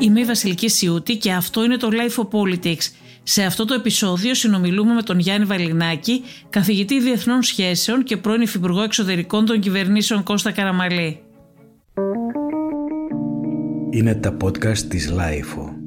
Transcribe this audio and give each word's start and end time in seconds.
Είμαι 0.00 0.20
η 0.20 0.24
Βασιλική 0.24 0.68
Σιούτη 0.68 1.16
και 1.16 1.32
αυτό 1.32 1.64
είναι 1.64 1.76
το 1.76 1.88
Life 1.92 2.22
of 2.22 2.28
Politics. 2.38 2.92
Σε 3.22 3.42
αυτό 3.42 3.64
το 3.64 3.74
επεισόδιο 3.74 4.34
συνομιλούμε 4.34 4.94
με 4.94 5.02
τον 5.02 5.18
Γιάννη 5.18 5.46
Βαλινάκη, 5.46 6.22
καθηγητή 6.50 7.00
Διεθνών 7.00 7.42
Σχέσεων 7.42 8.02
και 8.02 8.16
πρώην 8.16 8.40
Υφυπουργό 8.40 8.82
Εξωτερικών 8.82 9.46
των 9.46 9.60
Κυβερνήσεων 9.60 10.22
Κώστα 10.22 10.50
Καραμαλή. 10.50 11.20
Είναι 13.90 14.14
τα 14.14 14.36
podcast 14.42 14.78
της 14.78 15.12
Life. 15.12 15.79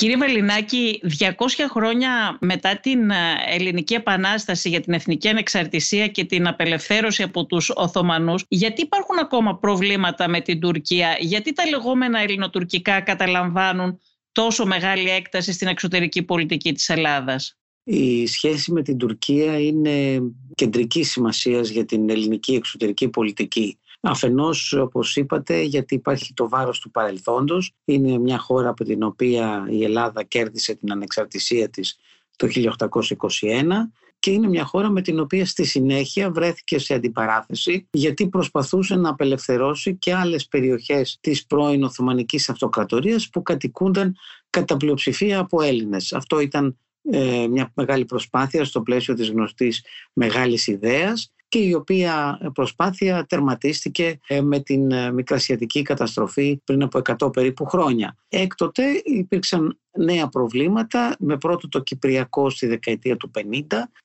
Κύριε 0.00 0.16
Βελινάκη, 0.16 1.00
200 1.18 1.30
χρόνια 1.70 2.38
μετά 2.40 2.80
την 2.80 3.10
ε, 3.10 3.14
Ελληνική 3.48 3.94
Επανάσταση 3.94 4.68
για 4.68 4.80
την 4.80 4.92
εθνική 4.92 5.28
ανεξαρτησία 5.28 6.08
και 6.08 6.24
την 6.24 6.46
απελευθέρωση 6.46 7.22
από 7.22 7.46
τους 7.46 7.70
Οθωμανούς, 7.74 8.44
γιατί 8.48 8.82
υπάρχουν 8.82 9.18
ακόμα 9.18 9.58
προβλήματα 9.58 10.28
με 10.28 10.40
την 10.40 10.60
Τουρκία, 10.60 11.16
γιατί 11.20 11.52
τα 11.52 11.66
λεγόμενα 11.68 12.20
ελληνοτουρκικά 12.20 13.00
καταλαμβάνουν 13.00 13.98
τόσο 14.32 14.66
μεγάλη 14.66 15.10
έκταση 15.10 15.52
στην 15.52 15.68
εξωτερική 15.68 16.22
πολιτική 16.22 16.72
της 16.72 16.88
Ελλάδας; 16.88 17.58
Η 17.84 18.26
σχέση 18.26 18.72
με 18.72 18.82
την 18.82 18.96
Τουρκία 18.96 19.60
είναι 19.60 20.20
κεντρικής 20.54 21.10
σημασίας 21.10 21.68
για 21.68 21.84
την 21.84 22.10
ελληνική 22.10 22.54
εξωτερική 22.54 23.08
πολιτική. 23.08 23.78
Αφενός, 24.00 24.72
όπως 24.72 25.16
είπατε, 25.16 25.60
γιατί 25.60 25.94
υπάρχει 25.94 26.34
το 26.34 26.48
βάρος 26.48 26.80
του 26.80 26.90
παρελθόντος. 26.90 27.72
Είναι 27.84 28.18
μια 28.18 28.38
χώρα 28.38 28.68
από 28.68 28.84
την 28.84 29.02
οποία 29.02 29.66
η 29.70 29.84
Ελλάδα 29.84 30.22
κέρδισε 30.22 30.74
την 30.74 30.92
ανεξαρτησία 30.92 31.68
της 31.68 31.98
το 32.36 32.46
1821 32.46 33.90
και 34.18 34.30
είναι 34.30 34.48
μια 34.48 34.64
χώρα 34.64 34.90
με 34.90 35.02
την 35.02 35.20
οποία 35.20 35.46
στη 35.46 35.64
συνέχεια 35.64 36.30
βρέθηκε 36.30 36.78
σε 36.78 36.94
αντιπαράθεση 36.94 37.88
γιατί 37.90 38.28
προσπαθούσε 38.28 38.96
να 38.96 39.08
απελευθερώσει 39.08 39.96
και 39.96 40.14
άλλες 40.14 40.46
περιοχές 40.48 41.18
της 41.20 41.46
πρώην 41.46 41.82
Οθωμανικής 41.82 42.48
Αυτοκρατορίας 42.48 43.28
που 43.28 43.42
κατοικούνταν 43.42 44.16
κατά 44.50 44.76
πλειοψηφία 44.76 45.38
από 45.38 45.62
Έλληνες. 45.62 46.12
Αυτό 46.12 46.40
ήταν 46.40 46.78
ε, 47.10 47.46
μια 47.46 47.72
μεγάλη 47.74 48.04
προσπάθεια 48.04 48.64
στο 48.64 48.82
πλαίσιο 48.82 49.14
της 49.14 49.30
γνωστής 49.30 49.84
μεγάλης 50.12 50.66
ιδέας 50.66 51.32
και 51.50 51.58
η 51.58 51.74
οποία 51.74 52.38
προσπάθεια 52.54 53.26
τερματίστηκε 53.26 54.20
ε, 54.26 54.40
με 54.40 54.60
την 54.60 54.90
ε, 54.90 55.12
μικρασιατική 55.12 55.82
καταστροφή 55.82 56.60
πριν 56.64 56.82
από 56.82 57.00
100 57.24 57.32
περίπου 57.32 57.64
χρόνια. 57.64 58.16
Έκτοτε 58.28 58.82
υπήρξαν 59.04 59.78
νέα 59.98 60.28
προβλήματα, 60.28 61.16
με 61.18 61.36
πρώτο 61.36 61.68
το 61.68 61.80
Κυπριακό 61.80 62.50
στη 62.50 62.66
δεκαετία 62.66 63.16
του 63.16 63.30
50 63.34 63.40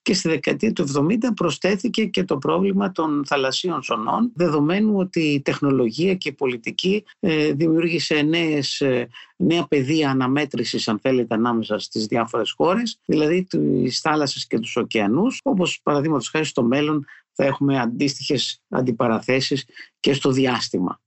και 0.01 0.13
στη 0.13 0.29
δεκαετία 0.29 0.73
του 0.73 0.87
70 0.97 1.15
προσθέθηκε 1.35 2.05
και 2.05 2.23
το 2.23 2.37
πρόβλημα 2.37 2.91
των 2.91 3.23
θαλασσίων 3.25 3.83
ζωνών, 3.83 4.31
δεδομένου 4.35 4.97
ότι 4.97 5.19
η 5.19 5.41
τεχνολογία 5.41 6.15
και 6.15 6.29
η 6.29 6.33
πολιτική 6.33 7.03
ε, 7.19 7.51
δημιούργησε 7.53 8.21
νέες, 8.21 8.83
νέα 9.35 9.67
πεδία 9.67 10.09
αναμέτρησης, 10.09 10.87
αν 10.87 10.99
θέλετε, 10.99 11.35
ανάμεσα 11.35 11.79
στις 11.79 12.05
διάφορες 12.05 12.51
χώρες, 12.51 12.99
δηλαδή 13.05 13.43
τις 13.43 13.99
θάλασσες 13.99 14.47
και 14.47 14.59
τους 14.59 14.75
ωκεανούς, 14.75 15.39
όπως 15.43 15.79
παραδείγματος 15.83 16.29
χάρη 16.29 16.45
στο 16.45 16.63
μέλλον 16.63 17.05
θα 17.35 17.45
έχουμε 17.45 17.79
αντίστοιχες 17.79 18.61
αντιπαραθέσεις 18.69 19.65
και 19.99 20.13
στο 20.13 20.31
διάστημα. 20.31 20.99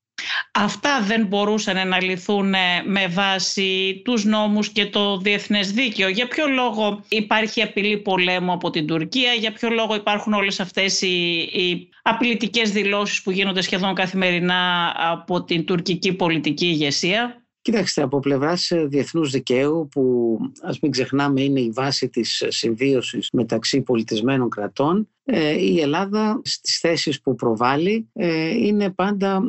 Αυτά 0.52 1.00
δεν 1.02 1.26
μπορούσαν 1.26 1.88
να 1.88 2.02
λυθούν 2.02 2.54
ε, 2.54 2.82
με 2.84 3.06
βάση 3.06 4.00
τους 4.04 4.24
νόμους 4.24 4.68
και 4.68 4.86
το 4.86 5.16
διεθνές 5.16 5.72
δίκαιο. 5.72 6.08
Για 6.08 6.28
ποιο 6.28 6.46
λόγο 6.46 7.04
υπάρχει 7.08 7.62
απειλή 7.62 7.98
πολέμου 7.98 8.52
από 8.52 8.70
την 8.70 8.86
Τουρκία, 8.86 9.32
για 9.32 9.52
ποιο 9.52 9.70
λόγο 9.70 9.94
υπάρχουν 9.94 10.32
όλες 10.32 10.60
αυτές 10.60 11.00
οι, 11.00 11.36
οι 11.36 11.88
απειλητικές 12.02 12.70
δηλώσεις 12.70 13.22
που 13.22 13.30
γίνονται 13.30 13.60
σχεδόν 13.60 13.94
καθημερινά 13.94 14.92
από 14.96 15.44
την 15.44 15.64
τουρκική 15.64 16.12
πολιτική 16.12 16.66
ηγεσία; 16.66 17.42
Κοιτάξτε, 17.68 18.02
από 18.02 18.18
πλευράς 18.20 18.70
ε, 18.70 18.86
διεθνούς 18.86 19.30
δικαίου, 19.30 19.88
που 19.90 20.36
ας 20.62 20.80
μην 20.80 20.90
ξεχνάμε 20.90 21.42
είναι 21.42 21.60
η 21.60 21.70
βάση 21.70 22.08
της 22.08 22.44
συμβίωσης 22.48 23.28
μεταξύ 23.32 23.80
πολιτισμένων 23.80 24.50
κρατών, 24.50 25.08
ε, 25.24 25.64
η 25.64 25.80
Ελλάδα 25.80 26.40
στις 26.44 26.78
θέσεις 26.78 27.20
που 27.20 27.34
προβάλλει 27.34 28.08
ε, 28.12 28.48
είναι 28.48 28.90
πάντα, 28.90 29.42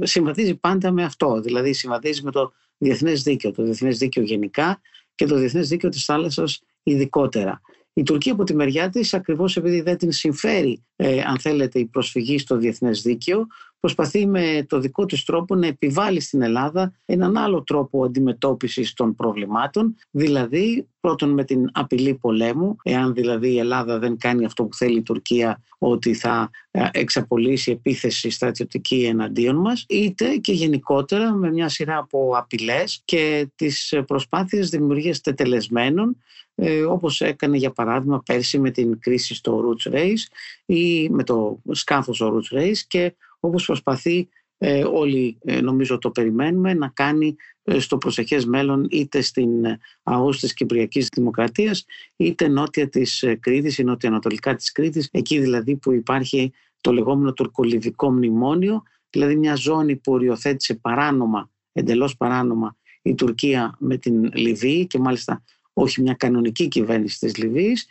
συμβαδίζει 0.00 0.54
πάντα 0.54 0.90
με 0.90 1.04
αυτό. 1.04 1.40
Δηλαδή 1.40 1.72
συμβαδίζει 1.72 2.22
με 2.22 2.30
το 2.30 2.52
διεθνές 2.78 3.22
δίκαιο, 3.22 3.50
το 3.52 3.62
διεθνές 3.62 3.98
δίκαιο 3.98 4.22
γενικά 4.22 4.80
και 5.14 5.26
το 5.26 5.36
διεθνές 5.36 5.68
δίκαιο 5.68 5.90
της 5.90 6.04
θάλασσας 6.04 6.60
ειδικότερα. 6.82 7.60
Η 7.98 8.02
Τουρκία 8.02 8.32
από 8.32 8.44
τη 8.44 8.54
μεριά 8.54 8.88
της, 8.88 9.14
ακριβώς 9.14 9.56
επειδή 9.56 9.80
δεν 9.80 9.96
την 9.96 10.12
συμφέρει, 10.12 10.84
ε, 10.96 11.20
αν 11.20 11.38
θέλετε, 11.38 11.78
η 11.78 11.86
προσφυγή 11.86 12.38
στο 12.38 12.56
διεθνές 12.56 13.02
δίκαιο, 13.02 13.46
προσπαθεί 13.80 14.26
με 14.26 14.66
το 14.68 14.78
δικό 14.78 15.06
της 15.06 15.24
τρόπο 15.24 15.54
να 15.54 15.66
επιβάλλει 15.66 16.20
στην 16.20 16.42
Ελλάδα 16.42 16.92
έναν 17.04 17.36
άλλο 17.36 17.62
τρόπο 17.62 18.04
αντιμετώπισης 18.04 18.92
των 18.92 19.14
προβλημάτων, 19.14 19.94
δηλαδή 20.10 20.88
πρώτον 21.00 21.30
με 21.30 21.44
την 21.44 21.70
απειλή 21.72 22.14
πολέμου, 22.14 22.76
εάν 22.82 23.14
δηλαδή 23.14 23.52
η 23.52 23.58
Ελλάδα 23.58 23.98
δεν 23.98 24.16
κάνει 24.16 24.44
αυτό 24.44 24.64
που 24.64 24.76
θέλει 24.76 24.98
η 24.98 25.02
Τουρκία 25.02 25.62
ότι 25.78 26.14
θα 26.14 26.50
ε, 26.70 26.88
εξαπολύσει 26.92 27.70
επίθεση 27.70 28.30
στρατιωτική 28.30 29.04
εναντίον 29.04 29.56
μας, 29.56 29.84
είτε 29.88 30.36
και 30.36 30.52
γενικότερα 30.52 31.32
με 31.32 31.50
μια 31.50 31.68
σειρά 31.68 31.96
από 31.96 32.32
απειλές 32.36 33.02
και 33.04 33.48
τις 33.54 33.94
προσπάθειες 34.06 34.68
δημιουργίας 34.68 35.20
τετελεσμένων 35.20 36.16
ε, 36.60 36.82
όπως 36.82 37.20
έκανε 37.20 37.56
για 37.56 37.70
παράδειγμα 37.70 38.22
πέρσι 38.26 38.58
με 38.58 38.70
την 38.70 38.98
κρίση 38.98 39.34
στο 39.34 39.64
Roots 39.64 39.92
Race 39.92 40.26
ή 40.66 41.08
με 41.08 41.24
το 41.24 41.62
σκάφος 41.70 42.16
στο 42.16 42.34
Roots 42.36 42.58
Race 42.58 42.78
και 42.86 43.14
όπως 43.40 43.66
προσπαθεί 43.66 44.28
ε, 44.60 44.84
όλοι 44.84 45.38
ε, 45.44 45.60
νομίζω 45.60 45.98
το 45.98 46.10
περιμένουμε 46.10 46.74
να 46.74 46.88
κάνει 46.88 47.36
ε, 47.62 47.78
στο 47.78 47.98
προσεχές 47.98 48.46
μέλλον 48.46 48.86
είτε 48.90 49.20
στην 49.20 49.50
ΑΟΣ 50.02 50.40
της 50.40 50.54
Κυπριακής 50.54 51.08
Δημοκρατίας 51.12 51.84
είτε 52.16 52.48
νότια 52.48 52.88
της 52.88 53.24
Κρήτης 53.40 53.78
ή 53.78 53.84
νότια-ανατολικά 53.84 54.54
της 54.54 54.72
Κρήτης 54.72 55.08
εκεί 55.12 55.38
δηλαδή 55.38 55.76
που 55.76 55.92
υπάρχει 55.92 56.52
το 56.80 56.92
λεγόμενο 56.92 57.32
τουρκολιβικό 57.32 58.10
μνημόνιο 58.10 58.82
δηλαδή 59.10 59.36
μια 59.36 59.54
ζώνη 59.54 59.96
που 59.96 60.12
οριοθέτησε 60.12 60.74
παράνομα, 60.74 61.50
εντελώς 61.72 62.16
παράνομα 62.16 62.76
η 63.02 63.14
Τουρκία 63.14 63.76
με 63.78 63.96
την 63.96 64.30
Λιβύη 64.34 64.86
και 64.86 64.98
μάλιστα 64.98 65.42
όχι 65.72 66.02
μια 66.02 66.14
κανονική 66.14 66.68
κυβέρνηση 66.68 67.18
της 67.18 67.36
Λιβύης 67.36 67.86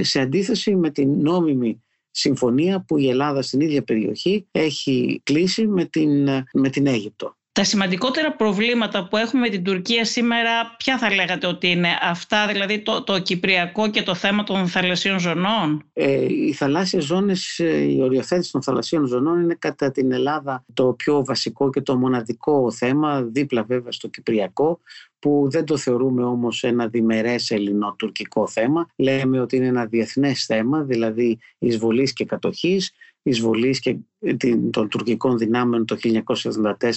σε 0.00 0.20
αντίθεση 0.20 0.76
με 0.76 0.90
την 0.90 1.20
νόμιμη 1.20 1.82
συμφωνία 2.18 2.84
που 2.84 2.98
η 2.98 3.08
Ελλάδα 3.08 3.42
στην 3.42 3.60
ίδια 3.60 3.82
περιοχή 3.82 4.46
έχει 4.50 5.20
κλείσει 5.22 5.66
με 5.66 5.84
την, 5.84 6.28
με 6.52 6.68
την 6.70 6.86
Αίγυπτο. 6.86 7.37
Τα 7.58 7.64
σημαντικότερα 7.64 8.32
προβλήματα 8.32 9.08
που 9.08 9.16
έχουμε 9.16 9.40
με 9.40 9.48
την 9.48 9.62
Τουρκία 9.62 10.04
σήμερα, 10.04 10.74
ποια 10.78 10.98
θα 10.98 11.14
λέγατε 11.14 11.46
ότι 11.46 11.70
είναι 11.70 11.88
αυτά, 12.02 12.46
δηλαδή 12.46 12.78
το, 12.78 13.02
το 13.02 13.18
Κυπριακό 13.18 13.90
και 13.90 14.02
το 14.02 14.14
θέμα 14.14 14.44
των 14.44 14.66
θαλασσίων 14.66 15.18
ζωνών; 15.18 15.84
Ε, 15.92 16.24
οι 16.24 16.52
θαλάσσιες 16.52 17.04
ζώνες, 17.04 17.58
ε, 17.58 17.76
η 17.76 18.00
οριοθέτηση 18.00 18.52
των 18.52 18.62
θαλασσίων 18.62 19.06
ζωνών 19.06 19.40
είναι 19.40 19.56
κατά 19.58 19.90
την 19.90 20.12
Ελλάδα 20.12 20.64
το 20.74 20.92
πιο 20.92 21.24
βασικό 21.24 21.70
και 21.70 21.80
το 21.80 21.96
μοναδικό 21.96 22.70
θέμα, 22.70 23.22
δίπλα 23.22 23.62
βέβαια 23.62 23.92
στο 23.92 24.08
Κυπριακό, 24.08 24.80
που 25.18 25.46
δεν 25.50 25.64
το 25.64 25.76
θεωρούμε 25.76 26.24
όμως 26.24 26.62
ένα 26.62 26.86
διμερές 26.86 27.50
ελληνοτουρκικό 27.50 28.46
θέμα. 28.46 28.88
Λέμε 28.96 29.40
ότι 29.40 29.56
είναι 29.56 29.66
ένα 29.66 29.86
διεθνές 29.86 30.44
θέμα, 30.44 30.82
δηλαδή 30.82 31.38
εισβολής 31.58 32.12
και 32.12 32.24
κατοχής, 32.24 32.92
εισβολής 33.28 33.80
και 33.80 33.96
των 34.70 34.88
τουρκικών 34.88 35.38
δυνάμεων 35.38 35.84
το 35.86 35.96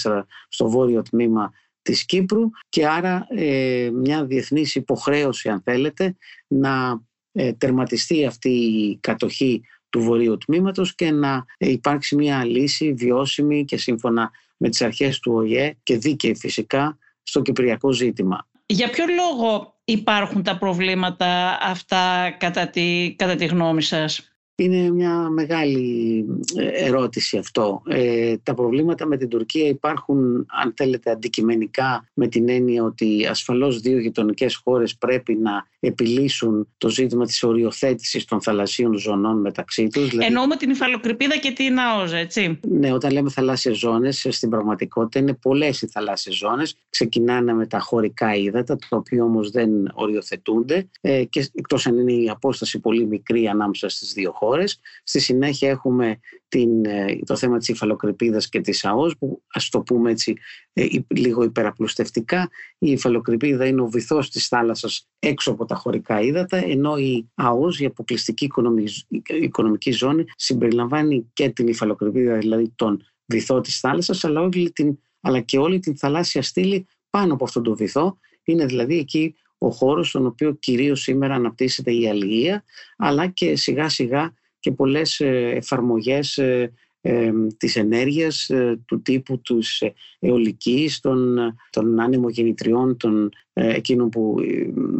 1974 0.04 0.24
στο 0.50 0.70
βόρειο 0.70 1.02
τμήμα 1.02 1.54
της 1.82 2.06
Κύπρου 2.06 2.50
και 2.70 2.88
άρα 2.88 3.28
ε, 3.30 3.90
μια 3.94 4.26
διεθνής 4.26 4.76
υποχρέωση 4.76 5.50
αν 5.50 5.62
θέλετε 5.62 6.16
να 6.48 7.02
ε, 7.32 7.54
τερματιστεί 7.54 8.26
αυτή 8.26 8.50
η 8.50 8.98
κατοχή 9.02 9.62
του 9.90 10.00
βορείου 10.00 10.38
τμήματος 10.38 10.96
και 10.96 11.12
να 11.12 11.46
υπάρξει 11.58 12.16
μια 12.16 12.46
λύση 12.46 12.94
βιώσιμη 12.94 13.66
και 13.66 13.78
σύμφωνα 13.78 14.32
με 14.58 14.70
τις 14.70 14.82
αρχές 14.82 15.20
του 15.20 15.34
ΟΗΕ 15.34 15.78
και 15.84 15.98
δίκαιη 15.98 16.36
φυσικά 16.36 16.98
στο 17.24 17.42
κυπριακό 17.42 17.92
ζήτημα. 17.92 18.48
Για 18.66 18.90
ποιο 18.90 19.06
λόγο 19.06 19.80
υπάρχουν 19.84 20.44
τα 20.44 20.58
προβλήματα 20.58 21.58
αυτά 21.62 22.36
κατά 22.40 22.68
τη, 22.68 23.16
κατά 23.18 23.36
τη 23.36 23.46
γνώμη 23.46 23.82
σας; 23.82 24.31
Είναι 24.56 24.90
μια 24.90 25.30
μεγάλη 25.30 26.26
ε, 26.56 26.86
ερώτηση 26.86 27.38
αυτό. 27.38 27.82
Ε, 27.88 28.38
τα 28.44 28.54
προβλήματα 28.54 29.06
με 29.06 29.18
την 29.18 29.30
Τουρκία 29.30 29.68
υπάρχουν, 29.68 30.46
αν 30.64 30.74
θέλετε, 30.76 31.12
αντικειμενικά 31.12 32.10
με 32.14 32.28
την 32.28 32.50
έννοια 32.50 32.84
ότι 32.84 33.26
ασφαλώς 33.30 33.80
δύο 33.80 34.00
γειτονικές 34.00 34.56
χώρες 34.56 34.98
πρέπει 34.98 35.36
να 35.36 35.70
επιλύσουν 35.80 36.68
το 36.78 36.90
ζήτημα 36.90 37.26
της 37.26 37.44
οριοθέτησης 37.44 38.26
των 38.26 38.42
θαλασσίων 38.42 38.98
ζωνών 38.98 39.42
μεταξύ 39.42 39.88
τους. 39.88 40.10
Δηλαδή... 40.10 40.26
Εννοούμε 40.26 40.56
την 40.56 40.70
υφαλοκρηπίδα 40.70 41.38
και 41.38 41.52
την 41.52 41.80
ΑΟΖ, 41.80 42.14
έτσι. 42.14 42.60
Ναι, 42.68 42.94
όταν 42.94 43.12
λέμε 43.12 43.30
θαλάσσιες 43.30 43.78
ζώνες, 43.78 44.28
στην 44.30 44.50
πραγματικότητα 44.50 45.20
είναι 45.20 45.34
πολλές 45.34 45.82
οι 45.82 45.88
θαλάσσιες 45.88 46.36
ζώνες. 46.36 46.76
Ξεκινάνε 46.90 47.54
με 47.54 47.68
τα 47.68 47.80
χωρικά 47.80 48.36
ύδατα, 48.36 48.76
τα 48.76 48.98
οποία 48.98 49.24
όμως 49.24 49.50
δεν 49.50 49.70
οριοθετούνται 49.94 50.90
ε, 51.02 51.24
και 51.24 51.50
εκτός 51.54 51.88
αν 51.88 51.98
είναι 51.98 52.14
η 52.14 52.30
απόσταση 52.30 52.80
πολύ 52.80 53.06
μικρή 53.06 53.48
ανάμεσα 53.48 53.90
στις 53.90 54.14
δύο 54.14 54.32
χώρες 54.32 54.51
χώρες. 54.52 54.80
Στη 55.04 55.20
συνέχεια 55.20 55.70
έχουμε 55.70 56.20
την, 56.48 56.86
ε, 56.86 57.20
το 57.26 57.36
θέμα 57.36 57.58
της 57.58 57.68
υφαλοκρηπίδας 57.68 58.50
και 58.50 58.62
της 58.62 58.86
ΑΟΣ 58.86 59.18
που 59.18 59.44
ας 59.54 59.70
το 59.70 59.80
πούμε 59.82 60.12
έτσι 60.12 60.34
ε, 60.74 60.86
λίγο 61.08 61.44
υπεραπλουστευτικά. 61.44 62.50
Η 62.78 62.92
υφαλοκρηπίδα 62.92 63.66
είναι 63.66 63.82
ο 63.82 63.88
βυθός 63.88 64.30
της 64.30 64.48
θάλασσας 64.48 65.08
έξω 65.20 65.52
από 65.52 65.66
τα 65.66 65.76
χωρικά 65.76 66.22
ύδατα 66.22 66.58
ενώ 66.58 66.98
η 66.98 67.30
ΑΟΣ, 67.36 67.80
η 67.80 67.86
αποκλειστική 67.86 68.46
οικονομική, 68.46 69.06
οικονομική 69.42 69.92
ζώνη 69.92 70.24
συμπεριλαμβάνει 70.36 71.30
και 71.34 71.50
την 71.50 71.68
υφαλοκρηπίδα 71.68 72.38
δηλαδή 72.38 72.74
τον 72.76 73.06
βυθό 73.26 73.62
της 73.62 73.80
θάλασσας 73.80 74.24
αλλά, 74.24 74.42
όλη 74.42 74.72
την, 74.72 74.98
αλλά 75.22 75.40
και 75.40 75.58
όλη 75.58 75.80
την 75.80 75.98
θαλάσσια 75.98 76.42
στήλη 76.42 76.88
πάνω 77.10 77.34
από 77.34 77.44
αυτόν 77.44 77.64
τον 77.64 77.76
βυθό. 77.76 78.18
Είναι 78.44 78.66
δηλαδή 78.66 78.98
εκεί 78.98 79.36
ο 79.58 79.70
χώρος 79.70 80.10
στον 80.10 80.26
οποίο 80.26 80.54
κυρίως 80.54 81.02
σήμερα 81.02 81.36
αναπτύσσεται 81.36 81.94
η 81.94 82.10
αλληλεία 82.10 82.64
αλλά 82.98 83.28
και 83.28 83.56
σιγά 83.56 83.90
σιγά 83.90 84.34
και 84.62 84.72
πολλές 84.72 85.20
ε, 85.20 85.52
εφαρμογές 85.56 86.38
ε, 86.38 86.74
ε, 87.02 87.32
της 87.58 87.76
ενέργειας 87.76 88.50
του 88.86 89.02
τύπου 89.02 89.42
τους 89.42 89.82
αιωλικής, 90.20 91.00
των, 91.00 91.38
των 91.70 92.00
ανεμογεννητριών, 92.00 92.98
των 92.98 93.30
εκείνων 93.54 94.10
που 94.10 94.36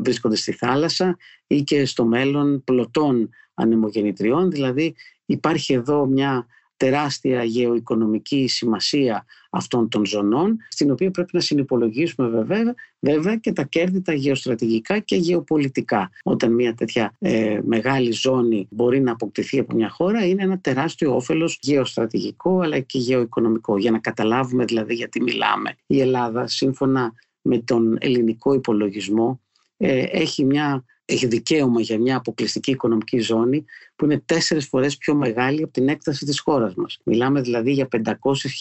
βρίσκονται 0.02 0.36
στη 0.36 0.52
θάλασσα 0.52 1.18
ή 1.48 1.62
και 1.62 1.86
στο 1.86 2.06
μέλλον 2.06 2.64
πλωτών 2.64 3.30
ανεμογεννητριών. 3.54 4.52
Δηλαδή 4.52 4.96
υπάρχει 5.26 5.74
εδώ 5.74 6.06
μια 6.06 6.46
τεράστια 6.78 7.44
γεωοικονομική 7.44 8.48
σημασία 8.48 9.26
αυτών 9.54 9.90
των 9.90 10.06
ζωνών, 10.06 10.58
στην 10.70 10.92
οποία 10.92 11.12
πρέπει 11.12 11.30
να 11.34 11.40
συνυπολογίσουμε 11.40 12.28
βέβαια, 12.28 12.76
βέβαια 13.00 13.36
και 13.36 13.52
τα 13.52 13.64
κέρδη 13.64 14.02
τα 14.02 14.14
γεωστρατηγικά 14.14 15.00
και 15.00 15.16
γεωπολιτικά. 15.16 16.10
Όταν 16.24 16.54
μια 16.54 16.74
τέτοια 16.74 17.14
ε, 17.20 17.60
μεγάλη 17.66 18.12
ζώνη 18.12 18.68
μπορεί 18.70 19.02
να 19.02 19.12
αποκτηθεί 19.12 19.60
από 19.60 19.76
μια 19.76 19.90
χώρα, 19.90 20.26
είναι 20.26 20.44
ένα 20.44 20.60
τεράστιο 20.60 21.16
όφελος 21.16 21.58
γεωστρατηγικό 21.62 22.60
αλλά 22.60 22.80
και 22.80 22.98
γεωοικονομικό. 22.98 23.78
Για 23.78 23.92
να 23.92 24.00
καταλάβουμε 24.00 24.66
δηλαδή 24.66 24.94
γιατί 24.94 25.22
μιλάμε. 25.22 25.76
Η 25.88 26.00
Ελλάδα, 26.00 26.48
σύμφωνα 26.48 27.14
με 27.42 27.58
τον 27.58 27.98
ελληνικό 28.00 28.54
υπολογισμό, 28.54 29.42
ε, 29.78 30.04
έχει 30.12 30.46
μια 30.46 30.86
έχει 31.14 31.28
δικαίωμα 31.28 31.82
για 31.82 32.00
μια 32.00 32.16
αποκλειστική 32.16 32.72
οικονομική 32.72 33.20
ζώνη 33.20 33.66
που 33.96 34.06
είναι 34.06 34.22
τέσσερις 34.26 34.68
φορές 34.68 34.98
πιο 34.98 35.16
μεγάλη 35.16 35.64
από 35.64 35.72
την 35.72 35.90
έκταση 35.90 36.26
της 36.26 36.40
χώρας 36.40 36.76
μας. 36.76 37.00
Μιλάμε 37.04 37.42
δηλαδή 37.42 37.72
για 37.72 37.88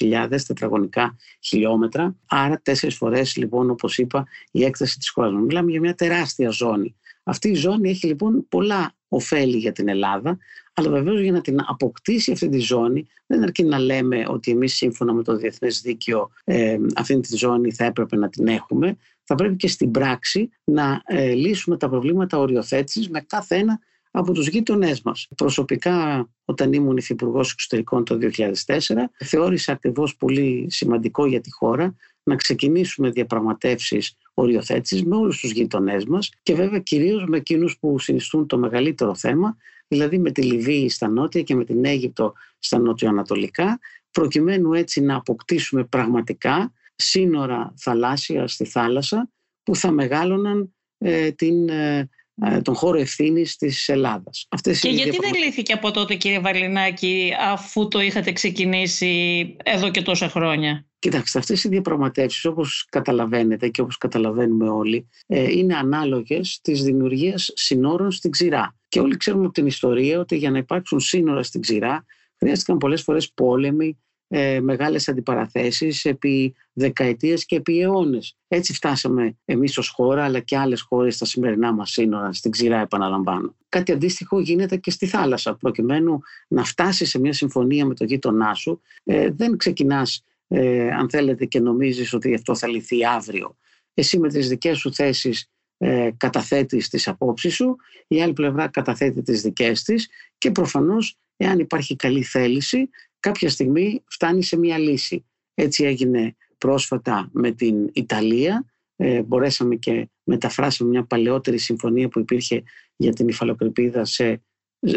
500.000 0.00 0.38
τετραγωνικά 0.46 1.16
χιλιόμετρα, 1.40 2.16
άρα 2.26 2.60
τέσσερις 2.62 2.96
φορές 2.96 3.36
λοιπόν 3.36 3.70
όπως 3.70 3.98
είπα 3.98 4.26
η 4.50 4.64
έκταση 4.64 4.98
της 4.98 5.10
χώρας 5.10 5.32
μας. 5.32 5.42
Μιλάμε 5.42 5.70
για 5.70 5.80
μια 5.80 5.94
τεράστια 5.94 6.50
ζώνη. 6.50 6.94
Αυτή 7.22 7.48
η 7.48 7.54
ζώνη 7.54 7.90
έχει 7.90 8.06
λοιπόν 8.06 8.48
πολλά 8.48 8.94
ωφέλη 9.08 9.56
για 9.56 9.72
την 9.72 9.88
Ελλάδα, 9.88 10.38
αλλά 10.74 10.90
βεβαίως 10.90 11.20
για 11.20 11.32
να 11.32 11.40
την 11.40 11.58
αποκτήσει 11.66 12.32
αυτή 12.32 12.48
τη 12.48 12.58
ζώνη 12.58 13.06
δεν 13.26 13.42
αρκεί 13.42 13.64
να 13.64 13.78
λέμε 13.78 14.24
ότι 14.28 14.50
εμείς 14.50 14.74
σύμφωνα 14.74 15.12
με 15.12 15.22
το 15.22 15.36
διεθνές 15.36 15.80
δίκαιο 15.80 16.30
ε, 16.44 16.76
αυτή 16.94 17.20
τη 17.20 17.36
ζώνη 17.36 17.72
θα 17.72 17.84
έπρεπε 17.84 18.16
να 18.16 18.28
την 18.28 18.48
έχουμε 18.48 18.96
θα 19.32 19.38
πρέπει 19.38 19.56
και 19.56 19.68
στην 19.68 19.90
πράξη 19.90 20.50
να 20.64 21.02
ε, 21.04 21.32
λύσουμε 21.32 21.76
τα 21.76 21.88
προβλήματα 21.88 22.38
οριοθέτησης 22.38 23.08
με 23.08 23.20
κάθε 23.20 23.56
ένα 23.56 23.80
από 24.10 24.32
τους 24.32 24.48
γείτονές 24.48 25.02
μας. 25.02 25.28
Προσωπικά, 25.36 26.28
όταν 26.44 26.72
ήμουν 26.72 26.96
υφυπουργός 26.96 27.52
εξωτερικών 27.52 28.04
το 28.04 28.18
2004, 28.66 28.78
θεώρησα 29.18 29.72
ακριβώς 29.72 30.16
πολύ 30.16 30.66
σημαντικό 30.70 31.26
για 31.26 31.40
τη 31.40 31.52
χώρα 31.52 31.96
να 32.22 32.36
ξεκινήσουμε 32.36 33.10
διαπραγματεύσεις 33.10 34.16
οριοθέτησης 34.34 35.04
με 35.04 35.16
όλους 35.16 35.40
τους 35.40 35.50
γείτονές 35.50 36.04
μας 36.04 36.30
και 36.42 36.54
βέβαια 36.54 36.78
κυρίως 36.78 37.24
με 37.26 37.36
εκείνους 37.36 37.78
που 37.78 37.98
συνιστούν 37.98 38.46
το 38.46 38.58
μεγαλύτερο 38.58 39.14
θέμα, 39.14 39.56
δηλαδή 39.88 40.18
με 40.18 40.30
τη 40.30 40.42
Λιβύη 40.42 40.88
στα 40.88 41.08
νότια 41.08 41.42
και 41.42 41.54
με 41.54 41.64
την 41.64 41.84
Αίγυπτο 41.84 42.32
στα 42.58 42.78
νοτιοανατολικά, 42.78 43.78
προκειμένου 44.10 44.72
έτσι 44.72 45.00
να 45.00 45.16
αποκτήσουμε 45.16 45.84
πραγματικά 45.84 46.72
σύνορα 47.00 47.74
θαλάσσια 47.76 48.48
στη 48.48 48.64
θάλασσα 48.64 49.30
που 49.62 49.76
θα 49.76 49.90
μεγάλωναν 49.90 50.74
ε, 50.98 51.30
την, 51.30 51.68
ε, 51.68 52.08
ε, 52.42 52.60
τον 52.60 52.74
χώρο 52.74 52.98
ευθύνης 52.98 53.56
της 53.56 53.88
Ελλάδας. 53.88 54.48
Και 54.62 54.88
γιατί 54.88 55.18
δεν 55.20 55.34
λύθηκε 55.44 55.72
από 55.72 55.90
τότε, 55.90 56.14
κύριε 56.14 56.40
Βαλινάκη, 56.40 57.32
αφού 57.40 57.88
το 57.88 58.00
είχατε 58.00 58.32
ξεκινήσει 58.32 59.56
εδώ 59.62 59.90
και 59.90 60.02
τόσα 60.02 60.28
χρόνια; 60.28 60.84
Κοιτάξτε, 60.98 61.38
αυτές 61.38 61.64
οι 61.64 61.68
διαπραγματεύσεις, 61.68 62.44
όπως 62.44 62.86
καταλαβαίνετε 62.90 63.68
και 63.68 63.80
όπως 63.80 63.96
καταλαβαίνουμε 63.96 64.68
όλοι, 64.68 65.08
είναι 65.26 65.76
ανάλογες 65.76 66.60
της 66.62 66.82
δημιουργίας 66.82 67.50
συνόρων 67.54 68.10
στην 68.10 68.30
ξηρά. 68.30 68.76
Και 68.88 69.00
όλοι 69.00 69.16
ξέρουμε 69.16 69.44
από 69.44 69.52
την 69.52 69.66
ιστορία 69.66 70.18
ότι 70.18 70.36
για 70.36 70.50
να 70.50 70.58
υπάρξουν 70.58 71.00
σύνορα 71.00 71.42
στην 71.42 71.60
ξηρά 71.60 72.04
χρειάστηκαν 72.40 72.78
πολλές 72.78 73.02
φορές 73.02 73.32
πόλεμοι, 73.32 73.98
ε, 74.32 74.60
μεγάλες 74.60 75.08
αντιπαραθέσεις 75.08 76.04
επί 76.04 76.54
δεκαετίες 76.72 77.44
και 77.46 77.56
επί 77.56 77.80
αιώνες. 77.80 78.36
Έτσι 78.48 78.74
φτάσαμε 78.74 79.36
εμείς 79.44 79.78
ως 79.78 79.88
χώρα 79.88 80.24
αλλά 80.24 80.40
και 80.40 80.56
άλλες 80.56 80.80
χώρες 80.80 81.14
στα 81.14 81.24
σημερινά 81.24 81.72
μας 81.72 81.90
σύνορα, 81.90 82.32
στην 82.32 82.50
ξηρά 82.50 82.80
επαναλαμβάνω. 82.80 83.54
Κάτι 83.68 83.92
αντίστοιχο 83.92 84.40
γίνεται 84.40 84.76
και 84.76 84.90
στη 84.90 85.06
θάλασσα. 85.06 85.54
Προκειμένου 85.54 86.20
να 86.48 86.64
φτάσεις 86.64 87.10
σε 87.10 87.18
μια 87.18 87.32
συμφωνία 87.32 87.86
με 87.86 87.94
το 87.94 88.04
γείτονά 88.04 88.54
σου 88.54 88.80
ε, 89.04 89.30
δεν 89.30 89.56
ξεκινάς 89.56 90.24
ε, 90.48 90.90
αν 90.90 91.10
θέλετε 91.10 91.44
και 91.44 91.60
νομίζεις 91.60 92.12
ότι 92.12 92.34
αυτό 92.34 92.54
θα 92.54 92.68
λυθεί 92.68 93.06
αύριο. 93.06 93.56
Εσύ 93.94 94.18
με 94.18 94.28
τις 94.28 94.48
δικές 94.48 94.78
σου 94.78 94.94
θέσεις 94.94 95.50
ε, 95.78 96.10
καταθέτεις 96.16 96.88
τις 96.88 97.08
απόψεις 97.08 97.54
σου, 97.54 97.76
η 98.06 98.22
άλλη 98.22 98.32
πλευρά 98.32 98.68
καταθέτει 98.68 99.22
τις 99.22 99.42
δικές 99.42 99.82
της 99.82 100.08
και 100.38 100.50
προφανώς 100.50 101.18
εάν 101.36 101.58
υπάρχει 101.58 101.96
καλή 101.96 102.22
θέληση 102.22 102.90
κάποια 103.20 103.50
στιγμή 103.50 104.02
φτάνει 104.06 104.42
σε 104.42 104.56
μια 104.56 104.78
λύση. 104.78 105.24
Έτσι 105.54 105.84
έγινε 105.84 106.36
πρόσφατα 106.58 107.28
με 107.32 107.50
την 107.50 107.90
Ιταλία. 107.92 108.64
Ε, 108.96 109.22
μπορέσαμε 109.22 109.76
και 109.76 110.08
μεταφράσαμε 110.22 110.90
μια 110.90 111.04
παλαιότερη 111.04 111.58
συμφωνία 111.58 112.08
που 112.08 112.18
υπήρχε 112.18 112.62
για 112.96 113.12
την 113.12 113.28
υφαλοκρηπίδα 113.28 114.04
σε, 114.04 114.42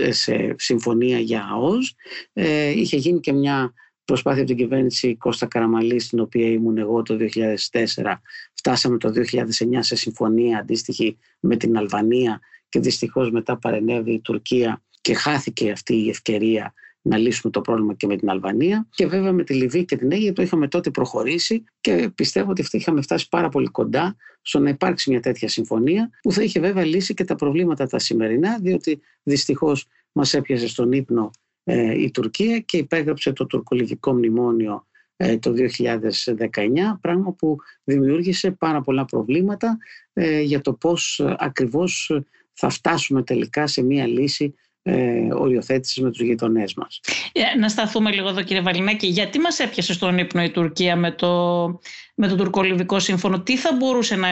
σε 0.10 0.56
συμφωνία 0.58 1.20
για 1.20 1.48
ΑΟΣ. 1.52 1.96
Ε, 2.34 2.70
είχε 2.70 2.98
γίνει 2.98 3.20
και 3.20 3.34
μια 3.34 3.74
προσπάθεια 4.06 4.42
από 4.42 4.50
την 4.52 4.60
κυβέρνηση 4.60 5.16
Κώστα 5.16 5.46
Καραμαλή, 5.46 6.00
στην 6.00 6.20
οποία 6.20 6.48
ήμουν 6.48 6.78
εγώ 6.78 7.02
το 7.02 7.18
2004. 7.72 8.14
Φτάσαμε 8.54 8.98
το 8.98 9.12
2009 9.16 9.78
σε 9.80 9.96
συμφωνία 9.96 10.58
αντίστοιχη 10.58 11.18
με 11.40 11.56
την 11.58 11.78
Αλβανία 11.78 12.40
και 12.70 12.80
δυστυχώς 12.80 13.32
μετά 13.32 13.58
παρενέβη 13.58 14.12
η 14.12 14.20
Τουρκία 14.20 14.84
και 15.02 15.14
χάθηκε 15.14 15.72
αυτή 15.72 15.96
η 15.96 16.10
ευκαιρία 16.10 16.74
να 17.06 17.18
λύσουμε 17.18 17.52
το 17.52 17.62
πρόβλημα 17.62 17.94
και 17.94 18.08
με 18.08 18.16
την 18.16 18.30
Αλβανία. 18.30 18.88
Και 18.90 19.08
βέβαια 19.08 19.32
με 19.32 19.44
τη 19.44 19.54
Λιβύη 19.54 19.86
και 19.86 19.98
την 19.98 20.12
Αίγυπτο 20.12 20.42
είχαμε 20.42 20.68
τότε 20.68 20.90
προχωρήσει 20.90 21.64
και 21.82 22.12
πιστεύω 22.16 22.52
ότι 22.52 22.62
αυτή 22.62 22.78
είχαμε 22.78 23.02
φτάσει 23.02 23.30
πάρα 23.30 23.50
πολύ 23.50 23.68
κοντά 23.68 24.16
στο 24.42 24.60
να 24.60 24.70
υπάρξει 24.70 25.10
μια 25.10 25.20
τέτοια 25.20 25.48
συμφωνία 25.48 26.10
που 26.22 26.32
θα 26.32 26.44
είχε 26.44 26.60
βέβαια 26.60 26.86
λύσει 26.86 27.14
και 27.14 27.24
τα 27.24 27.36
προβλήματα 27.36 27.88
τα 27.88 28.00
σημερινά, 28.00 28.58
διότι 28.62 29.00
δυστυχώς 29.24 29.88
μας 30.12 30.34
έπιασε 30.34 30.68
στον 30.68 30.92
ύπνο 30.92 31.32
ε, 31.64 32.02
η 32.02 32.12
Τουρκία 32.12 32.60
και 32.60 32.78
υπέγραψε 32.78 33.34
το 33.34 33.46
τουρκολιβικό 33.46 34.14
μνημόνιο 34.14 34.88
ε, 35.16 35.38
το 35.38 35.54
2019, 35.54 35.90
πράγμα 37.02 37.34
που 37.34 37.58
δημιούργησε 37.84 38.52
πάρα 38.52 38.82
πολλά 38.82 39.06
προβλήματα 39.06 39.78
ε, 40.14 40.42
για 40.42 40.62
το 40.62 40.74
πώς 40.74 41.22
ακριβώς 41.38 42.22
θα 42.54 42.70
φτάσουμε 42.70 43.24
τελικά 43.24 43.68
σε 43.68 43.82
μια 43.82 44.08
λύση 44.08 44.54
ε, 44.84 45.28
οριοθέτησης 45.34 46.04
με 46.04 46.12
τους 46.12 46.22
γειτονές 46.22 46.74
μας. 46.74 47.00
Ε, 47.32 47.58
να 47.60 47.70
σταθούμε 47.70 48.12
λίγο 48.12 48.28
εδώ 48.28 48.42
κύριε 48.44 48.62
Βαλινάκη. 48.62 49.08
Γιατί 49.08 49.40
μας 49.40 49.60
έπιασε 49.60 49.94
στον 49.94 50.18
ύπνο 50.18 50.44
η 50.44 50.52
Τουρκία 50.52 50.96
με 50.96 51.12
το, 51.12 51.64
με 52.16 52.28
το 52.28 52.36
τουρκολιβικό 52.36 53.00
σύμφωνο; 53.00 53.42
Τι 53.42 53.58
θα 53.58 53.76
μπορούσε 53.76 54.16
να, 54.16 54.30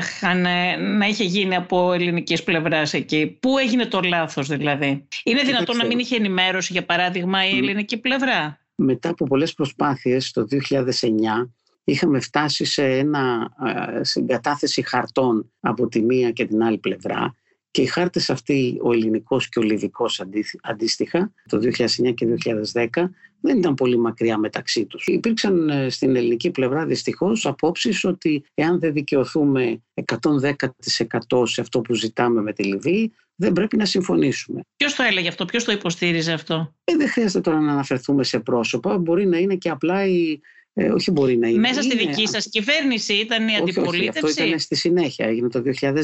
να 0.77 1.07
είχε 1.07 1.23
γίνει 1.23 1.55
από 1.55 1.93
ελληνικής 1.93 2.43
πλευράς 2.43 2.93
εκεί; 2.93 3.37
Πού 3.39 3.57
έγινε 3.57 3.85
το 3.85 3.99
λάθος 4.01 4.47
δηλαδή; 4.47 5.07
Είναι 5.23 5.41
δυνατόν 5.41 5.77
να 5.77 5.85
μην 5.85 5.99
είχε 5.99 6.15
ενημέρωση 6.15 6.73
για 6.73 6.85
παράδειγμα 6.85 7.45
η 7.49 7.57
ελληνική 7.57 7.97
πλευρά; 7.97 8.59
Μετά 8.75 9.09
από 9.09 9.25
πολλές 9.25 9.53
προσπάθειες 9.53 10.31
το 10.31 10.45
2009 10.49 11.49
είχαμε 11.83 12.19
φτάσει 12.19 12.65
σε 12.65 12.85
ένα 12.85 13.51
ε, 13.97 14.03
συγκατάθεση 14.03 14.81
χαρτών 14.81 15.51
από 15.59 15.87
τη 15.87 16.01
μία 16.01 16.31
και 16.31 16.45
την 16.45 16.63
άλλη 16.63 16.77
πλευρά 16.77 17.35
και 17.71 17.81
οι 17.81 17.85
χάρτες 17.85 18.29
αυτοί, 18.29 18.79
ο 18.81 18.91
ελληνικός 18.91 19.49
και 19.49 19.59
ο 19.59 19.61
λιβικός 19.61 20.23
αντίστοιχα, 20.61 21.33
το 21.47 21.57
2009 21.57 22.13
και 22.13 22.25
2010, 22.73 22.87
δεν 23.41 23.57
ήταν 23.57 23.73
πολύ 23.73 23.97
μακριά 23.97 24.37
μεταξύ 24.37 24.85
τους. 24.85 25.05
Υπήρξαν 25.07 25.69
ε, 25.69 25.89
στην 25.89 26.15
ελληνική 26.15 26.51
πλευρά 26.51 26.85
δυστυχώς 26.85 27.45
απόψεις 27.45 28.03
ότι 28.03 28.43
εάν 28.53 28.79
δεν 28.79 28.93
δικαιωθούμε 28.93 29.81
110% 30.05 30.57
σε 31.43 31.61
αυτό 31.61 31.81
που 31.81 31.93
ζητάμε 31.93 32.41
με 32.41 32.53
τη 32.53 32.63
Λιβύη, 32.63 33.13
δεν 33.35 33.53
πρέπει 33.53 33.77
να 33.77 33.85
συμφωνήσουμε. 33.85 34.61
Ποιος 34.77 34.95
το 34.95 35.03
έλεγε 35.03 35.27
αυτό, 35.27 35.45
ποιος 35.45 35.63
το 35.63 35.71
υποστήριζε 35.71 36.31
αυτό; 36.31 36.75
Ε, 36.83 36.95
δεν 36.95 37.09
χρειάζεται 37.09 37.41
τώρα 37.41 37.59
να 37.59 37.71
αναφερθούμε 37.71 38.23
σε 38.23 38.39
πρόσωπα. 38.39 38.97
Μπορεί 38.97 39.25
να 39.27 39.37
είναι 39.37 39.55
και 39.55 39.69
απλά 39.69 40.05
η 40.05 40.39
ε, 40.73 40.89
όχι 40.89 41.11
μπορεί 41.11 41.37
να 41.37 41.47
είναι. 41.47 41.59
Μέσα 41.59 41.81
στη 41.81 41.93
είναι, 41.93 42.05
δική 42.05 42.27
σας 42.27 42.49
κυβέρνηση 42.49 43.13
ήταν 43.13 43.47
η 43.47 43.55
αντιπολίτευση. 43.55 44.25
Όχι, 44.25 44.29
αυτό 44.29 44.43
ήταν 44.43 44.59
στη 44.59 44.75
συνέχεια, 44.75 45.25
έγινε 45.25 45.49
το 45.49 45.61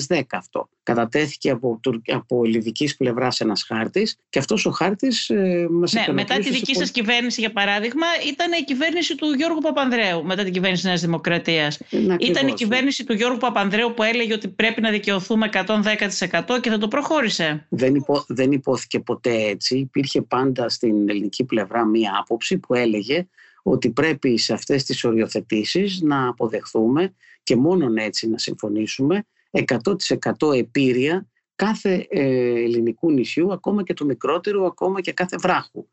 2010 0.10 0.22
αυτό. 0.32 0.70
Κατατέθηκε 0.84 1.50
από, 1.50 1.80
από 2.06 2.42
ελληνικής 2.46 2.98
πλευράς 2.98 3.40
ένας 3.40 3.64
χάρτης 3.64 4.18
και 4.30 4.40
αυτός 4.40 4.66
ο 4.66 4.72
χάρτης 4.72 5.30
ε, 5.30 5.68
μας 5.72 5.94
Ναι, 5.94 6.14
μετά 6.14 6.38
τη 6.38 6.50
δική 6.50 6.76
σας 6.76 6.92
κυβέρνηση 6.92 7.40
για 7.40 7.52
παράδειγμα 7.52 8.06
ήταν 8.28 8.52
η 8.60 8.64
κυβέρνηση 8.64 9.16
του 9.16 9.32
Γιώργου 9.32 9.60
Παπανδρέου 9.60 10.24
μετά 10.24 10.44
την 10.44 10.54
κυβέρνηση 10.54 10.82
της 10.82 10.90
Νέας 10.90 11.02
Δημοκρατίας. 11.02 11.80
Ε, 11.90 12.16
ήταν 12.20 12.48
η 12.48 12.54
κυβέρνηση 12.54 13.04
του 13.04 13.14
Γιώργου 13.14 13.38
Παπανδρέου 13.38 13.94
που 13.94 14.04
έλεγε 14.04 14.34
ότι 14.34 14.48
πρέπει 14.48 14.82
να 14.82 14.92
δικαιωθούμε 14.92 15.50
110% 15.54 16.60
και 16.62 16.70
θα 16.70 16.78
το 16.78 16.88
προχώρησε. 16.88 17.66
Δεν, 17.70 17.96
υπό, 17.96 18.26
δεν 18.28 18.52
υπόθηκε 18.52 19.00
ποτέ 19.00 19.34
έτσι. 19.34 19.78
Υπήρχε 19.78 20.22
πάντα 20.22 20.70
στην 20.70 21.10
ελληνική 21.10 21.44
πλευρά 21.44 21.86
μία 21.86 22.12
άποψη 22.20 22.58
που 22.58 22.74
έλεγε 22.74 23.28
ότι 23.70 23.90
πρέπει 23.90 24.38
σε 24.38 24.54
αυτές 24.54 24.84
τις 24.84 25.04
οριοθετήσεις 25.04 26.02
να 26.02 26.28
αποδεχθούμε 26.28 27.14
και 27.44 27.56
μόνον 27.56 27.98
έτσι 27.98 28.30
να 28.30 28.38
συμφωνήσουμε 28.38 29.26
100% 29.52 30.54
επίρρεια 30.58 31.28
κάθε 31.56 32.06
ε, 32.10 32.24
ελληνικού 32.64 33.12
νησιού, 33.12 33.54
ακόμα 33.54 33.84
και 33.84 33.94
του 33.94 34.06
μικρότερου, 34.06 34.66
ακόμα 34.66 35.02
και 35.02 35.12
κάθε 35.12 35.38
βράχου. 35.40 35.88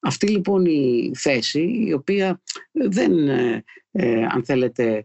Αυτή 0.00 0.26
λοιπόν 0.28 0.64
η 0.64 1.10
θέση, 1.14 1.84
η 1.86 1.92
οποία 1.92 2.40
δεν, 2.72 3.28
ε, 3.28 3.64
ε, 3.90 4.24
αν 4.24 4.44
θέλετε, 4.44 5.04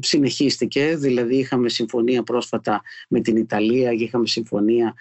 συνεχίστηκε, 0.00 0.96
δηλαδή 0.96 1.36
είχαμε 1.36 1.68
συμφωνία 1.68 2.22
πρόσφατα 2.22 2.82
με 3.08 3.20
την 3.20 3.36
Ιταλία 3.36 3.94
και 3.94 4.04
είχαμε 4.04 4.26
συμφωνία 4.26 4.94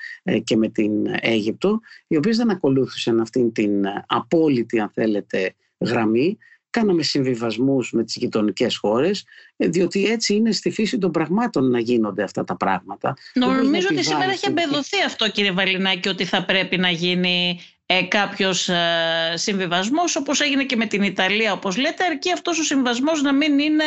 και 0.44 0.56
με 0.56 0.70
την 0.70 0.92
Αίγυπτο, 1.20 1.80
οι 2.08 2.18
οποίες 2.18 2.38
δεν 2.38 2.50
ακολούθησαν 2.52 3.20
αυτήν 3.20 3.52
την 3.52 3.84
απόλυτη, 4.08 4.80
αν 4.80 4.90
θέλετε, 4.94 5.56
γραμμή. 5.86 6.38
Κάναμε 6.70 7.04
συμβιβασμούς 7.04 7.92
με 7.92 8.04
τις 8.04 8.16
γειτονικές 8.16 8.78
χώρες, 8.78 9.26
ε, 9.58 9.68
διότι 9.68 10.06
έτσι 10.06 10.34
είναι 10.36 10.52
στη 10.52 10.72
φύση 10.72 10.98
των 10.98 11.12
πραγμάτων 11.12 11.70
να 11.70 11.80
γίνονται 11.80 12.24
αυτά 12.24 12.44
τα 12.44 12.56
πράγματα. 12.56 13.14
Νομίζω 13.34 13.88
ότι 13.92 14.04
σήμερα 14.04 14.32
έχει 14.32 14.46
εμπεδοθεί 14.48 15.02
αυτό 15.06 15.30
κύριε 15.30 15.52
Βαλινάκη, 15.52 16.10
ότι 16.10 16.26
θα 16.26 16.46
πρέπει 16.46 16.78
να 16.78 16.90
γίνει 16.90 17.60
ε, 17.86 18.04
κάποιος 18.04 18.70
ε, 18.70 19.34
συμβιβασμός 19.34 20.16
όπως 20.16 20.42
έγινε 20.42 20.64
και 20.64 20.76
με 20.76 20.86
την 20.86 21.04
Ιταλία 21.04 21.54
όπως 21.54 21.78
λέτε 21.78 22.04
αρκεί 22.04 22.32
αυτός 22.32 22.60
ο 22.60 22.64
συμβιβασμός 22.64 23.22
να 23.22 23.34
μην 23.34 23.60
είναι 23.60 23.84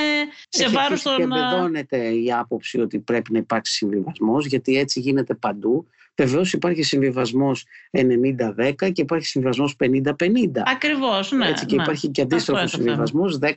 σε 0.48 0.64
Έχει 0.64 0.74
βάρος 0.74 1.02
των... 1.02 1.16
Και 1.16 1.22
εμπεδώνεται 1.22 2.08
η 2.08 2.32
άποψη 2.32 2.80
ότι 2.80 2.98
πρέπει 2.98 3.32
να 3.32 3.38
υπάρξει 3.38 3.72
συμβιβασμός 3.72 4.46
γιατί 4.46 4.76
έτσι 4.76 5.00
γίνεται 5.00 5.34
παντού 5.34 5.86
Βεβαίως 6.18 6.52
υπάρχει 6.52 6.82
συμβιβασμός 6.82 7.64
90-10 7.90 8.92
και 8.92 9.02
υπάρχει 9.02 9.26
συμβιβασμός 9.26 9.76
50-50. 9.78 10.62
Ακριβώς, 10.74 11.32
ναι. 11.32 11.48
Έτσι, 11.48 11.66
και 11.66 11.76
ναι. 11.76 11.82
υπάρχει 11.82 12.08
και 12.08 12.22
αντίστροφος 12.22 12.70
συμβιβασμός 12.70 13.38
10-90. 13.38 13.48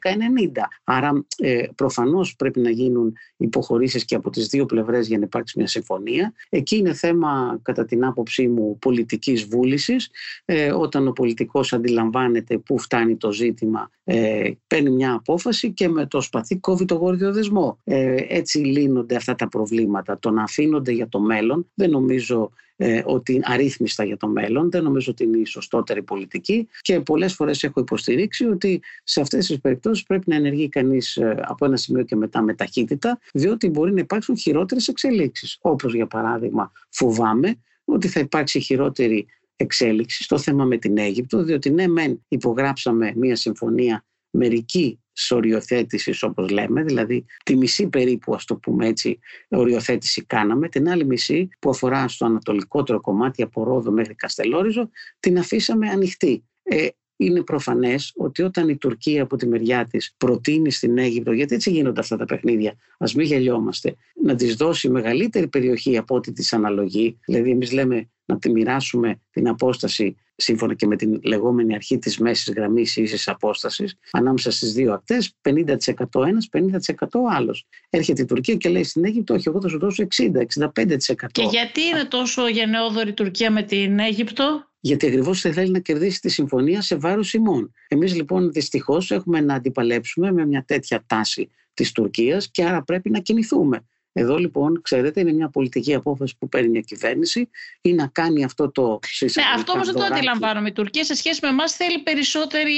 Άρα, 0.84 1.26
ε, 1.38 1.64
προφανώς 1.76 2.36
πρέπει 2.36 2.60
να 2.60 2.70
γίνουν 2.70 3.14
υποχωρήσεις 3.38 4.06
και 4.06 4.16
από 4.16 4.30
τις 4.30 4.48
δύο 4.48 4.66
πλευρές 4.66 5.08
για 5.08 5.18
να 5.18 5.24
υπάρξει 5.24 5.58
μια 5.58 5.68
συμφωνία. 5.68 6.34
Εκεί 6.50 6.78
είναι 6.78 6.94
θέμα, 6.94 7.60
κατά 7.62 7.86
την 7.86 8.06
άποψή 8.06 8.48
μου, 8.48 8.78
πολιτικής 8.80 9.46
βούλησης. 9.46 10.10
Ε, 10.46 10.72
όταν 10.72 11.08
ο 11.08 11.12
πολιτικός 11.12 11.74
αντιλαμβάνεται 11.74 12.58
πού 12.58 12.80
φτάνει 12.80 13.16
το 13.16 13.32
ζήτημα, 13.32 13.90
ε, 14.04 14.52
παίρνει 14.68 14.90
μια 14.90 15.14
απόφαση 15.14 15.72
και 15.72 15.90
με 15.90 16.06
το 16.06 16.22
σπαθί 16.22 16.58
κόβει 16.60 16.86
το 16.86 16.96
γόρδιο 16.96 17.34
δεσμό. 17.34 17.78
Ε, 17.84 18.16
έτσι 18.28 18.58
λύνονται 18.58 19.16
αυτά 19.16 19.36
τα 19.36 19.48
προβλήματα. 19.48 20.20
Το 20.20 20.32
να 20.32 20.44
αφήνονται 20.44 20.92
για 20.92 21.08
το 21.08 21.20
μέλλον 21.20 21.72
δεν 21.74 21.90
νομίζω 21.90 22.51
ε, 22.76 23.02
ότι 23.06 23.34
είναι 23.34 23.44
αρρύθμιστα 23.48 24.04
για 24.04 24.18
το 24.18 24.28
μέλλον. 24.28 24.72
Δεν 24.72 24.84
νομίζω 24.84 25.12
ότι 25.12 25.24
είναι 25.24 25.38
η 25.38 25.46
σωστότερη 25.46 26.04
πολιτική 26.04 26.68
και 26.82 27.00
πολλές 27.00 27.34
φορές 27.34 27.64
έχω 27.64 27.80
υποστηρίξει 27.80 28.46
ότι 28.46 28.82
σε 29.04 29.22
αυτές 29.22 29.48
τις 29.48 29.60
περιπτώσεις 29.62 30.04
πρέπει 30.04 30.30
να 30.30 30.36
ενεργεί 30.36 30.70
κανείς 30.70 31.16
ε, 31.16 31.40
από 31.46 31.66
ένα 31.66 31.78
σημείο 31.78 32.04
και 32.04 32.16
μετά 32.16 32.42
με 32.42 32.54
ταχύτητα, 32.54 33.20
διότι 33.34 33.70
μπορεί 33.70 33.94
να 33.94 34.00
υπάρξουν 34.00 34.38
χειρότερες 34.38 34.88
εξελίξεις. 34.88 35.58
Όπως 35.62 35.94
για 35.94 36.08
παράδειγμα, 36.08 36.72
φοβάμαι 36.90 37.56
ότι 37.86 38.08
θα 38.08 38.20
υπάρξει 38.20 38.60
χειρότερη 38.60 39.26
εξέλιξη 39.56 40.24
στο 40.24 40.38
θέμα 40.38 40.66
με 40.66 40.78
την 40.78 40.98
Αίγυπτο, 40.98 41.44
διότι 41.44 41.70
ναι, 41.70 41.88
μεν 41.88 42.26
υπογράψαμε 42.28 43.14
μία 43.16 43.36
συμφωνία 43.36 44.06
μερική 44.30 45.00
οριοθέτησης 45.30 46.24
όπως 46.24 46.50
λέμε, 46.50 46.84
δηλαδή 46.84 47.26
τη 47.44 47.56
μισή 47.56 47.88
περίπου 47.88 48.36
ας 48.36 48.46
το 48.46 48.56
πούμε 48.56 48.88
έτσι 48.88 49.20
οριοθέτηση 49.50 50.26
κάναμε, 50.26 50.70
την 50.70 50.90
άλλη 50.90 51.06
μισή 51.06 51.50
που 51.60 51.70
αφορά 51.70 52.08
στο 52.08 52.26
ανατολικότερο 52.26 53.02
κομμάτι 53.02 53.42
από 53.42 53.64
Ρόδο 53.64 53.92
μέχρι 53.92 54.16
Καστελόριζο 54.16 54.90
την 55.20 55.38
αφήσαμε 55.38 55.90
ανοιχτή. 55.90 56.44
Ε, 56.64 56.88
είναι 57.22 57.44
προφανές 57.44 58.12
ότι 58.16 58.42
όταν 58.42 58.70
η 58.70 58.78
Τουρκία 58.78 59.24
από 59.24 59.36
τη 59.36 59.48
μεριά 59.48 59.88
της 59.88 60.14
προτείνει 60.18 60.72
στην 60.72 60.98
Αίγυπτο, 60.98 61.32
γιατί 61.32 61.56
έτσι 61.56 61.72
γίνονται 61.72 62.00
αυτά 62.00 62.18
τα 62.18 62.26
παιχνίδια, 62.26 62.74
ας 62.98 63.14
μην 63.14 63.26
γελιόμαστε, 63.26 63.96
να 64.24 64.36
της 64.36 64.56
δώσει 64.56 64.90
μεγαλύτερη 64.90 65.48
περιοχή 65.48 65.98
από 65.98 66.16
ό,τι 66.16 66.32
της 66.32 66.54
αναλογεί. 66.54 67.20
Δηλαδή, 67.26 67.52
εμείς 67.52 67.72
λέμε 67.72 68.10
να 68.32 68.40
τη 68.40 68.52
μοιράσουμε 68.52 69.20
την 69.32 69.48
απόσταση 69.48 70.16
σύμφωνα 70.36 70.74
και 70.74 70.88
με 70.88 70.96
την 70.96 71.20
λεγόμενη 71.24 71.74
αρχή 71.74 71.98
της 71.98 72.18
μέσης 72.18 72.54
γραμμής 72.54 72.96
ίσης 72.96 73.28
απόστασης 73.28 73.96
ανάμεσα 74.12 74.52
στις 74.52 74.74
δύο 74.74 74.94
ακτές, 74.94 75.36
50% 75.42 76.26
ένας, 76.26 76.50
50% 76.52 77.20
άλλος. 77.30 77.68
Έρχεται 77.90 78.22
η 78.22 78.26
Τουρκία 78.26 78.56
και 78.56 78.70
λέει 78.70 78.84
στην 78.84 79.06
Αίγυπτο, 79.06 79.34
όχι 79.34 79.48
εγώ 79.48 79.62
θα 79.62 79.68
σου 79.68 79.80
δώσω 79.80 80.04
60-65%. 80.04 81.32
Και 81.32 81.44
γιατί 81.44 81.82
είναι 81.82 82.06
τόσο 82.06 82.48
γενναιόδορη 82.48 83.10
η 83.10 83.14
Τουρκία 83.14 83.52
με 83.52 83.64
την 83.64 84.00
Αίγυπτο; 84.00 84.66
γιατί 84.80 85.08
ακριβώς 85.08 85.42
δεν 85.42 85.54
θέλει 85.54 85.72
να 85.72 85.80
κερδίσει 85.80 86.20
τη 86.20 86.30
συμφωνία 86.30 86.82
σε 86.82 86.96
βάρος 86.96 87.34
ημών. 87.34 87.74
Εμείς 87.88 88.16
λοιπόν 88.16 88.52
δυστυχώς 88.52 89.12
έχουμε 89.12 89.42
να 89.42 89.54
αντιπαλέψουμε 89.54 90.32
με 90.32 90.46
μια 90.46 90.64
τέτοια 90.68 91.04
τάση 91.08 91.50
της 91.74 91.92
Τουρκίας 91.92 92.52
και 92.52 92.64
άρα 92.64 92.84
πρέπει 92.84 93.10
να 93.10 93.20
κινηθούμε. 93.20 93.86
Εδώ 94.14 94.38
λοιπόν, 94.38 94.82
ξέρετε, 94.82 95.20
είναι 95.20 95.34
μια 95.34 95.50
πολιτική 95.50 95.94
απόφαση 95.94 96.36
που 96.40 96.50
παίρνει 96.50 96.70
μια 96.70 96.82
κυβέρνηση 96.82 97.50
ή 97.82 97.94
να 97.94 98.08
κάνει 98.08 98.44
αυτό 98.44 98.72
το 98.72 99.00
Ναι, 99.20 99.44
αυτό 99.56 99.72
όμως 99.72 99.86
δεν 99.86 99.96
το 99.96 100.04
αντιλαμβάνομαι. 100.04 100.68
Η 100.68 100.72
Τουρκία 100.72 101.04
σε 101.04 101.16
σχέση 101.16 101.40
με 101.44 101.50
εμάς 101.50 101.76
θέλει 101.76 102.00
περισσότερη, 102.00 102.74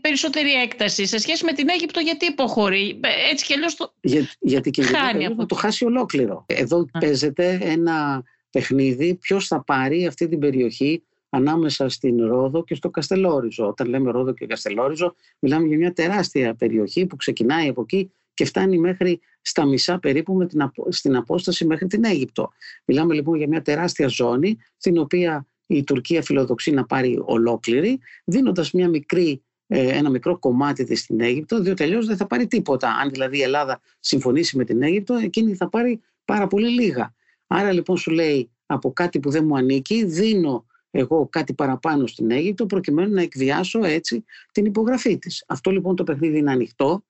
περισσότερη 0.00 0.52
έκταση. 0.52 1.06
Σε 1.06 1.18
σχέση 1.18 1.44
με 1.44 1.52
την 1.52 1.68
Αίγυπτο, 1.68 2.00
γιατί 2.00 2.26
υποχωρεί; 2.26 3.00
Έτσι 3.30 3.44
κι 3.44 3.52
αλλιώς 3.52 3.76
το. 3.76 3.92
Για, 4.00 4.28
γιατί 4.40 4.70
και 4.70 4.82
χάνει 4.82 5.34
να 5.36 5.46
το 5.46 5.54
χάσει 5.54 5.84
ολόκληρο. 5.84 6.44
Εδώ 6.46 6.86
Α. 6.92 6.98
παίζεται 6.98 7.58
ένα 7.62 8.22
παιχνίδι 8.50 9.14
ποιος 9.14 9.46
θα 9.46 9.64
πάρει 9.64 10.06
αυτή 10.06 10.28
την 10.28 10.38
περιοχή 10.38 11.02
ανάμεσα 11.30 11.88
στην 11.88 12.26
Ρόδο 12.26 12.64
και 12.64 12.74
στο 12.74 12.90
Καστελόριζο. 12.90 13.66
Όταν 13.66 13.88
λέμε 13.88 14.10
Ρόδο 14.10 14.32
και 14.32 14.46
Καστελόριζο, 14.46 15.14
μιλάμε 15.38 15.66
για 15.66 15.76
μια 15.76 15.92
τεράστια 15.92 16.54
περιοχή 16.54 17.06
που 17.06 17.16
ξεκινάει 17.16 17.68
από 17.68 17.80
εκεί 17.80 18.10
και 18.40 18.46
φτάνει 18.46 18.78
μέχρι 18.78 19.20
στα 19.40 19.64
μισά 19.64 19.98
περίπου 19.98 20.34
με 20.34 20.46
την, 20.46 20.72
στην 20.88 21.16
απόσταση 21.16 21.66
μέχρι 21.66 21.86
την 21.86 22.04
Αίγυπτο. 22.04 22.50
Μιλάμε 22.84 23.14
λοιπόν 23.14 23.36
για 23.36 23.48
μια 23.48 23.62
τεράστια 23.62 24.08
ζώνη 24.08 24.58
στην 24.76 24.98
οποία 24.98 25.46
η 25.66 25.84
Τουρκία 25.84 26.22
φιλοδοξεί 26.22 26.70
να 26.70 26.86
πάρει 26.86 27.22
ολόκληρη, 27.24 28.00
δίνοντας 28.24 28.72
μια 28.72 28.88
μικρή, 28.88 29.42
ε, 29.66 29.96
ένα 29.96 30.10
μικρό 30.10 30.38
κομμάτι 30.38 30.84
της 30.84 31.00
στην 31.00 31.20
Αίγυπτο, 31.20 31.60
διότι 31.60 31.82
αλλιώς 31.82 32.06
δεν 32.06 32.16
θα 32.16 32.26
πάρει 32.26 32.46
τίποτα. 32.46 32.88
Αν 32.88 33.10
δηλαδή 33.10 33.38
η 33.38 33.42
Ελλάδα 33.42 33.80
συμφωνήσει 34.00 34.56
με 34.56 34.64
την 34.64 34.82
Αίγυπτο, 34.82 35.14
εκείνη 35.14 35.54
θα 35.54 35.68
πάρει 35.68 36.00
πάρα 36.24 36.46
πολύ 36.46 36.68
λίγα. 36.68 37.14
Άρα 37.46 37.72
λοιπόν 37.72 37.96
σου 37.96 38.10
λέει 38.10 38.50
από 38.66 38.92
κάτι 38.92 39.20
που 39.20 39.30
δεν 39.30 39.44
μου 39.44 39.56
ανήκει, 39.56 40.04
δίνω 40.04 40.66
εγώ 40.90 41.28
κάτι 41.28 41.54
παραπάνω 41.54 42.06
στην 42.06 42.30
Αίγυπτο 42.30 42.66
προκειμένου 42.66 43.14
να 43.14 43.22
εκβιάσω 43.22 43.84
έτσι 43.84 44.24
την 44.52 44.64
υπογραφή 44.64 45.18
της. 45.18 45.44
Αυτό 45.46 45.70
λοιπόν 45.70 45.96
το 45.96 46.04
παιχνίδι 46.04 46.38
είναι 46.38 46.50
ανοιχτό 46.50 47.02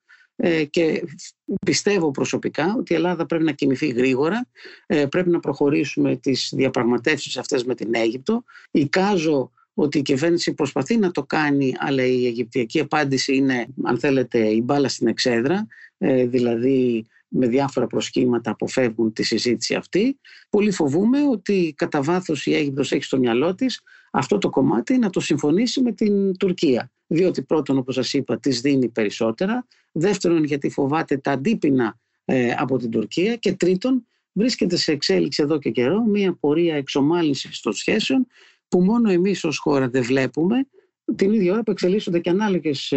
και 0.69 1.03
πιστεύω 1.65 2.11
προσωπικά 2.11 2.75
ότι 2.77 2.93
η 2.93 2.95
Ελλάδα 2.95 3.25
πρέπει 3.25 3.43
να 3.43 3.51
κινηθεί 3.51 3.87
γρήγορα, 3.87 4.47
ε, 4.85 5.05
πρέπει 5.05 5.29
να 5.29 5.39
προχωρήσουμε 5.39 6.15
τις 6.15 6.53
διαπραγματεύσεις 6.55 7.37
αυτές 7.37 7.63
με 7.63 7.75
την 7.75 7.95
Αίγυπτο. 7.95 8.43
Εικάζω 8.71 9.51
ότι 9.73 9.97
η 9.97 10.01
κυβέρνηση 10.01 10.53
προσπαθεί 10.53 10.97
να 10.97 11.11
το 11.11 11.23
κάνει, 11.23 11.73
αλλά 11.77 12.03
η 12.05 12.25
αιγυπτιακή 12.25 12.79
απάντηση 12.79 13.35
είναι, 13.35 13.67
αν 13.83 13.99
θέλετε, 13.99 14.39
η 14.39 14.61
μπάλα 14.63 14.89
στην 14.89 15.07
εξέδρα, 15.07 15.67
ε, 15.97 16.25
δηλαδή 16.25 17.05
με 17.33 17.47
διάφορα 17.47 17.87
προσχήματα 17.87 18.51
αποφεύγουν 18.51 19.13
τη 19.13 19.23
συζήτηση 19.23 19.75
αυτή. 19.75 20.19
Πολύ 20.49 20.71
φοβούμε 20.71 21.27
ότι 21.27 21.73
κατά 21.77 22.01
βάθος 22.01 22.45
η 22.45 22.53
Αίγυπτος 22.53 22.91
έχει 22.91 23.03
στο 23.03 23.17
μυαλό 23.17 23.55
της 23.55 23.81
αυτό 24.11 24.37
το 24.37 24.49
κομμάτι 24.49 24.97
να 24.97 25.09
το 25.09 25.19
συμφωνήσει 25.19 25.81
με 25.81 25.91
την 25.91 26.37
Τουρκία. 26.37 26.91
Διότι 27.07 27.43
πρώτον, 27.43 27.77
όπως 27.77 27.95
σας 27.95 28.13
είπα, 28.13 28.39
της 28.39 28.61
δίνει 28.61 28.89
περισσότερα. 28.89 29.67
Δεύτερον, 29.91 30.43
γιατί 30.43 30.69
φοβάται 30.69 31.17
τα 31.17 31.31
αντίπεινα 31.31 31.99
ε, 32.25 32.51
από 32.57 32.77
την 32.77 32.89
Τουρκία. 32.89 33.35
Και 33.35 33.53
τρίτον, 33.53 34.07
βρίσκεται 34.31 34.75
σε 34.75 34.91
εξέλιξη 34.91 35.43
εδώ 35.43 35.59
και 35.59 35.69
καιρό 35.69 36.03
μια 36.03 36.37
πορεία 36.39 36.75
εξομάλυνσης 36.75 37.59
των 37.59 37.73
σχέσεων 37.73 38.27
που 38.67 38.81
μόνο 38.81 39.11
εμείς 39.11 39.43
ως 39.43 39.57
χώρα 39.57 39.89
δεν 39.89 40.03
βλέπουμε 40.03 40.67
την 41.15 41.33
ίδια 41.33 41.53
ώρα 41.53 41.63
που 41.63 41.71
εξελίσσονται 41.71 42.19
και 42.19 42.29
ανάλογες 42.29 42.93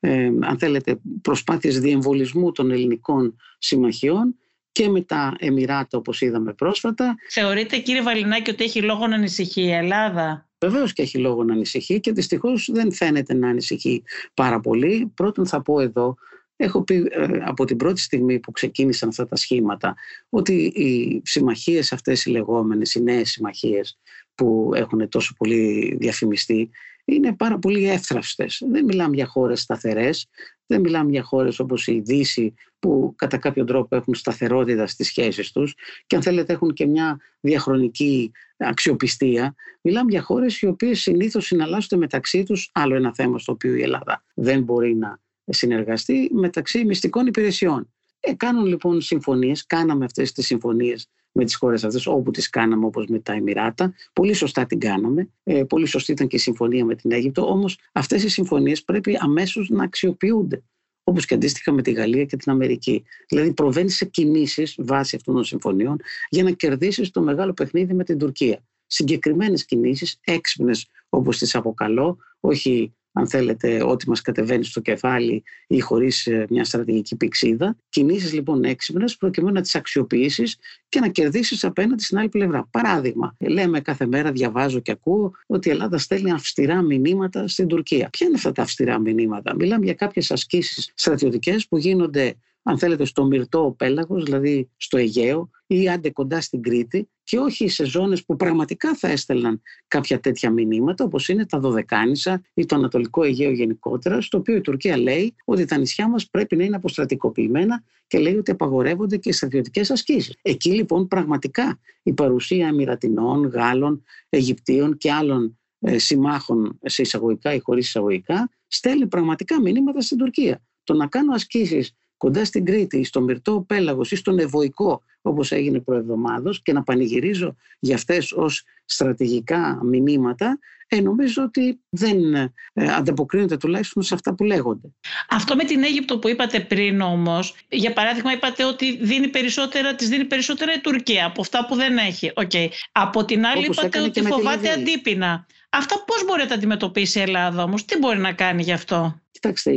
ε, 0.00 0.12
ε, 0.12 0.26
αν 0.40 0.58
θέλετε, 0.58 1.00
προσπάθειες 1.22 1.80
διεμβολισμού 1.80 2.52
των 2.52 2.70
ελληνικών 2.70 3.36
συμμαχιών 3.58 4.34
και 4.72 4.88
με 4.88 5.00
τα 5.00 5.34
Εμμυράτα 5.38 5.98
όπως 5.98 6.20
είδαμε 6.20 6.52
πρόσφατα. 6.52 7.14
Θεωρείτε 7.30 7.78
κύριε 7.78 8.02
Βαλινάκη 8.02 8.50
ότι 8.50 8.64
έχει 8.64 8.82
λόγο 8.82 9.06
να 9.06 9.14
ανησυχεί 9.14 9.62
η 9.62 9.72
Ελλάδα; 9.72 10.48
Βεβαίως 10.64 10.92
και 10.92 11.02
έχει 11.02 11.18
λόγο 11.18 11.44
να 11.44 11.52
ανησυχεί 11.52 12.00
και 12.00 12.12
δυστυχώς 12.12 12.68
δεν 12.72 12.92
φαίνεται 12.92 13.34
να 13.34 13.48
ανησυχεί 13.48 14.02
πάρα 14.34 14.60
πολύ. 14.60 15.12
Πρώτον, 15.14 15.46
θα 15.46 15.62
πω 15.62 15.80
εδώ 15.80 16.16
Έχω 16.62 16.82
πει 16.82 17.08
ε, 17.10 17.26
από 17.44 17.64
την 17.64 17.76
πρώτη 17.76 18.00
στιγμή 18.00 18.38
που 18.38 18.52
ξεκίνησαν 18.52 19.08
αυτά 19.08 19.26
τα 19.26 19.36
σχήματα 19.36 19.94
ότι 20.28 20.52
οι 20.54 21.20
συμμαχίες 21.24 21.92
αυτές 21.92 22.24
οι 22.24 22.30
λεγόμενες, 22.30 22.94
οι 22.94 23.02
νέες 23.02 23.30
συμμαχίες 23.30 23.98
που 24.34 24.70
έχουν 24.74 25.08
τόσο 25.08 25.34
πολύ 25.38 25.96
διαφημιστεί 26.00 26.70
είναι 27.14 27.36
πάρα 27.36 27.58
πολύ 27.58 27.90
εύθραυστες. 27.90 28.62
Δεν 28.70 28.84
μιλάμε 28.84 29.14
για 29.14 29.26
χώρες 29.26 29.60
σταθερές, 29.60 30.26
δεν 30.66 30.80
μιλάμε 30.80 31.10
για 31.10 31.22
χώρες 31.22 31.58
όπως 31.58 31.86
η 31.86 32.00
Δύση 32.00 32.54
που 32.78 33.14
κατά 33.16 33.36
κάποιο 33.36 33.64
τρόπο 33.64 33.96
έχουν 33.96 34.14
σταθερότητα 34.14 34.86
στις 34.86 35.06
σχέσεις 35.06 35.52
τους 35.52 35.74
και 36.06 36.16
αν 36.16 36.22
θέλετε 36.22 36.52
έχουν 36.52 36.72
και 36.72 36.86
μια 36.86 37.20
διαχρονική 37.40 38.30
αξιοπιστία. 38.56 39.54
Μιλάμε 39.80 40.10
για 40.10 40.22
χώρες 40.22 40.60
οι 40.60 40.66
οποίες 40.66 41.00
συνήθως 41.00 41.46
συναλλάσσονται 41.46 41.96
μεταξύ 41.96 42.42
τους, 42.42 42.70
άλλο 42.72 42.94
ένα 42.94 43.14
θέμα 43.14 43.38
στο 43.38 43.52
οποίο 43.52 43.74
η 43.74 43.82
Ελλάδα 43.82 44.24
δεν 44.34 44.62
μπορεί 44.62 44.94
να 44.94 45.20
συνεργαστεί 45.44 46.30
μεταξύ 46.32 46.84
μυστικών 46.84 47.26
υπηρεσιών. 47.26 47.92
Ε, 48.20 48.34
κάνουν 48.34 48.66
λοιπόν 48.66 49.00
συμφωνίες, 49.00 49.66
κάναμε 49.66 50.04
αυτές 50.04 50.32
τις 50.32 50.46
συμφωνίες 50.46 51.08
με 51.32 51.44
τις 51.44 51.54
χώρες 51.54 51.84
αυτές, 51.84 52.06
όπου 52.06 52.30
τις 52.30 52.50
κάναμε, 52.50 52.86
όπως 52.86 53.06
με 53.06 53.18
τα 53.18 53.32
Εμμυράτα. 53.32 53.94
Πολύ 54.12 54.32
σωστά 54.32 54.66
την 54.66 54.78
κάναμε. 54.78 55.28
Ε, 55.42 55.64
πολύ 55.64 55.86
σωστή 55.86 56.12
ήταν 56.12 56.26
και 56.26 56.36
η 56.36 56.38
συμφωνία 56.38 56.84
με 56.84 56.94
την 56.94 57.12
Αίγυπτο. 57.12 57.50
Όμως 57.50 57.78
αυτές 57.92 58.22
οι 58.22 58.28
συμφωνίες 58.28 58.84
πρέπει 58.84 59.16
αμέσως 59.20 59.68
να 59.68 59.84
αξιοποιούνται. 59.84 60.62
Όπως 61.04 61.26
και 61.26 61.34
αντίστοιχα 61.34 61.72
με 61.72 61.82
τη 61.82 61.92
Γαλλία 61.92 62.24
και 62.24 62.36
την 62.36 62.52
Αμερική. 62.52 63.04
Δηλαδή, 63.28 63.52
προβαίνεις 63.52 63.96
σε 63.96 64.04
κινήσεις 64.04 64.74
βάσει 64.78 65.16
αυτών 65.16 65.34
των 65.34 65.44
συμφωνιών 65.44 66.00
για 66.28 66.42
να 66.42 66.50
κερδίσεις 66.50 67.10
το 67.10 67.22
μεγάλο 67.22 67.52
παιχνίδι 67.52 67.94
με 67.94 68.04
την 68.04 68.18
Τουρκία. 68.18 68.64
Συγκεκριμένες 68.86 69.64
κινήσεις, 69.64 70.18
έξυπνες 70.24 70.88
όπως 71.08 71.38
τις 71.38 71.54
αποκαλώ, 71.54 72.18
όχι 72.40 72.94
αν 73.12 73.28
θέλετε, 73.28 73.82
ό,τι 73.82 74.08
μας 74.08 74.20
κατεβαίνει 74.20 74.64
στο 74.64 74.80
κεφάλι 74.80 75.42
ή 75.66 75.80
χωρίς 75.80 76.26
ε, 76.26 76.46
μια 76.50 76.64
στρατηγική 76.64 77.16
πηξίδα. 77.16 77.76
Κινήσεις 77.88 78.32
λοιπόν 78.32 78.64
έξυπνες 78.64 79.16
προκειμένου 79.16 79.54
να 79.54 79.60
τις 79.60 79.74
αξιοποιήσεις 79.74 80.56
και 80.88 81.00
να 81.00 81.08
κερδίσεις 81.08 81.64
απέναντι 81.64 82.02
στην 82.02 82.18
άλλη 82.18 82.28
πλευρά. 82.28 82.68
Παράδειγμα, 82.70 83.36
λέμε 83.38 83.80
κάθε 83.80 84.06
μέρα, 84.06 84.32
διαβάζω 84.32 84.80
και 84.80 84.90
ακούω 84.90 85.32
ότι 85.46 85.68
η 85.68 85.70
Ελλάδα 85.70 85.98
στέλνει 85.98 86.30
αυστηρά 86.30 86.82
μηνύματα 86.82 87.48
στην 87.48 87.66
Τουρκία. 87.66 88.08
Ποια 88.10 88.26
είναι 88.26 88.36
αυτά 88.36 88.52
τα 88.52 88.62
αυστηρά 88.62 88.98
μηνύματα; 88.98 89.54
Μιλάμε 89.54 89.84
για 89.84 89.94
κάποιες 89.94 90.30
ασκήσεις 90.30 90.92
στρατιωτικές 90.94 91.68
που 91.68 91.78
γίνονται 91.78 92.34
αν 92.62 92.78
θέλετε, 92.78 93.04
στο 93.04 93.24
μυρτό 93.24 93.74
πέλαγος, 93.78 94.24
δηλαδή 94.24 94.70
στο 94.76 94.96
Αιγαίο 94.96 95.50
ή 95.66 95.88
άντε 95.88 96.10
κοντά 96.10 96.40
στην 96.40 96.62
Κρήτη 96.62 97.08
και 97.24 97.38
όχι 97.38 97.68
σε 97.68 97.84
ζώνες 97.84 98.24
που 98.24 98.36
πραγματικά 98.36 98.94
θα 98.94 99.08
έστελναν 99.08 99.62
κάποια 99.88 100.20
τέτοια 100.20 100.50
μηνύματα 100.50 101.04
όπως 101.04 101.28
είναι 101.28 101.46
τα 101.46 101.58
Δωδεκάνησα 101.58 102.42
ή 102.54 102.66
το 102.66 102.76
Ανατολικό 102.76 103.22
Αιγαίο 103.22 103.50
γενικότερα 103.50 104.20
στο 104.20 104.38
οποίο 104.38 104.56
η 104.56 104.60
Τουρκία 104.60 104.96
λέει 104.96 105.34
ότι 105.44 105.64
τα 105.64 105.76
νησιά 105.76 106.08
μας 106.08 106.28
πρέπει 106.30 106.56
να 106.56 106.64
είναι 106.64 106.76
αποστρατικοποιημένα 106.76 107.82
και 108.06 108.18
λέει 108.18 108.36
ότι 108.36 108.50
απαγορεύονται 108.50 109.16
και 109.16 109.28
οι 109.28 109.32
στρατιωτικές 109.32 109.90
ασκήσεις. 109.90 110.36
Εκεί 110.42 110.70
λοιπόν 110.70 111.08
πραγματικά 111.08 111.78
η 112.02 112.12
παρουσία 112.12 112.68
Εμμυρατινών, 112.68 113.46
Γάλλων, 113.46 114.04
Αιγυπτίων 114.28 114.96
και 114.96 115.12
άλλων 115.12 115.58
ε, 115.80 115.98
συμμάχων 115.98 116.78
σε 116.84 117.02
εισαγωγικά 117.02 117.54
ή 117.54 117.58
χωρίς 117.58 117.86
εισαγωγικά 117.86 118.50
στέλνει 118.66 119.06
πραγματικά 119.06 119.60
μηνύματα 119.60 120.00
στην 120.00 120.18
Τουρκία. 120.18 120.62
Το 120.84 120.94
να 120.94 121.06
κάνω 121.06 121.34
ασκήσεις 121.34 121.94
κοντά 122.20 122.44
στην 122.44 122.64
Κρήτη, 122.64 123.04
στο 123.04 123.20
Μυρτό 123.20 123.64
Πέλαγος 123.68 124.10
ή 124.10 124.16
στον 124.16 124.38
Ευωικό 124.38 125.02
όπως 125.22 125.52
έγινε 125.52 125.80
προεβδομάδος 125.80 126.62
και 126.62 126.72
να 126.72 126.82
πανηγυρίζω 126.82 127.56
για 127.78 127.94
αυτές 127.94 128.32
ως 128.32 128.64
στρατηγικά 128.84 129.80
μηνύματα 129.84 130.58
ε, 130.92 131.00
νομίζω 131.00 131.42
ότι 131.42 131.80
δεν 131.88 132.34
ε, 132.34 132.52
ανταποκρίνονται 132.96 133.56
τουλάχιστον 133.56 134.02
σε 134.02 134.14
αυτά 134.14 134.34
που 134.34 134.44
λέγονται. 134.44 134.88
Αυτό 135.28 135.56
με 135.56 135.64
την 135.64 135.82
Αίγυπτο 135.82 136.18
που 136.18 136.28
είπατε 136.28 136.60
πριν 136.60 137.00
όμως, 137.00 137.54
για 137.68 137.92
παράδειγμα 137.92 138.32
είπατε 138.32 138.64
ότι 138.64 138.96
δίνει 138.96 139.28
περισσότερα, 139.28 139.94
της 139.94 140.08
δίνει 140.08 140.24
περισσότερα 140.24 140.74
η 140.74 140.80
Τουρκία 140.80 141.26
από 141.26 141.40
αυτά 141.40 141.66
που 141.66 141.74
δεν 141.74 141.96
έχει. 141.96 142.32
Okay. 142.34 142.68
Από 142.92 143.24
την 143.24 143.46
άλλη 143.46 143.64
Όπως 143.64 143.76
είπατε 143.76 144.00
ότι 144.00 144.22
φοβάται 144.22 144.70
αντίπεινα. 144.70 145.46
Αυτά 145.70 146.04
πώς 146.06 146.24
μπορεί 146.24 146.40
να 146.40 146.48
τα 146.48 146.54
αντιμετωπίσει 146.54 147.18
η 147.18 147.22
Ελλάδα 147.22 147.62
όμως, 147.62 147.84
τι 147.84 147.98
μπορεί 147.98 148.18
να 148.18 148.32
κάνει 148.32 148.62
γι' 148.62 148.72
αυτό; 148.72 149.20
Κοιτάξτε, 149.40 149.72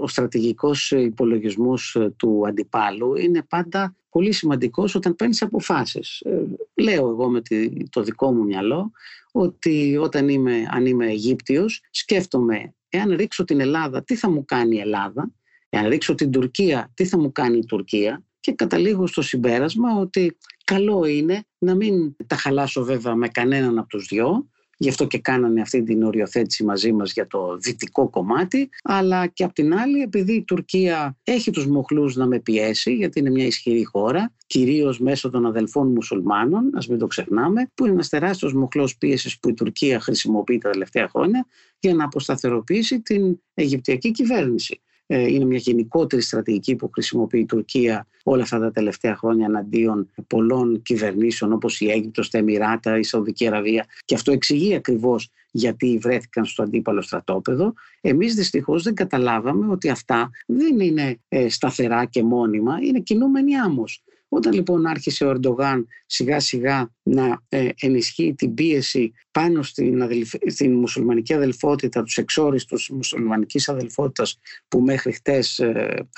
ο 0.00 0.08
στρατηγικός 0.08 0.90
υπολογισμός 0.90 1.96
του 2.16 2.42
αντιπάλου 2.46 3.16
είναι 3.16 3.42
πάντα 3.42 3.96
πολύ 4.10 4.32
σημαντικός 4.32 4.94
όταν 4.94 5.14
παίρνεις 5.14 5.42
αποφάσεις. 5.42 6.20
Ε, 6.20 6.44
λέω 6.74 7.08
εγώ 7.08 7.28
με 7.28 7.42
το 7.90 8.02
δικό 8.02 8.32
μου 8.32 8.44
μυαλό 8.44 8.90
ότι 9.32 9.96
όταν 9.96 10.28
είμαι, 10.28 10.66
αν 10.70 10.86
είμαι 10.86 11.06
Αιγύπτιος 11.06 11.80
σκέφτομαι 11.90 12.74
εάν 12.88 13.16
ρίξω 13.16 13.44
την 13.44 13.60
Ελλάδα 13.60 14.04
τι 14.04 14.16
θα 14.16 14.30
μου 14.30 14.44
κάνει 14.44 14.76
η 14.76 14.80
Ελλάδα, 14.80 15.30
εάν 15.68 15.88
ρίξω 15.88 16.14
την 16.14 16.30
Τουρκία 16.30 16.90
τι 16.94 17.04
θα 17.04 17.18
μου 17.18 17.32
κάνει 17.32 17.58
η 17.58 17.64
Τουρκία 17.64 18.24
και 18.40 18.52
καταλήγω 18.52 19.06
στο 19.06 19.22
συμπέρασμα 19.22 19.94
ότι 19.94 20.36
καλό 20.64 21.04
είναι 21.04 21.44
να 21.58 21.74
μην 21.74 22.16
τα 22.26 22.36
χαλάσω 22.36 22.84
βέβαια 22.84 23.14
με 23.14 23.28
κανέναν 23.28 23.78
από 23.78 23.88
τους 23.88 24.06
δυο 24.06 24.48
Γι' 24.80 24.88
αυτό 24.88 25.06
και 25.06 25.18
κάνανε 25.18 25.60
αυτή 25.60 25.82
την 25.82 26.02
οριοθέτηση 26.02 26.64
μαζί 26.64 26.92
μας 26.92 27.12
για 27.12 27.26
το 27.26 27.56
δυτικό 27.56 28.08
κομμάτι. 28.08 28.68
Αλλά 28.82 29.26
και 29.26 29.44
απ' 29.44 29.52
την 29.52 29.74
άλλη, 29.74 30.00
επειδή 30.00 30.32
η 30.32 30.42
Τουρκία 30.42 31.16
έχει 31.24 31.50
τους 31.50 31.66
μοχλούς 31.66 32.16
να 32.16 32.26
με 32.26 32.40
πιέσει, 32.40 32.94
γιατί 32.94 33.18
είναι 33.18 33.30
μια 33.30 33.46
ισχυρή 33.46 33.84
χώρα, 33.84 34.32
κυρίως 34.46 35.00
μέσω 35.00 35.30
των 35.30 35.46
αδελφών 35.46 35.92
μουσουλμάνων, 35.92 36.70
ας 36.74 36.86
μην 36.88 36.98
το 36.98 37.06
ξεχνάμε, 37.06 37.70
που 37.74 37.84
είναι 37.84 37.92
ένας 37.92 38.08
τεράστιος 38.08 38.54
μοχλός 38.54 38.96
πίεσης 38.96 39.38
που 39.38 39.48
η 39.48 39.54
Τουρκία 39.54 40.00
χρησιμοποιεί 40.00 40.58
τα 40.58 40.70
τελευταία 40.70 41.08
χρόνια 41.08 41.46
για 41.78 41.94
να 41.94 42.04
αποσταθεροποιήσει 42.04 43.00
την 43.00 43.40
Αιγυπτιακή 43.54 44.10
κυβέρνηση. 44.10 44.80
Ε, 45.10 45.26
είναι 45.26 45.44
μια 45.44 45.58
γενικότερη 45.58 46.22
στρατηγική 46.22 46.76
που 46.76 46.90
χρησιμοποιεί 46.92 47.38
η 47.38 47.44
Τουρκία 47.46 48.06
όλα 48.22 48.42
αυτά 48.42 48.58
τα 48.58 48.70
τελευταία 48.70 49.16
χρόνια 49.16 49.46
εναντίον 49.46 50.10
πολλών 50.26 50.82
κυβερνήσεων 50.82 51.52
όπως 51.52 51.80
η 51.80 51.90
Αίγυπτος, 51.90 52.30
τα 52.30 52.38
Εμμυράτα, 52.38 52.98
η 52.98 53.02
Σαουδική 53.02 53.46
Αραβία 53.46 53.86
και 54.04 54.14
αυτό 54.14 54.32
εξηγεί 54.32 54.74
ακριβώς 54.74 55.30
γιατί 55.50 55.98
βρέθηκαν 56.02 56.44
στο 56.44 56.62
αντίπαλο 56.62 57.02
στρατόπεδο. 57.02 57.74
Εμείς 58.00 58.34
δυστυχώς 58.34 58.82
δεν 58.82 58.94
καταλάβαμε 58.94 59.72
ότι 59.72 59.88
αυτά 59.88 60.30
δεν 60.46 60.80
είναι 60.80 61.18
ε, 61.28 61.48
σταθερά 61.48 62.04
και 62.04 62.22
μόνιμα, 62.22 62.78
είναι 62.82 63.00
κινούμενοι 63.00 63.56
άμμος. 63.56 64.02
Όταν 64.28 64.52
λοιπόν 64.52 64.86
άρχισε 64.86 65.24
ο 65.24 65.30
Ερντογάν 65.30 65.86
σιγά 66.06 66.40
σιγά 66.40 66.94
να 67.02 67.42
ε, 67.48 67.68
ενισχύει 67.80 68.34
την 68.34 68.54
πίεση 68.54 69.12
πάνω 69.30 69.62
στην, 69.62 70.02
στην 70.46 70.74
μουσουλμανική 70.74 71.34
αδελφότητα, 71.34 72.02
τους 72.02 72.16
εξόριστους 72.16 72.90
μουσουλμανικής 72.94 73.68
αδελφότητας 73.68 74.38
που 74.68 74.80
μέχρι 74.80 75.12
χτες 75.12 75.58
ε, 75.58 76.08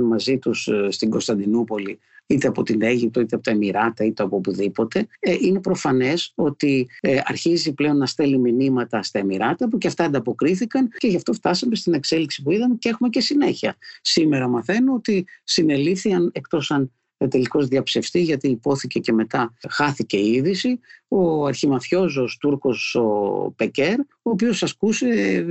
μαζί 0.00 0.38
τους 0.38 0.66
ε, 0.66 0.90
στην 0.90 1.10
Κωνσταντινούπολη 1.10 1.98
είτε 2.26 2.48
από 2.48 2.62
την 2.62 2.82
Αίγυπτο, 2.82 3.20
είτε 3.20 3.34
από 3.34 3.44
τα 3.44 3.50
Εμμυράτα, 3.50 4.04
είτε 4.04 4.22
από 4.22 4.36
οπουδήποτε, 4.36 5.06
ε, 5.18 5.36
είναι 5.40 5.60
προφανές 5.60 6.32
ότι 6.34 6.88
ε, 7.00 7.18
αρχίζει 7.24 7.72
πλέον 7.74 7.96
να 7.96 8.06
στέλνει 8.06 8.38
μηνύματα 8.52 9.02
στα 9.02 9.18
Εμμυράτα 9.18 9.68
που 9.68 9.78
και 9.78 9.86
αυτά 9.86 10.04
ανταποκρίθηκαν 10.04 10.88
και 10.98 11.06
γι' 11.06 11.16
αυτό 11.16 11.32
φτάσαμε 11.32 11.74
στην 11.74 11.94
εξέλιξη 11.94 12.42
που 12.42 12.50
είδαμε 12.50 12.74
και 12.78 12.88
έχουμε 12.88 13.08
και 13.08 13.20
συνέχεια. 13.20 13.76
Σήμερα 14.00 14.48
μαθαίνω 14.48 14.94
ότι 14.94 15.26
συνελήφθηκαν 15.44 16.30
εκτός 16.34 16.70
αν 16.70 16.92
τελικώς 17.28 17.68
διαψευστεί 17.68 18.22
γιατί 18.22 18.48
υπόθηκε 18.48 18.98
και 18.98 19.12
μετά 19.12 19.54
χάθηκε 19.68 20.16
η 20.16 20.32
είδηση 20.32 20.80
ο 21.08 21.46
αρχιμαφιόζος 21.46 22.36
Τούρκος 22.40 22.94
ο 22.94 23.52
Πεκέρ 23.56 24.00
ο 24.00 24.30
οποίος 24.30 24.62
ασκούσε 24.62 25.06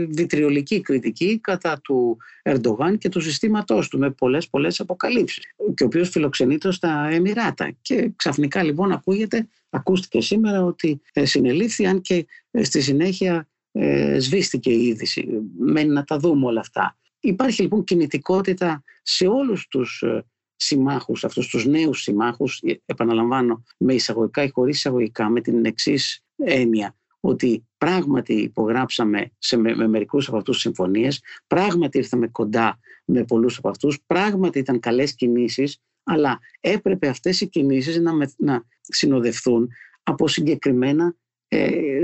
βιτριολική 0.09 0.81
κριτική 0.81 1.39
κατά 1.39 1.79
του 1.83 2.17
Ερντογάν 2.43 2.97
και 2.97 3.09
του 3.09 3.21
συστήματός 3.21 3.87
του 3.87 3.97
με 3.97 4.11
πολλές 4.11 4.49
πολλές 4.49 4.79
αποκαλύψεις 4.79 5.43
και 5.75 5.83
ο 5.83 5.85
οποίος 5.85 6.09
φιλοξενείται 6.09 6.71
στα 6.71 7.07
Εμμυράτα 7.11 7.71
και 7.81 8.11
ξαφνικά 8.15 8.63
λοιπόν 8.63 8.91
ακούγεται, 8.91 9.47
ακούστηκε 9.69 10.21
σήμερα 10.21 10.63
ότι 10.63 11.01
ε, 11.13 11.25
συνελήφθη 11.25 11.85
αν 11.85 12.01
και 12.01 12.27
ε, 12.51 12.63
στη 12.63 12.81
συνέχεια 12.81 13.47
ε, 13.71 14.19
σβήστηκε 14.19 14.69
η 14.69 14.85
είδηση. 14.85 15.27
Μένει 15.59 15.89
να 15.89 16.03
τα 16.03 16.17
δούμε 16.17 16.45
όλα 16.45 16.59
αυτά. 16.59 16.97
Υπάρχει 17.19 17.61
λοιπόν 17.61 17.83
κινητικότητα 17.83 18.83
σε 19.01 19.27
όλους 19.27 19.67
τους 19.67 20.01
ε, 20.01 20.25
συμμάχους, 20.65 21.23
αυτούς 21.23 21.47
τους 21.47 21.65
νέους 21.65 22.01
συμμάχους, 22.01 22.59
ε, 22.63 22.81
επαναλαμβάνω, 22.85 23.63
με 23.77 23.93
εισαγωγικά 23.93 24.43
ή 24.43 24.49
χωρίς 24.49 24.77
εισαγωγικά, 24.77 25.29
με 25.29 25.41
την 25.41 25.65
εξής 25.65 26.23
έννοια, 26.35 26.95
ότι 27.19 27.65
πράγματι 27.77 28.33
υπογράψαμε 28.33 29.31
σε, 29.37 29.57
με, 29.57 29.75
με 29.75 29.87
μερικούς 29.87 30.27
από 30.27 30.37
αυτούς 30.37 30.59
συμφωνίες, 30.59 31.21
πράγματι 31.47 31.97
ήρθαμε 31.97 32.27
κοντά 32.27 32.79
με 33.05 33.23
πολλούς 33.23 33.57
από 33.57 33.69
αυτούς, 33.69 34.01
πράγματι 34.07 34.59
ήταν 34.59 34.79
καλές 34.79 35.15
κινήσεις, 35.15 35.81
αλλά 36.03 36.39
έπρεπε 36.59 37.07
αυτές 37.07 37.41
οι 37.41 37.47
κινήσεις 37.47 37.99
να, 37.99 38.11
να 38.37 38.63
συνοδευτούν 38.81 39.69
από 40.03 40.27
συγκεκριμένα 40.27 41.05
ε, 41.05 41.22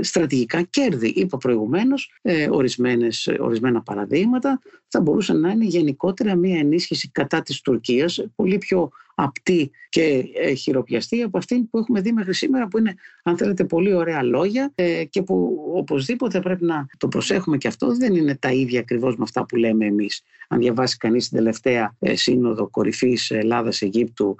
στρατηγικά 0.00 0.62
κέρδη. 0.62 1.08
Είπα 1.08 1.36
προηγουμένως 1.36 2.12
ε, 2.22 2.48
ορισμένα 3.38 3.82
παραδείγματα 3.84 4.60
θα 4.88 5.00
μπορούσαν 5.00 5.40
να 5.40 5.50
είναι 5.50 5.64
γενικότερα 5.64 6.34
μια 6.34 6.58
ενίσχυση 6.58 7.10
κατά 7.10 7.42
της 7.42 7.60
Τουρκίας 7.60 8.24
πολύ 8.36 8.58
πιο 8.58 8.90
απτή 9.22 9.70
και 9.88 10.24
ε, 10.34 10.54
χειροπιαστή 10.54 11.22
από 11.22 11.38
αυτή 11.38 11.60
που 11.70 11.78
έχουμε 11.78 12.00
δει 12.00 12.12
μέχρι 12.12 12.34
σήμερα 12.34 12.68
που 12.68 12.78
είναι 12.78 12.94
αν 13.22 13.36
θέλετε 13.36 13.64
πολύ 13.64 13.94
ωραία 13.94 14.22
λόγια 14.22 14.72
ε, 14.74 15.04
και 15.04 15.22
που 15.22 15.58
οπωσδήποτε 15.74 16.40
πρέπει 16.40 16.64
να 16.64 16.86
το 16.96 17.08
προσέχουμε 17.08 17.56
και 17.56 17.68
αυτό 17.68 17.96
δεν 17.96 18.14
είναι 18.14 18.34
τα 18.34 18.52
ίδια 18.52 18.80
ακριβώς 18.80 19.16
με 19.16 19.22
αυτά 19.22 19.46
που 19.46 19.56
λέμε 19.56 19.86
εμείς. 19.86 20.22
Αν 20.48 20.58
διαβάσει 20.58 20.96
κανείς 20.96 21.28
την 21.28 21.38
τελευταία 21.38 21.96
ε, 21.98 22.16
σύνοδο 22.16 22.68
κορυφής 22.68 23.30
Ελλάδας-Αιγύπτου 23.30 24.36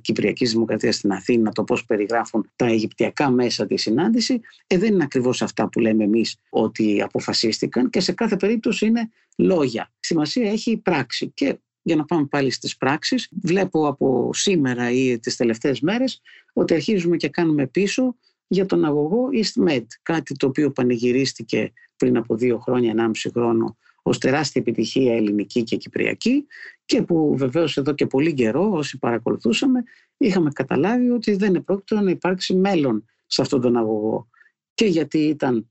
Κυπριακής 0.00 0.52
Δημοκρατίας 0.52 0.94
στην 0.94 1.12
Αθήνα 1.12 1.52
το 1.52 1.64
πώς 1.64 1.84
περιγράφουν 1.84 2.50
τα 2.56 2.66
αιγυπτιακά 2.66 3.30
μέσα 3.30 3.66
τη 3.66 3.76
συνάντηση 3.76 4.40
ε, 4.66 4.78
δεν 4.78 4.92
είναι 4.92 5.04
ακριβώς 5.04 5.42
αυτά 5.42 5.68
που 5.68 5.80
λέμε 5.80 6.04
εμείς 6.04 6.36
ότι 6.48 7.02
αποφασίστηκαν 7.02 7.90
και 7.90 8.00
σε 8.00 8.12
κάθε 8.12 8.36
περίπτωση 8.36 8.86
είναι 8.86 9.10
λόγια. 9.36 9.90
Σημασία 10.00 10.50
έχει 10.50 10.70
η 10.70 10.76
πράξη 10.76 11.30
και 11.34 11.58
για 11.82 11.96
να 11.96 12.04
πάμε 12.04 12.26
πάλι 12.26 12.50
στις 12.50 12.76
πράξεις, 12.76 13.28
βλέπω 13.42 13.86
από 13.86 14.30
σήμερα 14.32 14.90
ή 14.90 15.18
τις 15.18 15.36
τελευταίες 15.36 15.80
μέρες 15.80 16.20
ότι 16.52 16.74
αρχίζουμε 16.74 17.16
και 17.16 17.28
κάνουμε 17.28 17.66
πίσω 17.66 18.16
για 18.46 18.66
τον 18.66 18.84
αγωγό 18.84 19.28
EastMed, 19.32 19.84
κάτι 20.02 20.34
το 20.34 20.46
οποίο 20.46 20.70
πανηγυρίστηκε 20.70 21.72
πριν 21.96 22.16
από 22.16 22.36
δύο 22.36 22.58
χρόνια, 22.58 22.90
ενάμιση 22.90 23.30
χρόνο, 23.30 23.76
ως 24.02 24.18
τεράστια 24.18 24.60
επιτυχία 24.60 25.14
ελληνική 25.14 25.62
και 25.62 25.76
κυπριακή 25.76 26.46
και 26.84 27.02
που 27.02 27.36
βεβαίως 27.36 27.76
εδώ 27.76 27.92
και 27.92 28.06
πολύ 28.06 28.34
καιρό 28.34 28.70
όσοι 28.70 28.98
παρακολουθούσαμε 28.98 29.82
είχαμε 30.16 30.50
καταλάβει 30.50 31.10
ότι 31.10 31.36
δεν 31.36 31.54
επρόκειτο 31.54 32.00
να 32.00 32.10
υπάρξει 32.10 32.54
μέλλον 32.54 33.04
σε 33.26 33.42
αυτόν 33.42 33.60
τον 33.60 33.76
αγωγό. 33.76 34.28
Και 34.74 34.84
γιατί 34.84 35.18
ήταν 35.18 35.70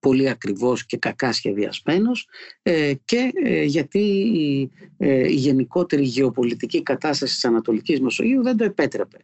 πολύ 0.00 0.28
ακριβώς 0.28 0.86
και 0.86 0.96
κακά 0.96 1.32
σχεδιασμένος 1.32 2.28
ε, 2.62 2.92
και 3.04 3.30
ε, 3.44 3.62
γιατί 3.62 4.70
ε, 4.96 5.28
η 5.28 5.34
γενικότερη 5.34 6.02
γεωπολιτική 6.02 6.82
κατάσταση 6.82 7.34
της 7.34 7.44
Ανατολικής 7.44 8.00
Μεσογείου 8.00 8.42
δεν 8.42 8.56
το 8.56 8.64
επέτρεπε. 8.64 9.18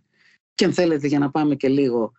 Και 0.54 0.64
αν 0.64 0.72
θέλετε 0.72 1.06
για 1.06 1.18
να 1.18 1.30
πάμε 1.30 1.54
και 1.54 1.68
λίγο 1.68 2.12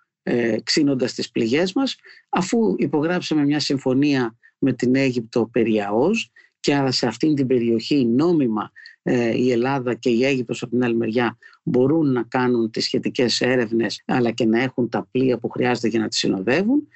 ξύνοντας 0.64 1.14
τις 1.14 1.32
πληγές 1.32 1.74
μας, 1.74 1.96
αφού 2.30 2.76
υπογράψαμε 2.78 3.46
μια 3.46 3.60
συμφωνία 3.60 4.38
με 4.58 4.74
την 4.74 4.96
Αίγυπτο 4.96 5.50
περί 5.52 5.82
ΑΟΣ 5.82 6.32
και 6.60 6.76
άρα 6.76 6.92
σε 6.92 7.08
αυτήν 7.08 7.36
την 7.36 7.48
περιοχή 7.48 8.06
νόμιμα 8.06 8.72
ε, 8.72 8.95
η 9.36 9.52
Ελλάδα 9.52 9.94
και 9.94 10.10
η 10.10 10.26
Αίγυπτος 10.26 10.62
από 10.62 10.72
την 10.72 10.84
άλλη 10.84 10.96
μεριά 10.96 11.38
μπορούν 11.64 12.12
να 12.12 12.24
κάνουν 12.24 12.72
τις 12.72 12.84
σχετικές 12.84 13.42
έρευνες 13.42 14.04
αλλά 14.06 14.32
και 14.32 14.46
να 14.46 14.62
έχουν 14.62 14.90
τα 14.90 15.08
πλοία 15.12 15.38
που 15.38 15.50
χρειάζεται 15.50 15.88
για 15.88 16.00
να 16.00 16.08
τις 16.08 16.18
συνοδεύουν. 16.18 16.88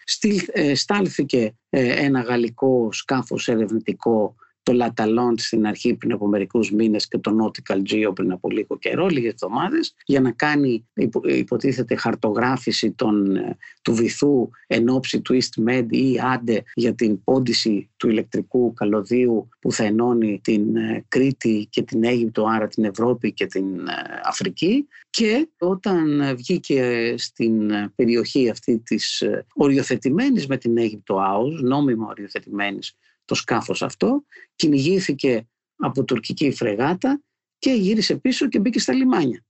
Ε, 0.51 0.75
στάλθηκε 0.75 1.55
ε, 1.69 2.05
ένα 2.05 2.21
γαλλικό 2.21 2.89
σκάφος 2.91 3.47
ερευνητικό 3.47 4.35
το 4.69 4.75
Λαταλόντ 4.75 5.39
στην 5.39 5.65
αρχή 5.67 5.93
πριν 5.93 6.11
από 6.11 6.27
μερικούς 6.27 6.71
μήνες 6.71 7.07
και 7.07 7.17
το 7.17 7.35
Nautical 7.41 7.77
Geo 7.91 8.11
πριν 8.15 8.31
από 8.31 8.49
λίγο 8.49 8.77
καιρό, 8.77 9.07
λίγες 9.07 9.31
εβδομάδες, 9.31 9.95
για 10.05 10.21
να 10.21 10.31
κάνει 10.31 10.87
υποτίθεται 11.23 11.95
χαρτογράφηση 11.95 12.91
των, 12.91 13.35
ε, 13.35 13.57
του 13.81 13.93
βυθού 13.93 14.49
εν 14.67 14.89
ώψη 14.89 15.21
του 15.21 15.37
EastMed 15.41 15.85
ή 15.89 16.19
άντε 16.33 16.63
για 16.73 16.95
την 16.95 17.23
πόντιση 17.23 17.89
του 17.97 18.09
ηλεκτρικού 18.09 18.73
καλωδίου 18.73 19.49
που 19.59 19.71
θα 19.71 19.83
ενώνει 19.83 20.39
την 20.43 20.75
ε, 20.75 21.05
Κρήτη 21.07 21.67
και 21.69 21.81
την 21.81 22.03
Αίγυπτο, 22.03 22.45
άρα 22.45 22.67
την 22.67 22.83
Ευρώπη 22.83 23.33
και 23.33 23.45
την 23.45 23.79
ε, 23.79 23.93
Αφρική. 24.23 24.87
Και 25.09 25.49
όταν 25.59 26.21
βγήκε 26.35 27.13
στην 27.17 27.71
περιοχή 27.95 28.49
αυτή 28.49 28.79
της 28.79 29.23
οριοθετημένης 29.53 30.47
με 30.47 30.57
την 30.57 30.77
Αίγυπτο 30.77 31.19
ΑΟΣ, 31.19 31.61
νόμιμα 31.61 32.07
οριοθετημένης 32.07 32.97
το 33.29 33.35
σκάφος 33.35 33.81
αυτό, 33.81 34.23
κυνηγήθηκε 34.55 35.47
από 35.75 36.03
τουρκική 36.03 36.51
φρεγάτα 36.51 37.21
και 37.59 37.71
γύρισε 37.71 38.15
πίσω 38.15 38.47
και 38.47 38.59
μπήκε 38.59 38.79
στα 38.79 38.93
λιμάνια. 38.93 39.45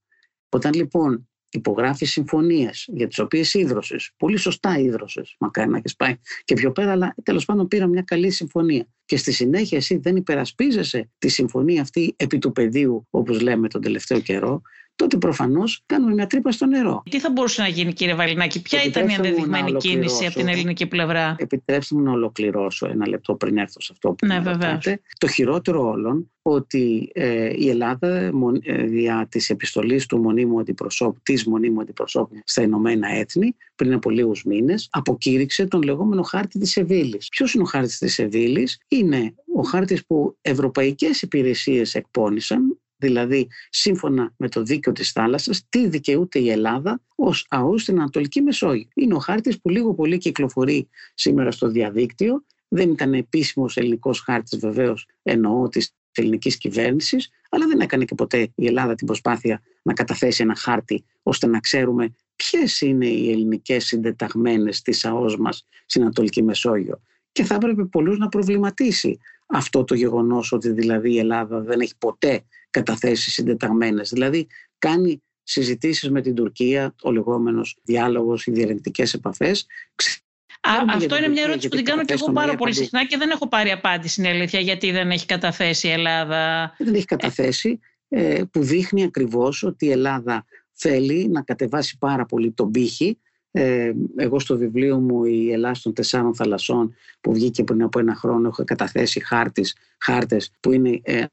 Όταν 0.50 0.74
λοιπόν 0.74 1.30
υπογράφει 1.50 2.06
συμφωνίες 2.06 2.86
για 2.92 3.08
τις 3.08 3.20
οποίες 3.20 3.54
ίδρωσες, 3.54 4.12
πολύ 4.18 4.38
σωστά 4.38 4.80
ίδρωσες, 4.80 5.36
μακάρι 5.40 5.70
να 5.70 5.78
έχεις 5.78 5.96
πάει 5.96 6.16
και 6.44 6.54
πιο 6.54 6.72
πέρα, 6.72 6.92
αλλά 6.92 7.16
τέλος 7.24 7.46
πάντων 7.46 7.68
πήρα 7.68 7.88
μια 7.88 8.02
καλή 8.02 8.30
συμφωνία. 8.30 8.88
Και 9.06 9.18
στη 9.18 9.32
συνέχεια 9.32 9.78
εσύ 9.78 9.98
δεν 9.98 10.16
υπερασπίζεσαι 10.16 11.10
τη 11.18 11.28
συμφωνία 11.28 11.82
αυτή 11.82 12.14
επί 12.18 12.38
του 12.38 12.52
πεδίου, 12.52 13.08
όπως 13.10 13.42
λέμε 13.42 13.68
τον 13.68 13.82
τελευταίο 13.82 14.20
καιρό, 14.20 14.62
τότε 15.00 15.18
προφανώς 15.18 15.84
κάνουμε 15.86 16.14
μια 16.14 16.28
τρύπα 16.28 16.52
στο 16.52 16.66
νερό. 16.66 17.04
Τι 17.10 17.20
θα 17.20 17.32
μπορούσε 17.32 17.62
να 17.62 17.68
γίνει, 17.68 17.94
κύριε 17.94 18.16
Βαλινάκη, 18.16 18.62
ποια 18.62 18.84
ήταν 18.84 19.10
η 19.10 19.14
ενδεδειγμένη 19.14 19.74
κίνηση 19.74 20.26
από 20.26 20.36
την 20.36 20.48
ελληνική 20.48 20.88
πλευρά; 20.88 21.36
Επιτρέψτε 21.40 21.96
μου 21.96 22.02
να 22.02 22.12
ολοκληρώσω 22.12 22.88
ένα 22.88 23.08
λεπτό 23.08 23.36
πριν 23.36 23.58
έρθω 23.58 23.82
σε 23.82 23.90
αυτό 23.92 24.12
που 24.12 24.26
ναι, 24.26 24.42
ρωτάτε. 24.44 25.02
Το 25.18 25.28
χειρότερο 25.28 25.90
όλων 25.90 26.32
ότι 26.42 27.12
ε, 27.14 27.54
η 27.56 27.70
Ελλάδα 27.70 28.32
ε, 28.62 28.84
δια 28.84 29.28
της 29.30 29.50
επιστολής 29.50 30.06
του 30.06 30.18
μονίμου 30.18 30.60
αντιπροσώπου, 30.60 31.20
της 31.24 31.46
μονίμου 31.46 31.82
αντιπροσώπου 31.82 32.36
στα 32.44 32.62
Ηνωμένα 32.62 33.08
Έθνη 33.08 33.56
πριν 33.76 33.94
από 33.94 34.10
λίγους 34.10 34.44
μήνες 34.44 34.88
αποκήρυξε 34.92 35.66
τον 35.66 35.82
λεγόμενο 35.82 36.22
χάρτη 36.22 36.60
της 36.60 36.72
Σεβίλης. 36.72 37.28
Ποιος 37.30 37.54
είναι 37.54 37.64
ο 37.64 37.68
χάρτης 37.68 37.98
της 37.98 38.14
Σεβίλης; 38.14 38.80
Είναι 38.88 39.34
ο 39.56 39.62
χάρτης 39.62 40.06
που 40.06 40.38
ευρωπαϊκές 40.42 41.22
υπηρεσίες 41.22 41.96
εκπώνησαν 41.96 42.80
δηλαδή 43.00 43.48
σύμφωνα 43.70 44.34
με 44.38 44.50
το 44.50 44.64
δίκαιο 44.64 44.94
της 44.94 45.12
θάλασσας, 45.12 45.66
τι 45.70 45.88
δικαιούται 45.88 46.40
η 46.40 46.50
Ελλάδα 46.50 47.02
ως 47.16 47.46
ΑΟ 47.50 47.78
στην 47.78 48.00
Ανατολική 48.00 48.42
Μεσόγειο. 48.42 48.88
Είναι 48.94 49.14
ο 49.14 49.20
χάρτης 49.20 49.62
που 49.62 49.70
λίγο 49.70 49.94
πολύ 49.94 50.18
κυκλοφορεί 50.18 50.90
σήμερα 51.14 51.52
στο 51.52 51.68
διαδίκτυο. 51.68 52.44
Δεν 52.68 52.90
ήταν 52.90 53.14
επίσημος 53.14 53.78
ελληνικός 53.78 54.20
χάρτης 54.20 54.60
βεβαίως 54.60 55.08
εννοώ 55.24 55.68
της 55.70 55.94
ελληνικής 56.12 56.58
κυβέρνησης, 56.58 57.30
αλλά 57.50 57.68
δεν 57.68 57.80
έκανε 57.80 58.06
και 58.06 58.16
ποτέ 58.16 58.52
η 58.56 58.66
Ελλάδα 58.66 58.96
την 58.96 59.08
προσπάθεια 59.08 59.62
να 59.82 59.94
καταθέσει 59.94 60.44
ένα 60.44 60.56
χάρτη 60.56 61.04
ώστε 61.24 61.48
να 61.48 61.60
ξέρουμε 61.60 62.16
ποιες 62.36 62.82
είναι 62.82 63.08
οι 63.08 63.32
ελληνικές 63.32 63.86
συντεταγμένες 63.86 64.82
της 64.82 65.06
ΑΟΣ 65.06 65.38
μας 65.38 65.66
στην 65.86 66.02
Ανατολική 66.02 66.44
Μεσόγειο. 66.44 67.02
Και 67.32 67.44
θα 67.44 67.56
έπρεπε 67.56 67.86
πολλούς 67.86 68.18
να 68.18 68.28
προβληματίσει 68.28 69.20
αυτό 69.50 69.84
το 69.84 69.96
γεγονός 69.96 70.52
ότι 70.52 70.72
δηλαδή 70.72 71.14
η 71.14 71.18
Ελλάδα 71.18 71.60
δεν 71.62 71.80
έχει 71.80 71.98
ποτέ 71.98 72.44
καταθέσει 72.70 73.32
συντεταγμένες. 73.32 74.10
Δηλαδή 74.10 74.48
κάνει 74.78 75.24
συζητήσεις 75.44 76.10
με 76.10 76.22
την 76.22 76.36
Τουρκία, 76.36 76.96
ο 77.02 77.12
λεγόμενος 77.12 77.78
διάλογος, 77.84 78.46
οι 78.46 78.52
διαλεκτικές 78.52 79.14
επαφές. 79.14 79.66
Α, 80.62 80.72
αυτό 80.94 81.18
είναι 81.18 81.28
μια 81.28 81.44
ερώτηση 81.44 81.68
που 81.68 81.76
την 81.76 81.86
κάνω 81.86 82.04
και 82.04 82.14
εγώ 82.14 82.32
πάρα 82.32 82.56
πολύ 82.56 82.74
συχνά 82.74 83.06
και 83.06 83.18
δεν 83.18 83.30
έχω 83.30 83.48
πάρει 83.48 83.72
απάντηση, 83.72 84.22
είναι 84.22 84.30
αλήθεια, 84.30 84.60
γιατί 84.60 84.92
δεν 84.92 85.12
έχει 85.12 85.26
καταθέσει 85.26 85.88
η 85.88 85.92
Ελλάδα. 85.92 86.74
Δεν 86.78 86.94
έχει 86.94 87.06
καταθέσει, 87.06 87.80
ε, 88.10 88.44
που 88.52 88.64
δείχνει 88.64 89.04
ακριβώς 89.04 89.64
ότι 89.64 89.86
η 89.86 89.92
Ελλάδα 89.92 90.46
θέλει 90.74 91.28
να 91.28 91.42
κατεβάσει 91.42 91.98
πάρα 91.98 92.26
πολύ 92.26 92.52
τον 92.52 92.72
πύχη 92.72 93.20
ε, 93.52 93.92
εγώ 94.16 94.40
στο 94.40 94.58
βιβλίο 94.58 95.00
μου 95.00 95.26
«Η 95.26 95.52
Ελλάδα 95.52 95.80
των 95.84 95.94
τεσσάρων 95.94 96.36
θαλασσών» 96.36 96.96
που 97.22 97.34
βγήκε 97.34 97.64
πριν 97.64 97.84
από 97.84 98.00
ένα 98.00 98.16
χρόνο 98.16 98.48
έχω 98.48 98.64
καταθέσει 98.64 99.26
χάρτες, 99.26 99.76
χάρτες 99.98 100.52
που 100.60 100.72
είναι 100.72 101.00
ε, 101.04 101.24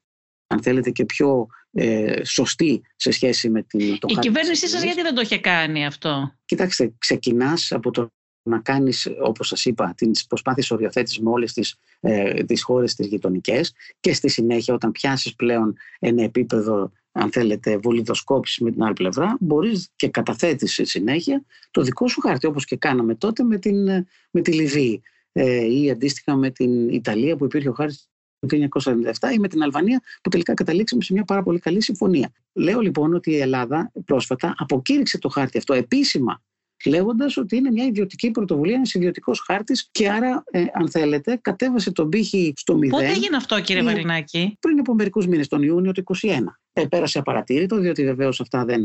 αν 0.47 0.63
θέλετε 0.63 0.91
και 0.91 1.05
πιο 1.05 1.47
ε, 1.73 2.25
σωστή 2.25 2.83
σε 2.97 3.11
σχέση 3.11 3.51
με 3.51 3.63
την, 3.63 3.99
το 3.99 4.09
Η 4.11 4.19
κυβέρνησή 4.19 4.69
σας 4.69 4.83
γιατί 4.83 5.03
δεν 5.03 5.15
το 5.15 5.21
είχε 5.21 5.39
κάνει 5.39 5.87
αυτό; 5.87 6.35
Κοιτάξτε, 6.45 6.95
ξεκινάς 6.99 7.73
από 7.73 7.91
το 7.91 8.11
να 8.43 8.59
κάνεις, 8.59 9.09
όπως 9.23 9.49
σας 9.49 9.65
είπα, 9.65 9.95
τις 9.97 10.27
προσπάθειες 10.27 10.71
οριοθέτησης 10.71 11.21
με 11.21 11.31
όλες 11.31 11.53
τις, 11.53 11.77
ε, 12.01 12.45
τις 12.45 12.63
χώρες 12.63 12.95
τις 12.95 13.07
γειτονικές 13.07 13.75
και 14.01 14.15
στη 14.15 14.29
συνέχεια 14.29 14.75
όταν 14.75 14.93
πιάσεις 14.93 15.35
πλέον 15.35 15.77
ένα 15.99 16.23
επίπεδο 16.23 16.93
αν 17.19 17.33
θέλετε, 17.33 17.77
βολιδοσκόπηση 17.77 18.65
με 18.65 18.71
την 18.71 18.83
άλλη 18.83 18.93
πλευρά, 18.93 19.37
μπορείς 19.41 19.91
και 19.97 20.09
καταθέτεις 20.09 20.73
στη 20.73 20.85
συνέχεια 20.85 21.45
το 21.71 21.83
δικό 21.83 22.09
σου 22.09 22.21
χάρτη, 22.21 22.47
όπως 22.47 22.65
και 22.65 22.77
κάναμε 22.77 23.15
τότε 23.15 23.43
με, 23.43 23.59
την, 23.59 23.85
με 24.31 24.41
τη 24.41 24.53
Λιβύη 24.53 25.03
ε, 25.33 25.65
ή 25.65 25.91
αντίστοιχα 25.91 26.37
με 26.37 26.51
την 26.51 26.89
Ιταλία 26.89 27.37
που 27.37 27.45
υπήρχε 27.45 27.69
ο 27.69 27.73
χάρτης 27.73 28.09
το 28.39 28.69
1997 28.85 29.33
ή 29.35 29.39
με 29.39 29.49
την 29.49 29.63
Αλβανία 29.63 30.03
που 30.23 30.31
τελικά 30.31 30.55
καταλήξαμε 30.55 31.03
σε 31.03 31.13
μια 31.13 31.25
πάρα 31.25 31.43
πολύ 31.43 31.59
καλή 31.59 31.83
συμφωνία. 31.83 32.33
Λέω 32.53 32.81
λοιπόν 32.81 33.15
ότι 33.15 33.31
η 33.31 33.41
Ελλάδα 33.41 33.93
πρόσφατα 34.05 34.55
αποκήρυξε 34.59 35.19
το 35.19 35.29
χάρτη 35.29 35.59
αυτό 35.59 35.75
επίσημα 35.75 36.43
λέγοντας 36.87 37.37
ότι 37.37 37.57
είναι 37.57 37.71
μια 37.71 37.85
ιδιωτική 37.85 38.31
πρωτοβουλία, 38.31 38.75
ένας 38.75 38.95
ιδιωτικός 38.95 39.41
χάρτης 39.41 39.89
και 39.93 40.11
άρα, 40.11 40.45
ε, 40.51 40.65
αν 40.73 40.91
θέλετε, 40.91 41.39
κατέβασε 41.43 41.93
τον 41.93 42.09
πύχη 42.09 42.53
στο 42.57 42.75
μηδέν. 42.77 42.99
Πότε 42.99 43.11
έγινε 43.11 43.37
αυτό, 43.37 43.61
κύριε 43.61 43.83
Βαρινάκη; 43.83 44.57
Πριν 44.61 44.79
από 44.79 44.95
μερικούς 44.95 45.27
μήνες, 45.27 45.49
τον 45.49 45.63
Ιούνιο 45.63 45.93
του 45.93 46.03
2021. 46.03 46.61
Ε, 46.73 46.85
πέρασε 46.85 47.19
απαρατήρητο, 47.19 47.77
διότι 47.77 48.05
βεβαίως 48.05 48.41
αυτά 48.41 48.65
δεν 48.65 48.83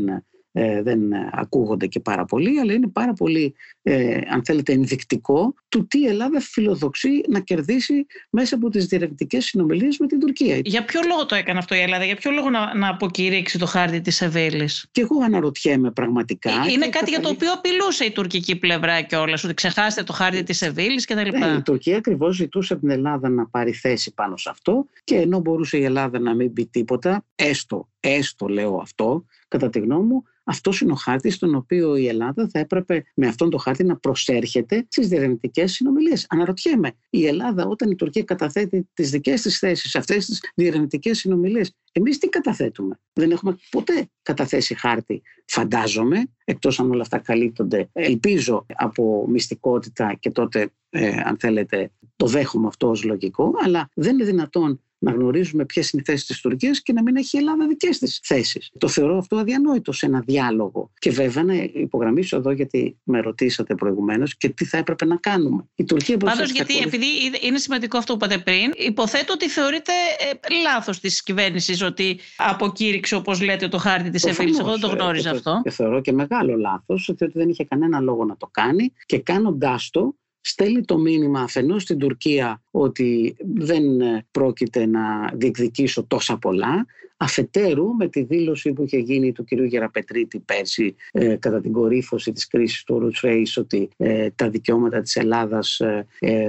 ε, 0.52 0.82
δεν 0.82 1.00
ακούγονται 1.32 1.86
και 1.86 2.00
πάρα 2.00 2.24
πολύ, 2.24 2.60
αλλά 2.60 2.72
είναι 2.72 2.88
πάρα 2.88 3.12
πολύ, 3.12 3.54
ε, 3.82 4.18
αν 4.28 4.44
θέλετε, 4.44 4.72
ενδεικτικό 4.72 5.54
του 5.68 5.86
τι 5.86 6.00
η 6.00 6.06
Ελλάδα 6.06 6.40
φιλοδοξεί 6.40 7.22
να 7.28 7.40
κερδίσει 7.40 8.06
μέσα 8.30 8.54
από 8.54 8.68
τις 8.68 8.86
διερευνητικές 8.86 9.44
συνομιλίες 9.44 9.98
με 9.98 10.06
την 10.06 10.20
Τουρκία. 10.20 10.60
Για 10.64 10.84
ποιο 10.84 11.00
λόγο 11.08 11.26
το 11.26 11.34
έκανε 11.34 11.58
αυτό 11.58 11.74
η 11.74 11.78
Ελλάδα, 11.78 12.04
για 12.04 12.16
ποιο 12.16 12.30
λόγο 12.30 12.50
να, 12.50 12.74
να 12.74 12.88
αποκηρύξει 12.88 13.58
το 13.58 13.66
χάρτη 13.66 14.00
της 14.00 14.16
Σεβίλης. 14.16 14.86
Και 14.90 15.00
εγώ 15.00 15.22
αναρωτιέμαι 15.24 15.90
πραγματικά. 15.90 16.50
Ε, 16.50 16.72
είναι 16.72 16.88
κάτι 16.88 17.10
για 17.10 17.20
το 17.20 17.28
οποίο 17.28 17.52
απειλούσε 17.52 18.04
η 18.04 18.10
τουρκική 18.10 18.56
πλευρά 18.56 19.00
κιόλα, 19.00 19.38
ότι 19.44 19.54
ξεχάσετε 19.54 20.02
το 20.02 20.12
χάρτη 20.12 20.42
της 20.42 20.56
Σεβίλης 20.56 21.04
κτλ. 21.04 21.38
Ναι, 21.38 21.46
η 21.58 21.62
Τουρκία 21.62 21.96
ακριβώς 21.96 22.36
ζητούσε 22.36 22.72
από 22.72 22.82
την 22.82 22.90
Ελλάδα 22.90 23.28
να 23.28 23.46
πάρει 23.46 23.72
θέση 23.72 24.14
πάνω 24.14 24.36
σε 24.36 24.50
αυτό 24.50 24.86
και 25.04 25.16
ενώ 25.16 25.38
μπορούσε 25.38 25.76
η 25.76 25.84
Ελλάδα 25.84 26.18
να 26.18 26.34
μην 26.34 26.52
πει 26.52 26.66
τίποτα, 26.66 27.24
έστω 27.34 27.90
έστω 28.02 28.48
λέω 28.48 28.76
αυτό, 28.76 29.24
κατά 29.48 29.70
τη 29.70 29.78
γνώμη 29.78 30.06
μου, 30.06 30.22
αυτός 30.52 30.80
είναι 30.80 30.92
ο 30.92 30.94
χάρτης 30.94 31.34
στον 31.34 31.54
οποίο 31.54 31.96
η 31.96 32.06
Ελλάδα 32.06 32.48
θα 32.52 32.58
έπρεπε 32.58 33.04
με 33.14 33.26
αυτόν 33.26 33.50
τον 33.50 33.60
χάρτη 33.60 33.84
να 33.84 33.96
προσέρχεται 33.96 34.86
στις 34.88 35.08
διερευνητικές 35.08 35.72
συνομιλίες. 35.72 36.26
Αναρωτιέμαι, 36.28 36.92
η 37.10 37.26
Ελλάδα 37.26 37.66
όταν 37.66 37.90
η 37.90 37.94
Τουρκία 37.94 38.22
καταθέτει 38.22 38.88
τις 38.94 39.10
δικές 39.10 39.42
της 39.42 39.58
θέσεις 39.58 39.90
σε 39.90 39.98
αυτές 39.98 40.26
τις 40.26 40.40
διερευνητικές 40.54 41.18
συνομιλίες, 41.18 41.76
εμείς 41.92 42.18
τι 42.18 42.28
καταθέτουμε; 42.28 43.00
Δεν 43.12 43.30
έχουμε 43.30 43.56
ποτέ 43.70 44.10
καταθέσει 44.22 44.74
χάρτη, 44.74 45.22
φαντάζομαι, 45.46 46.24
εκτός 46.44 46.80
αν 46.80 46.90
όλα 46.90 47.02
αυτά 47.02 47.18
καλύπτονται, 47.18 47.88
ελπίζω 47.92 48.66
από 48.74 49.26
μυστικότητα 49.28 50.14
και 50.20 50.30
τότε, 50.30 50.70
ε, 50.90 51.20
αν 51.24 51.36
θέλετε, 51.38 51.90
το 52.16 52.26
δέχομαι 52.26 52.66
αυτό 52.66 52.88
ως 52.88 53.04
λογικό, 53.04 53.52
αλλά 53.64 53.88
δεν 53.94 54.14
είναι 54.14 54.24
δυνατόν 54.24 54.80
να 55.02 55.12
γνωρίζουμε 55.12 55.64
ποιες 55.64 55.90
είναι 55.90 56.02
οι 56.02 56.10
θέσεις 56.10 56.26
της 56.26 56.40
Τουρκίας 56.40 56.82
και 56.82 56.92
να 56.92 57.02
μην 57.02 57.16
έχει 57.16 57.36
η 57.36 57.38
Ελλάδα 57.40 57.66
δικές 57.66 57.98
της 57.98 58.20
θέσεις. 58.22 58.70
Το 58.78 58.88
θεωρώ 58.88 59.18
αυτό 59.18 59.36
αδιανόητο 59.36 59.92
σε 59.92 60.06
ένα 60.06 60.20
διάλογο. 60.20 60.90
Και 60.98 61.10
βέβαια 61.10 61.44
να 61.44 61.54
υπογραμμίσω 61.54 62.36
εδώ, 62.36 62.50
γιατί 62.50 62.98
με 63.02 63.20
ρωτήσατε 63.20 63.74
προηγουμένως, 63.74 64.36
και 64.36 64.48
τι 64.48 64.64
θα 64.64 64.78
έπρεπε 64.78 65.04
να 65.04 65.16
κάνουμε. 65.16 65.68
Η 65.74 65.84
Τουρκία 65.84 66.16
Πάντως, 66.16 66.50
γιατί 66.50 66.78
επειδή 66.78 67.06
είναι 67.40 67.58
σημαντικό 67.58 67.98
αυτό 67.98 68.16
που 68.16 68.24
είπατε 68.24 68.42
πριν, 68.42 68.72
υποθέτω 68.76 69.32
ότι 69.32 69.48
θεωρείται 69.48 69.92
ε, 69.92 70.54
λάθος 70.62 71.00
της 71.00 71.22
κυβέρνησης 71.22 71.82
ότι 71.82 72.18
αποκήρυξε, 72.36 73.14
όπως 73.14 73.42
λέτε, 73.42 73.68
το 73.68 73.78
χάρτη 73.78 74.10
της 74.10 74.24
Εφήλη. 74.24 74.56
Εγώ 74.58 74.70
δεν 74.70 74.80
το 74.80 74.88
γνώριζα 74.88 75.28
ε, 75.28 75.32
αυτό. 75.32 75.60
Και 75.64 75.70
θεωρώ 75.70 76.00
και 76.00 76.12
μεγάλο 76.12 76.56
λάθος, 76.56 77.08
ότι 77.08 77.26
δεν 77.26 77.48
είχε 77.48 77.64
κανένα 77.64 78.00
λόγο 78.00 78.24
να 78.24 78.36
το 78.36 78.48
κάνει 78.50 78.92
και 79.06 79.18
κάνοντάς 79.18 79.90
το 79.90 80.14
στέλνει 80.42 80.84
το 80.84 80.98
μήνυμα 80.98 81.40
αφενός 81.40 81.82
στην 81.82 81.98
Τουρκία 81.98 82.62
ότι 82.70 83.36
δεν 83.38 84.00
ε, 84.00 84.26
πρόκειται 84.30 84.86
να 84.86 85.30
διεκδικήσω 85.34 86.04
τόσα 86.04 86.38
πολλά, 86.38 86.86
αφετέρου 87.22 87.94
με 87.94 88.08
τη 88.08 88.22
δήλωση 88.22 88.72
που 88.72 88.82
είχε 88.82 88.98
γίνει 88.98 89.32
του 89.32 89.44
κυρίου 89.44 89.64
Γεραπετρίτη 89.64 90.38
πέρσι 90.38 90.94
ε, 91.12 91.36
κατά 91.36 91.60
την 91.60 91.72
κορύφωση 91.72 92.32
της 92.32 92.46
κρίσης 92.46 92.84
του 92.84 92.98
Ρουτσφέης 92.98 93.56
ότι 93.56 93.88
ε, 93.96 94.30
τα 94.30 94.50
δικαιώματα 94.50 95.00
της 95.00 95.16
Ελλάδας, 95.16 95.80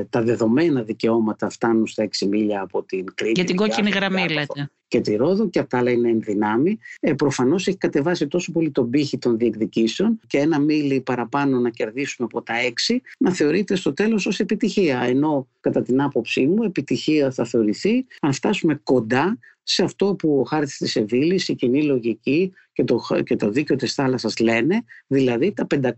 τα 0.09 0.21
δεδομένα 0.21 0.81
δικαιώματα 0.81 1.49
φτάνουν 1.49 1.87
στα 1.87 2.07
6 2.19 2.27
μίλια 2.27 2.61
από 2.61 2.83
την 2.83 3.05
Κρήτη. 3.15 3.31
Για 3.35 3.43
την 3.43 3.55
κόκκινη 3.55 3.89
γραμμή 3.89 4.29
λέτε 4.29 4.69
και 4.93 5.01
τη 5.01 5.15
Ρόδο 5.15 5.49
και 5.49 5.59
απ' 5.59 5.69
τα 5.69 5.77
άλλα 5.77 5.91
είναι 5.91 6.09
ενδυνάμει. 6.09 6.77
Ε, 6.99 7.13
Προφανώς 7.13 7.67
έχει 7.67 7.77
κατεβάσει 7.77 8.27
τόσο 8.27 8.51
πολύ 8.51 8.71
τον 8.71 8.89
πύχη 8.89 9.17
των 9.17 9.37
διεκδικήσεων 9.37 10.19
και 10.27 10.37
ένα 10.37 10.59
μίλι 10.59 11.01
παραπάνω 11.01 11.59
να 11.59 11.69
κερδίσουμε 11.69 12.27
από 12.31 12.41
τα 12.41 12.57
έξι 12.57 13.01
να 13.17 13.31
θεωρείται 13.31 13.75
στο 13.75 13.93
τέλος 13.93 14.25
ως 14.25 14.39
επιτυχία. 14.39 15.01
Ενώ 15.01 15.47
κατά 15.59 15.81
την 15.81 16.01
άποψή 16.01 16.45
μου 16.45 16.63
επιτυχία 16.63 17.31
θα 17.31 17.45
θεωρηθεί 17.45 18.05
αν 18.21 18.33
φτάσουμε 18.33 18.79
κοντά 18.83 19.37
σε 19.63 19.83
αυτό 19.83 20.15
που 20.15 20.39
ο 20.39 20.43
χάρτης 20.43 20.77
της 20.77 20.95
Ευήλη, 20.95 21.41
η 21.47 21.55
κοινή 21.55 21.83
λογική 21.83 22.53
και 22.73 22.83
το, 22.83 23.01
και 23.23 23.35
το 23.35 23.49
δίκαιο 23.49 23.75
της 23.75 23.93
θάλασσας 23.93 24.39
λένε, 24.39 24.83
δηλαδή 25.07 25.53
τα 25.53 25.67
500.000 25.69 25.91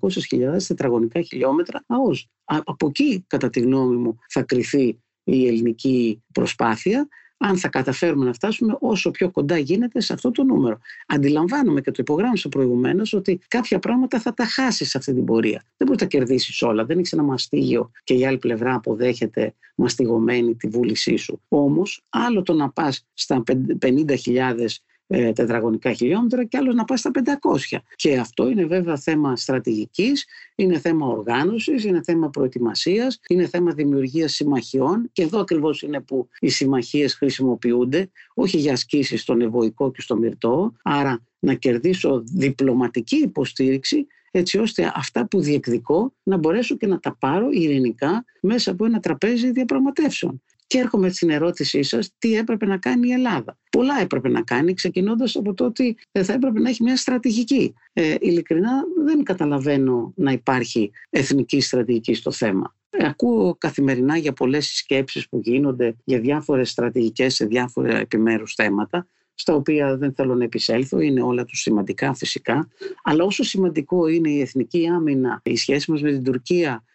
τετραγωνικά 0.68 1.22
χιλιόμετρα 1.22 1.84
ΑΟΣ. 1.88 2.28
Από 2.44 2.88
εκεί, 2.88 3.24
κατά 3.28 3.50
τη 3.50 3.60
γνώμη 3.60 3.96
μου, 3.96 4.18
θα 4.30 4.44
κριθεί 4.44 5.00
η 5.24 5.48
ελληνική 5.48 6.24
προσπάθεια 6.34 7.08
αν 7.38 7.58
θα 7.58 7.68
καταφέρουμε 7.68 8.26
να 8.26 8.34
φτάσουμε 8.34 8.78
όσο 8.80 9.12
πιο 9.12 9.32
κοντά 9.32 9.58
γίνεται 9.58 10.02
σε 10.02 10.14
αυτό 10.14 10.32
το 10.32 10.44
νούμερο. 10.44 10.80
Αντιλαμβάνομαι 11.08 11.82
και 11.82 11.92
το 11.92 11.98
υπογράμμισα 12.00 12.50
προηγουμένως 12.50 13.14
ότι 13.14 13.40
κάποια 13.48 13.80
πράγματα 13.80 14.20
θα 14.20 14.34
τα 14.34 14.46
χάσεις 14.46 14.90
σε 14.90 14.98
αυτή 14.98 15.14
την 15.14 15.26
πορεία. 15.26 15.64
Δεν 15.78 15.88
μπορείς 15.88 16.02
να 16.02 16.08
τα 16.08 16.18
κερδίσεις 16.18 16.62
όλα. 16.62 16.86
Δεν 16.86 16.98
έχεις 16.98 17.14
ένα 17.14 17.24
μαστίγιο 17.24 17.92
και 18.04 18.14
η 18.14 18.26
άλλη 18.26 18.38
πλευρά 18.38 18.76
αποδέχεται 18.76 19.54
μαστιγωμένη 19.76 20.56
τη 20.56 20.68
βούλησή 20.68 21.16
σου. 21.16 21.42
Όμως, 21.48 22.04
άλλο 22.10 22.42
το 22.42 22.54
να 22.54 22.70
πας 22.70 23.08
στα 23.14 23.44
50.000 23.82 24.66
ε, 25.08 25.32
τετραγωνικά 25.32 25.94
χιλιόμετρα 25.94 26.44
και 26.44 26.58
άλλος 26.58 26.76
να 26.76 26.84
πάει 26.84 26.98
στα 26.98 27.12
500. 27.12 27.78
Και 27.96 28.18
αυτό 28.18 28.50
είναι 28.50 28.66
βέβαια 28.66 28.98
θέμα 28.98 29.36
στρατηγικής, 29.36 30.26
είναι 30.56 30.80
θέμα 30.80 31.08
οργάνωσης, 31.08 31.84
είναι 31.84 32.02
θέμα 32.04 32.30
προετοιμασίας, 32.30 33.20
είναι 33.28 33.48
θέμα 33.48 33.74
δημιουργίας 33.74 34.34
συμμαχιών 34.34 35.10
και 35.12 35.22
εδώ 35.22 35.40
ακριβώς 35.40 35.82
είναι 35.82 36.02
που 36.02 36.30
οι 36.40 36.50
συμμαχίες 36.50 37.14
χρησιμοποιούνται, 37.14 38.10
όχι 38.34 38.58
για 38.58 38.74
ασκήσεις 38.74 39.22
στον 39.22 39.42
ευωικό 39.42 39.92
και 39.92 40.02
στο 40.02 40.18
μυρτό, 40.18 40.74
άρα 40.84 41.24
να 41.40 41.54
κερδίσω 41.54 42.24
διπλωματική 42.26 43.16
υποστήριξη 43.16 44.08
έτσι 44.32 44.58
ώστε 44.58 44.92
αυτά 44.96 45.28
που 45.28 45.42
διεκδικώ 45.42 46.14
να 46.24 46.38
μπορέσω 46.38 46.78
και 46.78 46.88
να 46.88 47.00
τα 47.00 47.16
πάρω 47.20 47.48
ειρηνικά 47.52 48.26
μέσα 48.42 48.72
από 48.72 48.86
ένα 48.86 49.00
τραπέζι 49.00 49.52
διαπραγματεύσεων. 49.52 50.42
Και 50.68 50.78
έρχομαι 50.78 51.10
στην 51.10 51.30
ερώτησή 51.30 51.84
σας, 51.84 52.14
τι 52.18 52.36
έπρεπε 52.36 52.66
να 52.66 52.78
κάνει 52.78 53.08
η 53.08 53.12
Ελλάδα. 53.12 53.58
Πολλά 53.72 54.02
έπρεπε 54.02 54.30
να 54.30 54.42
κάνει, 54.42 54.74
ξεκινώντας 54.74 55.36
από 55.36 55.54
το 55.54 55.66
ότι 55.66 55.98
θα 56.12 56.34
έπρεπε 56.34 56.60
να 56.60 56.70
έχει 56.70 56.84
μια 56.84 56.98
στρατηγική. 56.98 57.74
Ε, 57.94 58.16
ειλικρινά 58.20 58.84
δεν 59.06 59.24
καταλαβαίνω 59.24 60.14
να 60.16 60.32
υπάρχει 60.32 60.92
εθνική 61.10 61.62
στρατηγική 61.62 62.14
στο 62.14 62.32
θέμα. 62.32 62.76
Ε, 62.90 63.06
ακούω 63.08 63.56
καθημερινά 63.58 64.18
για 64.18 64.34
πολλές 64.34 64.66
σκέψεις 64.66 65.30
που 65.30 65.40
γίνονται 65.44 65.96
για 66.04 66.20
διάφορες 66.20 66.70
στρατηγικές 66.70 67.36
σε 67.36 67.46
διάφορα 67.46 67.98
επιμέρους 67.98 68.54
θέματα 68.54 69.08
στα 69.34 69.54
οποία 69.54 69.98
δεν 69.98 70.14
θέλω 70.14 70.36
να 70.36 70.44
επισέλθω, 70.44 71.00
είναι 71.00 71.22
όλα 71.22 71.46
τους 71.46 71.60
σημαντικά 71.60 72.14
φυσικά, 72.14 72.68
αλλά 73.04 73.24
όσο 73.24 73.44
σημαντικό 73.44 74.08
είναι 74.08 74.30
η 74.30 74.42
εθνική 74.42 74.88
άμυνα, 74.88 75.42
η 75.44 75.56
σχέση 75.56 75.92
μας 75.92 76.02
με 76.02 76.12
την 76.12 76.24
Τουρκία 76.24 76.84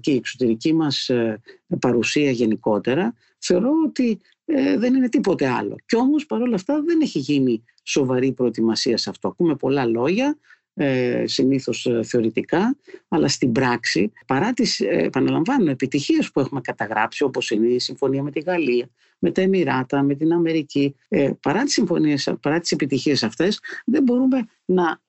και 0.00 0.10
η 0.10 0.14
εξωτερική 0.14 0.74
μας 0.74 1.08
ε, 1.08 1.40
παρουσία 1.80 2.30
γενικότερα, 2.30 3.14
θεωρώ 3.38 3.70
ότι 3.86 4.20
ε, 4.44 4.78
δεν 4.78 4.94
είναι 4.94 5.08
τίποτε 5.08 5.48
άλλο. 5.48 5.76
Κι 5.86 5.96
όμως 5.96 6.26
παρόλα 6.26 6.54
αυτά 6.54 6.82
δεν 6.86 7.00
έχει 7.00 7.18
γίνει 7.18 7.64
σοβαρή 7.82 8.32
προετοιμασία 8.32 8.96
σε 8.96 9.10
αυτό. 9.10 9.28
Ακούμε 9.28 9.56
πολλά 9.56 9.86
λόγια, 9.86 10.38
ε, 10.74 11.24
συνήθως 11.26 11.88
θεωρητικά, 12.02 12.76
αλλά 13.08 13.28
στην 13.28 13.52
πράξη, 13.52 14.12
παρά 14.26 14.52
τις, 14.52 14.80
επαναλαμβάνω, 14.80 15.70
επιτυχίες 15.70 16.30
που 16.30 16.40
έχουμε 16.40 16.60
καταγράψει, 16.60 17.24
όπως 17.24 17.50
είναι 17.50 17.66
η 17.66 17.78
συμφωνία 17.78 18.22
με 18.22 18.30
τη 18.30 18.40
Γαλλία, 18.40 18.88
με 19.18 19.30
τα 19.30 19.40
Εμμυράτα, 19.40 20.02
με 20.02 20.14
την 20.14 20.32
Αμερική, 20.32 20.94
παρά 21.40 21.62
τις 21.62 21.72
συμφωνίες, 21.72 22.34
παρά 22.40 22.60
τις 22.60 22.72
επιτυχίες 22.72 23.22
αυτές, 23.22 23.60
δεν 23.84 24.02
μπορούμε 24.02 24.46
να, 24.64 25.00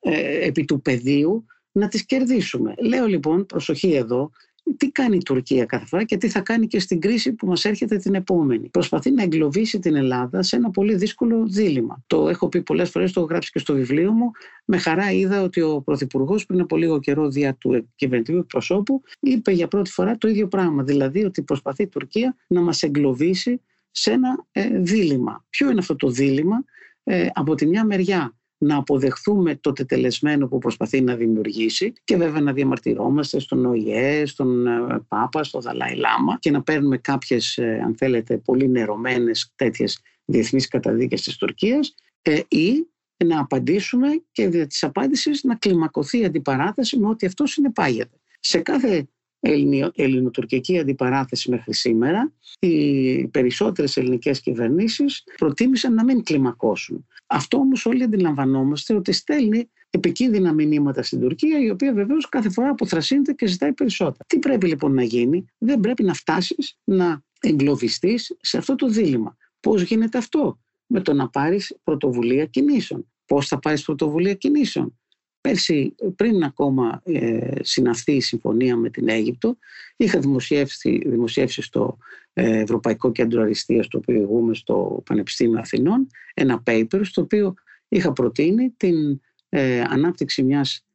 επί 0.41 0.65
του 0.65 0.81
πεδίου, 0.81 1.45
να 1.71 1.87
τις 1.87 2.05
κερδίσουμε. 2.05 2.73
Λέω 2.77 3.05
λοιπόν, 3.05 3.45
προσοχή 3.45 3.93
εδώ, 3.93 4.31
τι 4.77 4.91
κάνει 4.91 5.15
η 5.15 5.23
Τουρκία 5.23 5.65
κάθε 5.65 5.85
φορά 5.85 6.03
και 6.03 6.17
τι 6.17 6.29
θα 6.29 6.39
κάνει 6.39 6.67
και 6.67 6.79
στην 6.79 6.99
κρίση 6.99 7.33
που 7.33 7.47
μας 7.47 7.65
έρχεται 7.65 7.97
την 7.97 8.15
επόμενη. 8.15 8.69
Προσπαθεί 8.69 9.11
να 9.11 9.23
εγκλωβίσει 9.23 9.79
την 9.79 9.95
Ελλάδα 9.95 10.43
σε 10.43 10.55
ένα 10.55 10.69
πολύ 10.69 10.95
δύσκολο 10.95 11.47
δίλημα. 11.47 12.03
Το 12.07 12.29
έχω 12.29 12.49
πει 12.49 12.61
πολλές 12.61 12.89
φορές, 12.89 13.11
το 13.11 13.19
έχω 13.19 13.29
γράψει 13.29 13.51
και 13.51 13.59
στο 13.59 13.73
βιβλίο 13.73 14.11
μου. 14.11 14.31
Με 14.65 14.77
χαρά 14.77 15.11
είδα 15.11 15.41
ότι 15.41 15.61
ο 15.61 15.81
Πρωθυπουργός 15.81 16.45
πριν 16.45 16.61
από 16.61 16.77
λίγο 16.77 16.99
καιρό 16.99 17.29
δια 17.29 17.55
του 17.55 17.89
κυβερνητικού 17.95 18.45
προσώπου 18.45 19.01
είπε 19.19 19.51
για 19.51 19.67
πρώτη 19.67 19.91
φορά 19.91 20.17
το 20.17 20.27
ίδιο 20.27 20.47
πράγμα. 20.47 20.83
Δηλαδή 20.83 21.23
ότι 21.23 21.41
προσπαθεί 21.41 21.83
η 21.83 21.87
Τουρκία 21.87 22.35
να 22.47 22.61
μας 22.61 22.83
εγκλωβίσει 22.83 23.61
σε 23.91 24.11
ένα 24.11 24.45
ε, 24.51 24.69
δίλημα. 24.79 25.45
Ποιο 25.49 25.69
είναι 25.69 25.79
αυτό 25.79 25.95
το 25.95 26.09
δίλημα; 26.09 26.63
Ε, 27.03 27.27
από 27.33 27.55
τη 27.55 27.67
μια 27.67 27.85
μεριά 27.85 28.35
να 28.63 28.75
αποδεχθούμε 28.75 29.55
το 29.55 29.71
τετελεσμένο 29.71 30.47
που 30.47 30.57
προσπαθεί 30.57 31.01
να 31.01 31.15
δημιουργήσει 31.15 31.93
και 32.03 32.17
βέβαια 32.17 32.41
να 32.41 32.53
διαμαρτυρόμαστε 32.53 33.39
στον 33.39 33.65
ΟΗΕ, 33.65 34.25
στον 34.25 34.67
ε, 34.67 35.05
Πάπα, 35.07 35.43
στον 35.43 35.61
Δαλάη 35.61 35.95
Λάμα 35.95 36.37
και 36.39 36.51
να 36.51 36.63
παίρνουμε 36.63 36.97
κάποιες, 36.97 37.57
ε, 37.57 37.81
αν 37.85 37.95
θέλετε, 37.97 38.37
πολύ 38.37 38.69
νερωμένες 38.69 39.51
τέτοιες 39.55 39.99
διεθνείς 40.25 40.67
καταδίκες 40.67 41.21
της 41.21 41.37
Τουρκίας 41.37 41.95
ε, 42.21 42.39
ή 42.47 42.87
να 43.25 43.39
απαντήσουμε 43.39 44.07
και 44.31 44.47
δια 44.47 44.67
της 44.67 44.83
απάντησης 44.83 45.43
να 45.43 45.55
κλιμακωθεί 45.55 46.19
η 46.19 46.25
αντιπαράθεση 46.25 46.97
με 46.97 47.07
ό,τι 47.07 47.25
αυτός 47.25 47.51
συνεπάγεται. 47.51 48.17
Σε 48.39 48.59
κάθε 48.59 49.07
ελληνοτουρκική 49.95 50.79
αντιπαράθεση 50.79 51.49
μέχρι 51.49 51.73
σήμερα, 51.73 52.31
οι 52.59 53.27
περισσότερες 53.27 53.97
ελληνικές 53.97 54.41
κυβερνήσεις 54.41 55.23
προτίμησαν 55.37 55.93
να 55.93 56.03
μην 56.03 56.23
κλιμακώσουν. 56.23 57.05
Αυτό 57.27 57.57
όμως 57.57 57.85
όλοι 57.85 58.03
αντιλαμβανόμαστε 58.03 58.93
ότι 58.93 59.11
στέλνει 59.11 59.69
επικίνδυνα 59.89 60.53
μηνύματα 60.53 61.03
στην 61.03 61.19
Τουρκία, 61.19 61.59
η 61.59 61.69
οποία 61.69 61.93
βεβαίως 61.93 62.29
κάθε 62.29 62.49
φορά 62.49 62.69
αποθρασύνεται 62.69 63.33
και 63.33 63.47
ζητάει 63.47 63.73
περισσότερα. 63.73 64.23
Τι 64.27 64.39
πρέπει 64.39 64.67
λοιπόν 64.67 64.93
να 64.93 65.03
γίνει, 65.03 65.45
δεν 65.57 65.79
πρέπει 65.79 66.03
να 66.03 66.13
φτάσεις 66.13 66.77
να 66.83 67.21
εγκλωβιστείς 67.39 68.37
σε 68.41 68.57
αυτό 68.57 68.75
το 68.75 68.87
δίλημα. 68.87 69.37
Πώς 69.59 69.81
γίνεται 69.81 70.17
αυτό, 70.17 70.59
με 70.85 71.01
το 71.01 71.13
να 71.13 71.29
πάρεις 71.29 71.77
πρωτοβουλία 71.83 72.45
κινήσεων. 72.45 73.11
Πώς 73.25 73.47
θα 73.47 73.59
πάρεις 73.59 73.83
πρωτοβουλία 73.83 74.33
κινήσεων, 74.33 74.99
Πέρσι, 75.41 75.95
πριν 76.15 76.43
ακόμα 76.43 77.01
ε, 77.05 77.49
συναυθεί 77.61 78.11
η 78.11 78.21
συμφωνία 78.21 78.75
με 78.75 78.89
την 78.89 79.09
Αίγυπτο, 79.09 79.57
είχα 79.97 80.19
δημοσιεύσει, 80.19 81.01
δημοσιεύσει 81.05 81.61
στο 81.61 81.97
ε, 82.33 82.59
Ευρωπαϊκό 82.59 83.11
Κέντρο 83.11 83.41
Αριστείας, 83.41 83.87
το 83.87 83.97
οποίο 83.97 84.15
ηγούμε 84.15 84.53
στο 84.53 85.03
Πανεπιστήμιο 85.05 85.59
Αθηνών, 85.59 86.07
ένα 86.33 86.63
paper 86.65 86.99
στο 87.01 87.21
οποίο 87.21 87.53
είχα 87.87 88.13
προτείνει 88.13 88.73
την 88.77 89.21
ε, 89.49 89.81
ανάπτυξη 89.81 90.43
μιας 90.43 90.85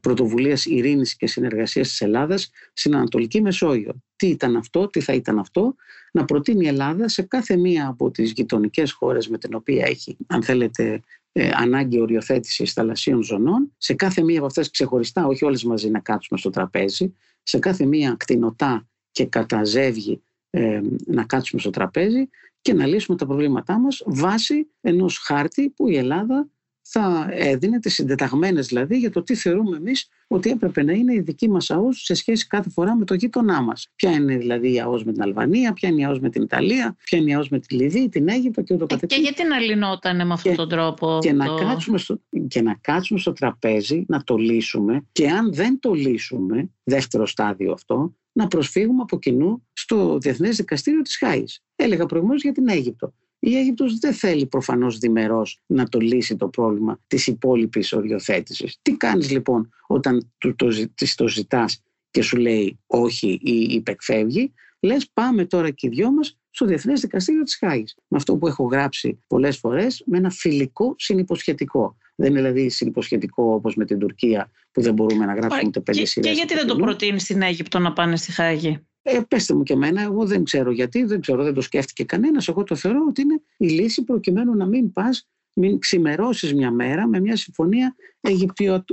πρωτοβουλίας 0.00 0.64
ειρήνης 0.64 1.16
και 1.16 1.26
συνεργασίας 1.26 1.88
της 1.88 2.00
Ελλάδας 2.00 2.50
στην 2.72 2.94
Ανατολική 2.94 3.40
Μεσόγειο. 3.40 4.02
Τι 4.16 4.26
ήταν 4.26 4.56
αυτό, 4.56 4.86
τι 4.86 5.00
θα 5.00 5.12
ήταν 5.12 5.38
αυτό, 5.38 5.74
να 6.12 6.24
προτείνει 6.24 6.64
η 6.64 6.68
Ελλάδα 6.68 7.08
σε 7.08 7.22
κάθε 7.22 7.56
μία 7.56 7.86
από 7.88 8.10
τις 8.10 8.32
γειτονικές 8.32 8.92
χώρες 8.92 9.28
με 9.28 9.38
την 9.38 9.54
οποία 9.54 9.86
έχει, 9.86 10.16
αν 10.26 10.42
θέλετε, 10.42 11.00
ε, 11.38 11.50
ανάγκη 11.54 12.00
οριοθέτησης 12.00 12.72
θαλασσίων 12.72 13.22
ζωνών. 13.22 13.72
Σε 13.76 13.94
κάθε 13.94 14.22
μία 14.22 14.36
από 14.36 14.46
αυτές 14.46 14.70
ξεχωριστά, 14.70 15.26
όχι 15.26 15.44
όλες 15.44 15.64
μαζί 15.64 15.90
να 15.90 16.00
κάτσουμε 16.00 16.38
στο 16.38 16.50
τραπέζι, 16.50 17.14
σε 17.42 17.58
κάθε 17.58 17.84
μία 17.84 18.14
κτηνοτά 18.18 18.88
και 19.10 19.26
καταζεύγει 19.26 20.22
ε, 20.50 20.80
να 21.06 21.24
κάτσουμε 21.24 21.60
στο 21.60 21.70
τραπέζι 21.70 22.28
και 22.60 22.72
να 22.72 22.86
λύσουμε 22.86 23.16
τα 23.16 23.26
προβλήματά 23.26 23.78
μας 23.78 24.02
βάσει 24.06 24.70
ενός 24.80 25.18
χάρτη 25.18 25.70
που 25.70 25.88
η 25.88 25.96
Ελλάδα 25.96 26.48
θα 26.88 27.28
έδινε 27.30 27.78
τις 27.78 27.94
συντεταγμένες 27.94 28.66
δηλαδή 28.66 28.98
για 28.98 29.10
το 29.10 29.22
τι 29.22 29.34
θεωρούμε 29.34 29.76
εμείς 29.76 30.08
ότι 30.26 30.50
έπρεπε 30.50 30.82
να 30.82 30.92
είναι 30.92 31.14
η 31.14 31.20
δική 31.20 31.48
μας 31.48 31.70
ΑΟΣ 31.70 32.02
σε 32.04 32.14
σχέση 32.14 32.46
κάθε 32.46 32.70
φορά 32.70 32.96
με 32.96 33.04
το 33.04 33.14
γείτονά 33.14 33.62
μας. 33.62 33.88
Ποια 33.96 34.10
είναι 34.10 34.36
δηλαδή 34.36 34.72
η 34.72 34.80
ΑΟΣ 34.80 35.04
με 35.04 35.12
την 35.12 35.22
Αλβανία, 35.22 35.72
ποια 35.72 35.88
είναι 35.88 36.00
η 36.00 36.04
ΑΟΣ 36.04 36.20
με 36.20 36.30
την 36.30 36.42
Ιταλία, 36.42 36.96
ποια 37.04 37.18
είναι 37.18 37.30
η 37.30 37.34
ΑΟΣ 37.34 37.48
με 37.48 37.58
τη 37.58 37.74
Λιβύη, 37.74 38.08
την 38.08 38.28
Αίγυπτο 38.28 38.62
και 38.62 38.74
ούτω 38.74 38.84
ε, 38.84 38.86
καθεξής. 38.86 39.18
Και 39.18 39.24
γιατί 39.24 39.48
να 39.48 39.58
λυνόταν 39.58 40.26
με 40.26 40.32
αυτόν 40.32 40.54
τον 40.54 40.68
τρόπο. 40.68 41.18
Και, 41.20 41.30
το... 41.30 41.36
να 41.36 41.46
κάτσουμε 41.46 41.98
στο, 41.98 42.20
και 42.48 42.62
να 42.62 42.78
κάτσουμε 42.80 43.18
στο 43.18 43.32
τραπέζι, 43.32 44.04
να 44.08 44.22
το 44.22 44.36
λύσουμε 44.36 45.06
και 45.12 45.28
αν 45.28 45.54
δεν 45.54 45.80
το 45.80 45.92
λύσουμε, 45.92 46.70
δεύτερο 46.82 47.26
στάδιο 47.26 47.72
αυτό, 47.72 48.14
να 48.32 48.46
προσφύγουμε 48.46 49.02
από 49.02 49.18
κοινού 49.18 49.66
στο 49.72 50.18
Διεθνές 50.18 50.56
Δικαστήριο 50.56 51.02
της 51.02 51.16
Χάης. 51.16 51.62
Έλεγα 51.76 52.06
προηγουμένως 52.06 52.42
για 52.42 52.52
την 52.52 52.68
Αίγυπτο. 52.68 53.14
Η 53.46 53.56
Αίγυπτος 53.56 53.98
δεν 53.98 54.12
θέλει 54.12 54.46
προφανώς 54.46 54.98
διμερός 54.98 55.60
να 55.66 55.88
το 55.88 55.98
λύσει 55.98 56.36
το 56.36 56.48
πρόβλημα 56.48 57.00
της 57.06 57.26
υπόλοιπης 57.26 57.92
οριοθέτησης. 57.92 58.78
Τι 58.82 58.96
κάνεις 58.96 59.30
λοιπόν 59.30 59.68
όταν 59.86 60.32
το, 60.38 60.54
το, 60.54 60.66
το 61.14 61.28
ζητάς 61.28 61.82
και 62.10 62.22
σου 62.22 62.36
λέει 62.36 62.78
όχι 62.86 63.40
ή 63.42 63.52
υπεκφεύγει, 63.74 64.52
λες 64.80 65.10
πάμε 65.12 65.44
τώρα 65.44 65.70
και 65.70 65.86
οι 65.86 65.90
δυο 65.90 66.10
μας 66.10 66.38
στο 66.50 66.66
Διεθνές 66.66 67.00
Δικαστήριο 67.00 67.42
της 67.42 67.56
Χάγης. 67.56 67.96
Με 68.08 68.16
αυτό 68.16 68.36
που 68.36 68.46
έχω 68.46 68.64
γράψει 68.64 69.18
πολλές 69.26 69.56
φορές 69.56 70.02
με 70.06 70.18
ένα 70.18 70.30
φιλικό 70.30 70.94
συνυποσχετικό. 70.98 71.96
Δεν 72.14 72.30
είναι 72.30 72.40
δηλαδή 72.40 72.68
συνυποσχετικό 72.68 73.54
όπως 73.54 73.74
με 73.74 73.84
την 73.84 73.98
Τουρκία 73.98 74.50
που 74.72 74.82
δεν 74.82 74.94
μπορούμε 74.94 75.24
να 75.24 75.34
γράψουμε 75.34 75.66
ούτε 75.66 75.80
πέντε 75.80 75.98
και, 75.98 76.06
σειρές. 76.06 76.30
Και 76.30 76.36
γιατί 76.36 76.54
δεν 76.54 76.66
το 76.66 76.76
προτείνεις 76.76 77.22
στην 77.22 77.42
Αίγυπτο 77.42 77.78
να 77.78 77.92
πάνε 77.92 78.16
στη 78.16 78.32
Χάγη; 78.32 78.86
Ε, 79.08 79.20
πέστε 79.28 79.54
μου 79.54 79.62
και 79.62 79.72
εμένα, 79.72 80.02
εγώ 80.02 80.26
δεν 80.26 80.44
ξέρω 80.44 80.70
γιατί, 80.70 81.04
δεν 81.04 81.20
ξέρω, 81.20 81.42
δεν 81.44 81.54
το 81.54 81.60
σκέφτηκε 81.60 82.04
κανένας. 82.04 82.48
Εγώ 82.48 82.62
το 82.62 82.74
θεωρώ 82.74 83.04
ότι 83.08 83.20
είναι 83.20 83.42
η 83.56 83.68
λύση 83.68 84.04
προκειμένου 84.04 84.56
να 84.56 84.66
μην 84.66 84.92
πας, 84.92 85.28
μην 85.54 85.78
ξημερώσεις 85.78 86.54
μια 86.54 86.70
μέρα 86.70 87.06
με 87.06 87.20
μια 87.20 87.36
συμφωνία 87.36 87.94
Αιγυπτιο, 88.20 88.84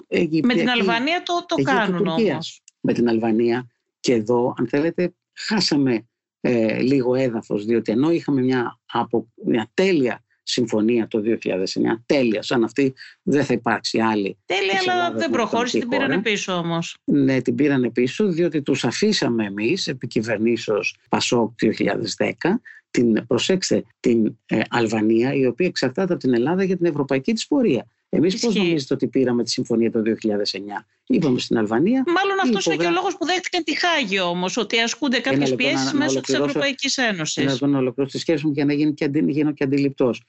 Με 0.43 0.53
την 0.53 0.69
Αλβανία 0.69 1.23
το, 1.23 1.45
το 1.47 1.55
κάνουν 1.63 2.07
όμως. 2.07 2.63
Με 2.79 2.93
την 2.93 3.09
Αλβανία 3.09 3.67
και 3.99 4.13
εδώ, 4.13 4.53
αν 4.57 4.67
θέλετε, 4.67 5.15
χάσαμε 5.33 6.07
ε, 6.41 6.81
λίγο 6.81 7.15
έδαφος, 7.15 7.65
διότι 7.65 7.91
ενώ 7.91 8.11
είχαμε 8.11 8.41
μια, 8.41 8.79
από, 8.85 9.27
μια 9.45 9.71
τέλεια 9.73 10.23
συμφωνία 10.53 11.07
το 11.07 11.21
2009, 11.25 12.03
τέλεια, 12.05 12.41
σαν 12.41 12.63
αυτή 12.63 12.93
δεν 13.21 13.45
θα 13.45 13.53
υπάρξει 13.53 13.99
άλλη. 13.99 14.37
Τέλεια, 14.45 14.79
αλλά 14.81 15.11
δεν 15.11 15.29
προχώρησε, 15.29 15.79
την 15.79 15.89
πήρανε 15.89 16.21
πίσω 16.21 16.53
όμως. 16.53 16.97
Ναι, 17.03 17.41
την 17.41 17.55
πήρανε 17.55 17.89
πίσω, 17.89 18.25
διότι 18.25 18.61
τους 18.61 18.85
αφήσαμε 18.85 19.45
εμείς, 19.45 19.87
επί 19.87 20.07
κυβερνήσεως 20.07 20.97
Πασόκ 21.09 21.51
2010, 21.57 22.61
την, 22.91 23.27
προσέξτε, 23.27 23.83
την 23.99 24.37
ε, 24.45 24.59
Αλβανία, 24.69 25.33
η 25.33 25.45
οποία 25.45 25.67
εξαρτάται 25.67 26.13
από 26.13 26.21
την 26.21 26.33
Ελλάδα 26.33 26.63
για 26.63 26.77
την 26.77 26.85
ευρωπαϊκή 26.85 27.33
της 27.33 27.47
πορεία. 27.47 27.87
Εμείς 28.15 28.39
πώς 28.39 28.55
νομίζετε 28.55 28.93
ότι 28.93 29.07
πήραμε 29.07 29.43
τη 29.43 29.49
συμφωνία 29.49 29.91
το 29.91 30.01
2009. 30.01 30.85
Είπαμε 31.07 31.39
στην 31.39 31.57
Αλβανία. 31.57 32.03
Μάλλον 32.07 32.57
αυτό 32.57 32.71
είναι 32.71 32.83
και 32.83 32.89
ο 32.89 32.91
λόγο 32.91 33.07
που 33.07 33.25
δέχτηκαν 33.25 33.63
τη 33.63 33.77
Χάγη 33.77 34.19
όμως, 34.19 34.57
ότι 34.57 34.79
ασκούνται 34.79 35.19
κάποιες 35.19 35.55
πιέσεις 35.55 35.93
μέσω 35.93 36.21
της 36.21 36.33
Ευρωπαϊκής 36.33 36.97
Ένωσης. 36.97 37.45
Να 37.45 37.57
τον 37.57 37.75
ολοκληρώσω 37.75 38.15
τη 38.15 38.21
σχέση 38.21 38.45
μου 38.45 38.51
για 38.51 38.65
να 38.65 38.73
γίνει 38.73 38.93
και, 38.93 39.05
αντι, 39.05 39.31
γίνω 39.31 39.51
και 39.51 39.63
αντιληπτός. 39.63 40.23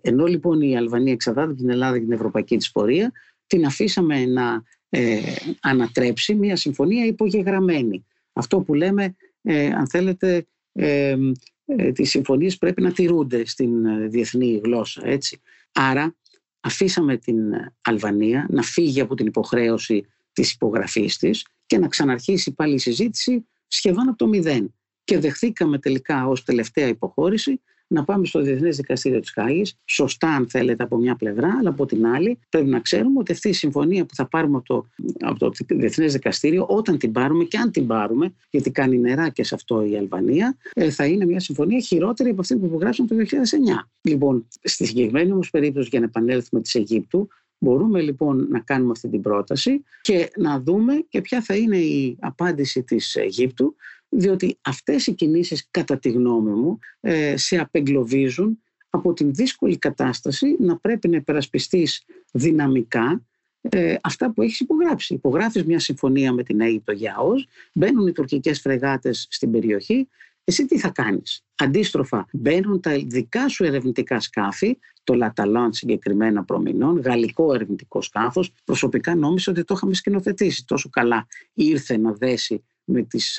Ενώ 0.00 0.26
λοιπόν 0.26 0.60
η 0.60 0.76
Αλβανία 0.76 1.12
εξαρτάται 1.12 1.50
από 1.50 1.56
την 1.56 1.70
Ελλάδα 1.70 1.98
και 1.98 2.04
την 2.04 2.12
ευρωπαϊκή 2.12 2.56
της 2.56 2.70
πορεία, 2.70 3.12
την 3.46 3.66
αφήσαμε 3.66 4.26
να 4.26 4.62
ε, 4.88 5.20
ανατρέψει 5.60 6.34
μια 6.34 6.56
συμφωνία 6.56 7.04
υπογεγραμμένη. 7.04 8.06
Αυτό 8.32 8.60
που 8.60 8.74
λέμε, 8.74 9.16
ε, 9.42 9.66
αν 9.66 9.88
θέλετε, 9.88 10.46
ε, 10.72 11.16
ε, 11.66 11.92
τις 11.92 12.10
συμφωνίες 12.10 12.58
πρέπει 12.58 12.82
να 12.82 12.92
τηρούνται 12.92 13.46
στην 13.46 13.84
ε, 13.84 14.06
διεθνή 14.06 14.60
γλώσσα. 14.64 15.02
Έτσι. 15.04 15.40
Άρα 15.72 16.16
αφήσαμε 16.62 17.16
την 17.16 17.36
Αλβανία 17.82 18.46
να 18.50 18.62
φύγει 18.62 19.00
από 19.00 19.14
την 19.14 19.26
υποχρέωση 19.26 20.06
της 20.32 20.52
υπογραφής 20.52 21.16
της 21.16 21.46
και 21.66 21.78
να 21.78 21.88
ξαναρχίσει 21.88 22.54
πάλι 22.54 22.74
η 22.74 22.78
συζήτηση 22.78 23.46
σχεδόν 23.66 24.08
από 24.08 24.16
το 24.16 24.26
μηδέν. 24.26 24.74
Και 25.04 25.18
δεχθήκαμε 25.18 25.78
τελικά 25.78 26.26
ως 26.26 26.44
τελευταία 26.44 26.86
υποχώρηση 26.86 27.60
να 27.92 28.04
πάμε 28.04 28.26
στο 28.26 28.40
Διεθνές 28.40 28.76
Δικαστήριο 28.76 29.20
της 29.20 29.30
Χάγης. 29.30 29.74
Σωστά, 29.84 30.28
αν 30.28 30.48
θέλετε, 30.48 30.82
από 30.82 30.96
μια 30.96 31.14
πλευρά, 31.14 31.56
αλλά 31.58 31.68
από 31.68 31.86
την 31.86 32.06
άλλη 32.06 32.38
πρέπει 32.48 32.68
να 32.68 32.80
ξέρουμε 32.80 33.18
ότι 33.18 33.32
αυτή 33.32 33.48
η 33.48 33.52
συμφωνία 33.52 34.04
που 34.04 34.14
θα 34.14 34.28
πάρουμε 34.28 34.56
από 34.56 34.66
το, 34.66 34.86
από 35.20 35.38
το 35.38 35.52
Διεθνές 35.66 36.12
Δικαστήριο, 36.12 36.66
όταν 36.68 36.98
την 36.98 37.12
πάρουμε 37.12 37.44
και 37.44 37.58
αν 37.58 37.70
την 37.70 37.86
πάρουμε, 37.86 38.34
γιατί 38.50 38.70
κάνει 38.70 38.98
νερά 38.98 39.28
και 39.28 39.44
σε 39.44 39.54
αυτό 39.54 39.84
η 39.84 39.96
Αλβανία, 39.96 40.56
ε, 40.74 40.90
θα 40.90 41.06
είναι 41.06 41.24
μια 41.24 41.40
συμφωνία 41.40 41.80
χειρότερη 41.80 42.30
από 42.30 42.40
αυτή 42.40 42.56
που 42.56 42.66
υπογράψαμε 42.66 43.08
το 43.08 43.14
2009. 43.14 43.88
Λοιπόν, 44.02 44.46
στη 44.62 44.86
συγκεκριμένη 44.86 45.32
όμως 45.32 45.50
περίπτωση, 45.50 45.88
για 45.90 46.00
να 46.00 46.04
επανέλθουμε 46.04 46.60
της 46.60 46.74
Αιγύπτου, 46.74 47.28
Μπορούμε 47.64 48.00
λοιπόν 48.00 48.46
να 48.50 48.60
κάνουμε 48.60 48.90
αυτή 48.90 49.08
την 49.08 49.20
πρόταση 49.22 49.82
και 50.00 50.30
να 50.36 50.60
δούμε 50.60 51.04
και 51.08 51.20
ποια 51.20 51.40
θα 51.40 51.56
είναι 51.56 51.76
η 51.76 52.16
απάντηση 52.20 52.82
της 52.82 53.16
Αιγύπτου 53.16 53.76
διότι 54.14 54.58
αυτές 54.62 55.06
οι 55.06 55.14
κινήσεις 55.14 55.66
κατά 55.70 55.98
τη 55.98 56.10
γνώμη 56.10 56.50
μου 56.50 56.78
ε, 57.00 57.36
σε 57.36 57.58
απεγκλωβίζουν 57.58 58.62
από 58.90 59.12
την 59.12 59.34
δύσκολη 59.34 59.78
κατάσταση 59.78 60.56
να 60.58 60.76
πρέπει 60.76 61.08
να 61.08 61.16
υπερασπιστείς 61.16 62.04
δυναμικά 62.32 63.22
ε, 63.60 63.96
αυτά 64.02 64.32
που 64.32 64.42
έχεις 64.42 64.60
υπογράψει. 64.60 65.14
Υπογράφεις 65.14 65.64
μια 65.64 65.78
συμφωνία 65.78 66.32
με 66.32 66.42
την 66.42 66.60
Αίγυπτο 66.60 66.92
για 66.92 67.16
ΟΣ, 67.18 67.46
μπαίνουν 67.74 68.06
οι 68.06 68.12
τουρκικές 68.12 68.60
φρεγάτες 68.60 69.26
στην 69.30 69.50
περιοχή, 69.50 70.08
εσύ 70.44 70.66
τι 70.66 70.78
θα 70.78 70.88
κάνεις; 70.88 71.44
Αντίστροφα, 71.54 72.26
μπαίνουν 72.32 72.80
τα 72.80 72.92
δικά 73.06 73.48
σου 73.48 73.64
ερευνητικά 73.64 74.20
σκάφη, 74.20 74.78
το 75.04 75.14
Λαταλάν 75.14 75.72
συγκεκριμένα 75.72 76.44
προμηνών, 76.44 77.00
γαλλικό 77.00 77.54
ερευνητικό 77.54 78.02
σκάφος. 78.02 78.52
Προσωπικά 78.64 79.14
νόμιζα 79.14 79.52
ότι 79.52 79.64
το 79.64 79.74
είχαμε 79.76 79.94
σκηνοθετήσει. 79.94 80.66
Τόσο 80.66 80.88
καλά 80.88 81.26
ήρθε 81.52 81.96
να 81.96 82.12
δέσει 82.12 82.64
με 82.84 83.02
τις 83.02 83.38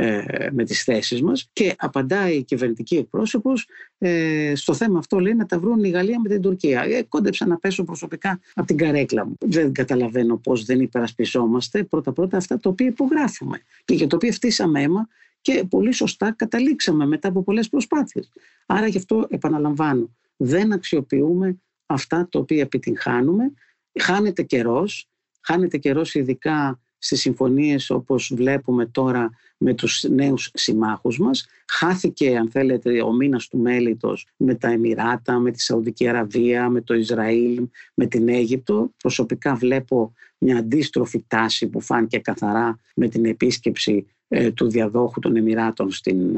ε, 0.00 0.24
ε, 0.26 0.50
με 0.52 0.64
τις 0.64 0.82
θέσεις 0.82 1.22
μας 1.22 1.48
και 1.52 1.74
απαντάει 1.78 2.36
η 2.36 2.42
κυβερνητική 2.42 2.96
εκπρόσωπος 2.96 3.68
ε, 3.98 4.52
στο 4.54 4.74
θέμα 4.74 4.98
αυτό 4.98 5.18
λέει 5.18 5.34
να 5.34 5.46
τα 5.46 5.58
βρουν 5.58 5.84
η 5.84 5.88
Γαλλία 5.88 6.20
με 6.20 6.28
την 6.28 6.40
Τουρκία. 6.40 6.82
Ε, 6.82 7.02
κόντεψα 7.02 7.46
να 7.46 7.58
πέσω 7.58 7.84
προσωπικά 7.84 8.40
από 8.54 8.66
την 8.66 8.76
καρέκλα 8.76 9.26
μου. 9.26 9.34
Δεν 9.38 9.72
καταλαβαίνω 9.72 10.36
πώς 10.36 10.64
δεν 10.64 10.80
υπερασπιζόμαστε 10.80 11.84
πρώτα-πρώτα 11.84 12.36
αυτά 12.36 12.58
τα 12.58 12.70
οποία 12.70 12.86
υπογράφουμε 12.86 13.60
και 13.84 13.94
για 13.94 14.06
το 14.06 14.16
οποίο 14.16 14.32
φτύσαμε 14.32 14.82
αίμα 14.82 15.08
και 15.40 15.64
πολύ 15.68 15.92
σωστά 15.92 16.32
καταλήξαμε 16.32 17.06
μετά 17.06 17.28
από 17.28 17.42
πολλές 17.42 17.68
προσπάθειες. 17.68 18.28
Άρα 18.66 18.86
γι' 18.86 18.98
αυτό 18.98 19.26
επαναλαμβάνω, 19.30 20.16
δεν 20.36 20.72
αξιοποιούμε 20.72 21.58
αυτά 21.86 22.28
τα 22.30 22.38
οποία 22.38 22.62
επιτυγχάνουμε. 22.62 23.52
Χάνεται 24.00 24.42
καιρός, 24.42 25.08
χάνεται 25.40 25.78
καιρός 25.78 26.14
ειδικά 26.14 26.80
στις 26.98 27.20
συμφωνίες 27.20 27.90
όπως 27.90 28.32
βλέπουμε 28.34 28.86
τώρα 28.86 29.30
με 29.58 29.74
τους 29.74 30.04
νέους 30.08 30.50
συμμάχους 30.54 31.18
μας. 31.18 31.46
Χάθηκε, 31.68 32.36
αν 32.36 32.50
θέλετε, 32.50 33.02
ο 33.02 33.12
μήνας 33.12 33.48
του 33.48 33.58
μέλητος 33.58 34.26
με 34.36 34.54
τα 34.54 34.70
Εμμυράτα, 34.70 35.38
με 35.38 35.50
τη 35.50 35.60
Σαουδική 35.60 36.08
Αραβία, 36.08 36.68
με 36.68 36.80
το 36.80 36.94
Ισραήλ, 36.94 37.68
με 37.94 38.06
την 38.06 38.28
Αίγυπτο. 38.28 38.90
Προσωπικά 38.96 39.54
βλέπω 39.54 40.12
μια 40.38 40.56
αντίστροφη 40.56 41.24
τάση 41.28 41.66
που 41.66 41.80
φάνηκε 41.80 42.18
καθαρά 42.18 42.78
με 42.94 43.08
την 43.08 43.24
επίσκεψη 43.24 43.92
ε, 43.92 44.17
του 44.54 44.70
διαδόχου 44.70 45.20
των 45.20 45.36
Εμμυράτων 45.36 45.90
στην, 45.90 46.36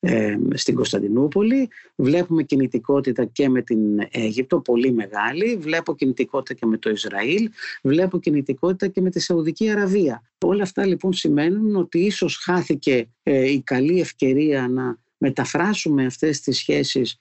ε, 0.00 0.36
στην 0.54 0.74
Κωνσταντινούπολη. 0.74 1.68
Βλέπουμε 1.96 2.42
κινητικότητα 2.42 3.24
και 3.24 3.48
με 3.48 3.62
την 3.62 3.78
Αίγυπτο, 4.10 4.60
πολύ 4.60 4.92
μεγάλη. 4.92 5.56
Βλέπω 5.56 5.94
κινητικότητα 5.94 6.54
και 6.54 6.66
με 6.66 6.78
το 6.78 6.90
Ισραήλ. 6.90 7.50
Βλέπω 7.82 8.18
κινητικότητα 8.18 8.86
και 8.86 9.00
με 9.00 9.10
τη 9.10 9.20
Σαουδική 9.20 9.70
Αραβία. 9.70 10.22
Όλα 10.44 10.62
αυτά 10.62 10.86
λοιπόν 10.86 11.12
σημαίνουν 11.12 11.76
ότι 11.76 11.98
ίσως 11.98 12.36
χάθηκε 12.36 13.08
ε, 13.22 13.50
η 13.50 13.60
καλή 13.60 14.00
ευκαιρία 14.00 14.68
να 14.68 14.98
μεταφράσουμε 15.18 16.06
αυτές 16.06 16.40
τις 16.40 16.56
σχέσεις 16.56 17.18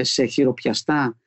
σε 0.00 0.24
χειροπιαστά 0.24 1.18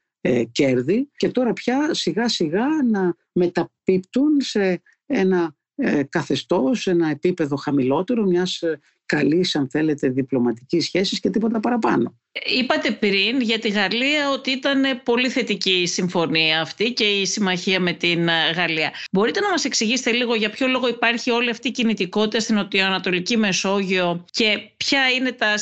κέρδη 0.51 1.09
και 1.15 1.29
τώρα 1.29 1.53
πια 1.53 1.93
σιγά 1.93 2.27
σιγά 2.27 2.65
να 2.91 3.15
μεταπίπτουν 3.31 4.41
σε 4.41 4.81
ένα 5.05 5.43
ε, 5.43 5.56
καθεστώς, 6.09 6.87
ένα 6.87 7.09
επίπεδο 7.09 7.55
χαμηλότερο 7.55 8.25
μιας 8.25 8.61
ε, 8.61 8.79
καλής 9.07 9.55
αν 9.55 9.69
θέλετε 9.69 10.09
διπλωματικής 10.09 10.85
σχέσης 10.85 11.19
και 11.19 11.29
τίποτα 11.29 11.59
παραπάνω. 11.59 12.15
Είπατε 12.59 12.91
πριν 12.91 13.41
για 13.41 13.59
τη 13.59 13.69
Γαλλία 13.69 14.31
ότι 14.33 14.51
ήταν 14.51 14.83
πολύ 15.03 15.29
θετική 15.29 15.71
η 15.71 15.87
συμφωνία 15.87 16.61
αυτή 16.61 16.93
και 16.93 17.03
η 17.03 17.25
συμμαχία 17.25 17.79
με 17.79 17.93
την 17.93 18.27
ε, 18.27 18.51
Γαλλία. 18.55 18.91
Μπορείτε 19.11 19.39
να 19.39 19.49
μας 19.49 19.65
εξηγήσετε 19.65 20.11
λίγο 20.11 20.35
για 20.35 20.49
ποιο 20.49 20.67
λόγο 20.67 20.87
υπάρχει 20.87 21.31
όλη 21.31 21.49
αυτή 21.49 21.67
η 21.67 21.71
κινητικότητα 21.71 22.39
στην 22.39 22.55
Νοτιοανατολική 22.55 23.37
Μεσόγειο 23.37 24.25
και 24.31 24.59
ποια 24.77 24.99
είναι 25.17 25.31
τα, 25.31 25.55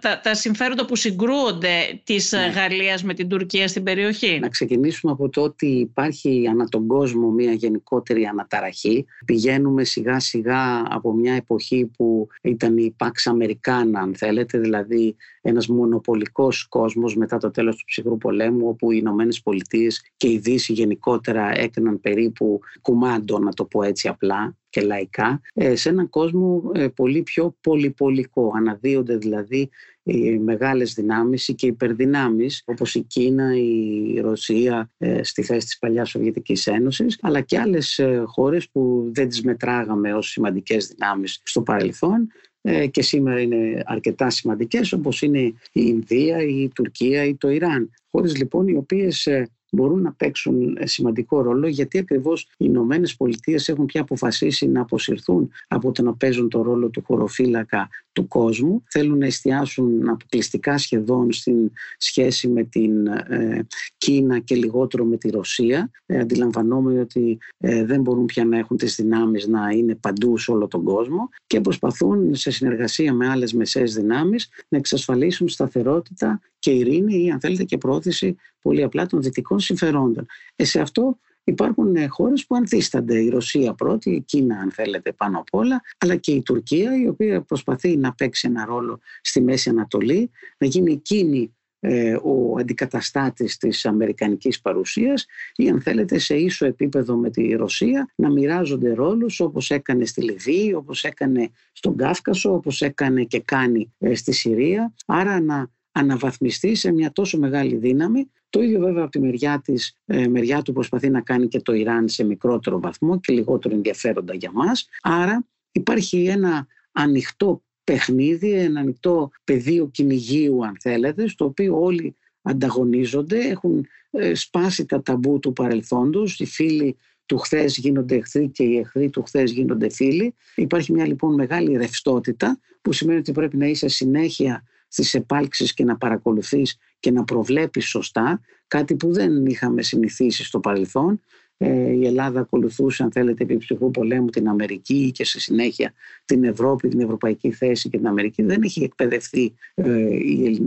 τα, 0.00 0.20
τα 0.22 0.34
συμφέροντα 0.34 0.84
που 0.84 0.96
συγκρούονται 0.96 2.00
της 2.04 2.32
ε, 2.32 2.38
ναι. 2.38 2.46
Γαλλίας 2.46 3.02
με 3.02 3.14
την 3.14 3.28
Τουρκία 3.28 3.68
στην 3.68 3.82
περιοχή; 3.82 4.38
Να 4.40 4.48
ξεκινήσουμε 4.48 5.12
από 5.12 5.28
το 5.28 5.42
ότι 5.42 5.66
υπάρχει 5.66 6.46
ανά 6.50 6.64
τον 6.64 6.86
κόσμο 6.86 7.30
μια 7.30 7.52
γενικότερη 7.52 8.24
αναταραχή. 8.24 9.04
Πηγαίνουμε 9.24 9.84
σιγά 9.84 10.20
σιγά 10.20 10.82
από 10.88 11.12
μια 11.12 11.34
εποχή 11.34 11.90
που 11.96 12.28
ήταν 12.60 12.76
η 12.76 12.96
Pax 12.98 13.32
Americana 13.32 13.92
αν 13.94 14.14
θέλετε, 14.14 14.58
δηλαδή 14.58 15.16
ένας 15.40 15.66
μονοπολικός 15.66 16.68
κόσμος 16.68 17.16
μετά 17.16 17.38
το 17.38 17.50
τέλος 17.50 17.76
του 17.76 17.84
ψυχρού 17.84 18.18
πολέμου 18.18 18.68
όπου 18.68 18.92
οι 18.92 18.96
Ηνωμένες 19.00 19.42
Πολιτείες 19.42 20.02
και 20.16 20.28
η 20.30 20.38
Δύση 20.38 20.72
γενικότερα 20.72 21.58
έκαναν 21.58 22.00
περίπου 22.00 22.60
κουμάντο 22.82 23.38
να 23.38 23.52
το 23.52 23.64
πω 23.64 23.82
έτσι 23.82 24.08
απλά 24.08 24.56
και 24.68 24.80
λαϊκά 24.80 25.40
ε, 25.54 25.76
σε 25.76 25.88
έναν 25.88 26.08
κόσμο 26.08 26.70
ε, 26.74 26.88
πολύ 26.88 27.22
πιο 27.22 27.56
πολυπολικό. 27.60 28.52
Αναδύονται 28.56 29.16
δηλαδή 29.16 29.70
οι 30.02 30.38
μεγάλες 30.38 30.94
δυνάμεις 30.94 31.52
και 31.56 31.66
υπερδυνάμεις 31.66 32.62
όπως 32.66 32.94
η 32.94 33.02
Κίνα, 33.02 33.56
η 33.56 34.20
Ρωσία 34.20 34.90
ε, 34.98 35.22
στη 35.22 35.42
θέση 35.42 35.66
της 35.66 35.78
παλιάς 35.78 36.10
Σοβιετικής 36.10 36.66
Ένωσης 36.66 37.18
αλλά 37.20 37.40
και 37.40 37.58
άλλες 37.58 38.00
χώρες 38.26 38.68
που 38.68 39.10
δεν 39.12 39.28
τις 39.28 39.42
μετράγαμε 39.42 40.14
ως 40.14 40.30
σημαντικές 40.30 40.86
δυνάμεις 40.86 41.40
στο 41.42 41.62
παρελθόν 41.62 42.20
ε, 42.22 42.49
και 42.90 43.02
σήμερα 43.02 43.40
είναι 43.40 43.82
αρκετά 43.84 44.30
σημαντικές 44.30 44.92
όπως 44.92 45.22
είναι 45.22 45.38
η 45.38 45.54
Ινδία, 45.72 46.42
η 46.42 46.68
Τουρκία 46.74 47.24
ή 47.24 47.34
το 47.34 47.48
Ιράν. 47.48 47.90
Χώρες 48.10 48.36
λοιπόν 48.36 48.68
οι 48.68 48.76
οποίες 48.76 49.26
ε, 49.26 49.48
μπορούν 49.70 50.02
να 50.02 50.12
παίξουν 50.12 50.76
ε, 50.76 50.86
σημαντικό 50.86 51.42
ρόλο 51.42 51.66
γιατί 51.66 51.98
ακριβώς 51.98 52.42
οι 52.42 52.46
Ηνωμένες 52.58 53.16
Πολιτείες 53.16 53.68
έχουν 53.68 53.86
πια 53.86 54.00
αποφασίσει 54.00 54.68
να 54.68 54.80
αποσυρθούν 54.80 55.50
από 55.68 55.92
το 55.92 56.02
να 56.02 56.14
παίζουν 56.14 56.48
το 56.48 56.62
ρόλο 56.62 56.88
του 56.88 57.02
χωροφύλακα 57.06 57.88
του 58.12 58.28
κόσμου. 58.28 58.82
Θέλουν 58.90 59.18
να 59.18 59.26
εστιάσουν 59.26 60.08
αποκλειστικά 60.08 60.78
σχεδόν 60.78 61.32
στην 61.32 61.70
σχέση 61.96 62.48
με 62.48 62.64
την 62.64 63.06
ε, 63.06 63.66
Κίνα 63.96 64.38
και 64.38 64.54
λιγότερο 64.54 65.04
με 65.04 65.16
τη 65.16 65.30
Ρωσία 65.30 65.90
ε, 66.06 66.18
αντιλαμβανόμενοι 66.18 66.98
ότι 66.98 67.38
ε, 67.58 67.84
δεν 67.84 68.00
μπορούν 68.00 68.24
πια 68.24 68.44
να 68.44 68.58
έχουν 68.58 68.76
τις 68.76 68.94
δυνάμεις 68.94 69.46
να 69.46 69.70
είναι 69.70 69.94
παντού 69.94 70.38
σε 70.38 70.50
όλο 70.50 70.68
τον 70.68 70.84
κόσμο 70.84 71.28
και 71.46 71.60
προσπαθούν 71.60 72.34
σε 72.34 72.50
συνεργασία 72.50 73.12
με 73.12 73.28
άλλες 73.28 73.52
μεσαίες 73.52 73.94
δυνάμεις 73.94 74.48
να 74.68 74.78
εξασφαλίσουν 74.78 75.48
σταθερότητα 75.48 76.40
και 76.58 76.70
ειρήνη 76.70 77.24
ή 77.24 77.30
αν 77.30 77.40
θέλετε 77.40 77.64
και 77.64 77.78
πρόθεση 77.78 78.36
πολύ 78.62 78.82
απλά 78.82 79.06
των 79.06 79.22
δυτικών 79.22 79.60
συμφερόντων. 79.60 80.26
Ε, 80.56 80.64
σε 80.64 80.80
αυτό 80.80 81.18
υπάρχουν 81.44 81.96
ε, 81.96 82.06
χώρες 82.06 82.46
που 82.46 82.54
ανθίστανται. 82.54 83.18
Η 83.20 83.28
Ρωσία 83.28 83.74
πρώτη, 83.74 84.10
η 84.10 84.20
Κίνα 84.20 84.58
αν 84.58 84.70
θέλετε 84.70 85.12
πάνω 85.12 85.38
απ' 85.38 85.54
όλα, 85.54 85.82
αλλά 85.98 86.16
και 86.16 86.32
η 86.32 86.42
Τουρκία 86.42 86.96
η 86.96 87.08
οποία 87.08 87.42
προσπαθεί 87.42 87.96
να 87.96 88.14
παίξει 88.14 88.48
ένα 88.48 88.64
ρόλο 88.64 89.00
στη 89.20 89.42
Μέση 89.42 89.68
Ανατολή, 89.68 90.30
να 90.58 90.66
γίνει 90.66 90.92
εκείνη 90.92 91.54
ε, 91.82 92.16
ο 92.22 92.56
αντικαταστάτης 92.58 93.56
της 93.56 93.86
αμερικανικής 93.86 94.60
παρουσίας 94.60 95.26
ή 95.54 95.68
αν 95.68 95.80
θέλετε 95.80 96.18
σε 96.18 96.34
ίσο 96.34 96.66
επίπεδο 96.66 97.16
με 97.16 97.30
τη 97.30 97.52
Ρωσία 97.52 98.12
να 98.14 98.30
μοιράζονται 98.30 98.94
ρόλους 98.94 99.40
όπως 99.40 99.70
έκανε 99.70 100.04
στη 100.04 100.22
Λιβύη, 100.22 100.72
όπως 100.76 101.04
έκανε 101.04 101.50
στον 101.72 101.96
Κάφκασο, 101.96 102.54
όπως 102.54 102.82
έκανε 102.82 103.24
και 103.24 103.40
κάνει 103.40 103.94
ε, 103.98 104.14
στη 104.14 104.32
Συρία. 104.32 104.94
Άρα 105.06 105.40
να 105.40 105.70
αναβαθμιστεί 105.92 106.74
σε 106.74 106.92
μια 106.92 107.12
τόσο 107.12 107.38
μεγάλη 107.38 107.76
δύναμη. 107.76 108.30
Το 108.50 108.62
ίδιο 108.62 108.80
βέβαια 108.80 109.02
από 109.02 109.10
τη 109.10 109.20
μεριά, 109.20 109.60
της, 109.64 109.96
ε, 110.06 110.28
μεριά 110.28 110.62
του 110.62 110.72
προσπαθεί 110.72 111.10
να 111.10 111.20
κάνει 111.20 111.48
και 111.48 111.60
το 111.60 111.72
Ιράν 111.72 112.08
σε 112.08 112.24
μικρότερο 112.24 112.80
βαθμό 112.80 113.20
και 113.20 113.32
λιγότερο 113.32 113.74
ενδιαφέροντα 113.74 114.34
για 114.34 114.50
μας. 114.52 114.88
Άρα 115.02 115.46
υπάρχει 115.72 116.24
ένα 116.26 116.66
ανοιχτό 116.92 117.62
παιχνίδι, 117.84 118.52
ένα 118.52 118.80
ανοιχτό 118.80 119.30
πεδίο 119.44 119.88
κυνηγίου 119.88 120.64
αν 120.64 120.76
θέλετε, 120.80 121.28
στο 121.28 121.44
οποίο 121.44 121.80
όλοι 121.80 122.16
ανταγωνίζονται, 122.42 123.38
έχουν 123.38 123.86
ε, 124.10 124.34
σπάσει 124.34 124.86
τα 124.86 125.02
ταμπού 125.02 125.38
του 125.38 125.52
παρελθόντος, 125.52 126.40
οι 126.40 126.46
φίλοι 126.46 126.96
του 127.26 127.38
χθες 127.38 127.76
γίνονται 127.76 128.14
εχθροί 128.14 128.48
και 128.48 128.62
οι 128.62 128.78
εχθροί 128.78 129.10
του 129.10 129.22
χθες 129.22 129.52
γίνονται 129.52 129.90
φίλοι. 129.90 130.34
Υπάρχει 130.54 130.92
μια 130.92 131.06
λοιπόν 131.06 131.34
μεγάλη 131.34 131.76
ρευστότητα 131.76 132.58
που 132.82 132.92
σημαίνει 132.92 133.18
ότι 133.18 133.32
πρέπει 133.32 133.56
να 133.56 133.66
είσαι 133.66 133.88
συνέχεια 133.88 134.64
στις 134.90 135.14
επάλξεις 135.14 135.74
και 135.74 135.84
να 135.84 135.96
παρακολουθείς 135.96 136.76
και 137.00 137.10
να 137.10 137.24
προβλέπεις 137.24 137.88
σωστά, 137.88 138.40
κάτι 138.68 138.94
που 138.94 139.12
δεν 139.12 139.46
είχαμε 139.46 139.82
συνηθίσει 139.82 140.44
στο 140.44 140.60
παρελθόν. 140.60 141.20
Ε, 141.62 141.92
η 141.92 142.06
Ελλάδα 142.06 142.40
ακολουθούσε, 142.40 143.02
αν 143.02 143.12
θέλετε, 143.12 143.42
επί 143.42 143.56
ψυχού 143.56 143.90
πολέμου 143.90 144.26
την 144.26 144.48
Αμερική 144.48 145.10
και 145.14 145.24
στη 145.24 145.40
συνέχεια 145.40 145.92
την 146.24 146.44
Ευρώπη, 146.44 146.88
την 146.88 147.00
ευρωπαϊκή 147.00 147.50
θέση 147.50 147.88
και 147.88 147.96
την 147.96 148.06
Αμερική. 148.06 148.42
Δεν 148.42 148.62
έχει 148.62 148.82
εκπαιδευτεί 148.82 149.54
ε, 149.74 150.08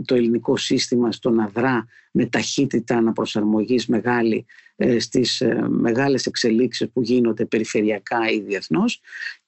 το 0.04 0.14
ελληνικό 0.14 0.56
σύστημα 0.56 1.12
στο 1.12 1.30
να 1.30 1.48
δρά 1.48 1.86
με 2.12 2.26
ταχύτητα 2.26 2.96
αναπροσαρμογής 2.96 3.86
μεγάλη 3.86 4.46
ε, 4.76 4.98
στις 4.98 5.40
ε, 5.40 5.66
μεγάλες 5.68 6.26
εξελίξεις 6.26 6.88
που 6.90 7.02
γίνονται 7.02 7.44
περιφερειακά 7.44 8.30
ή 8.30 8.40
διεθνώς 8.40 9.00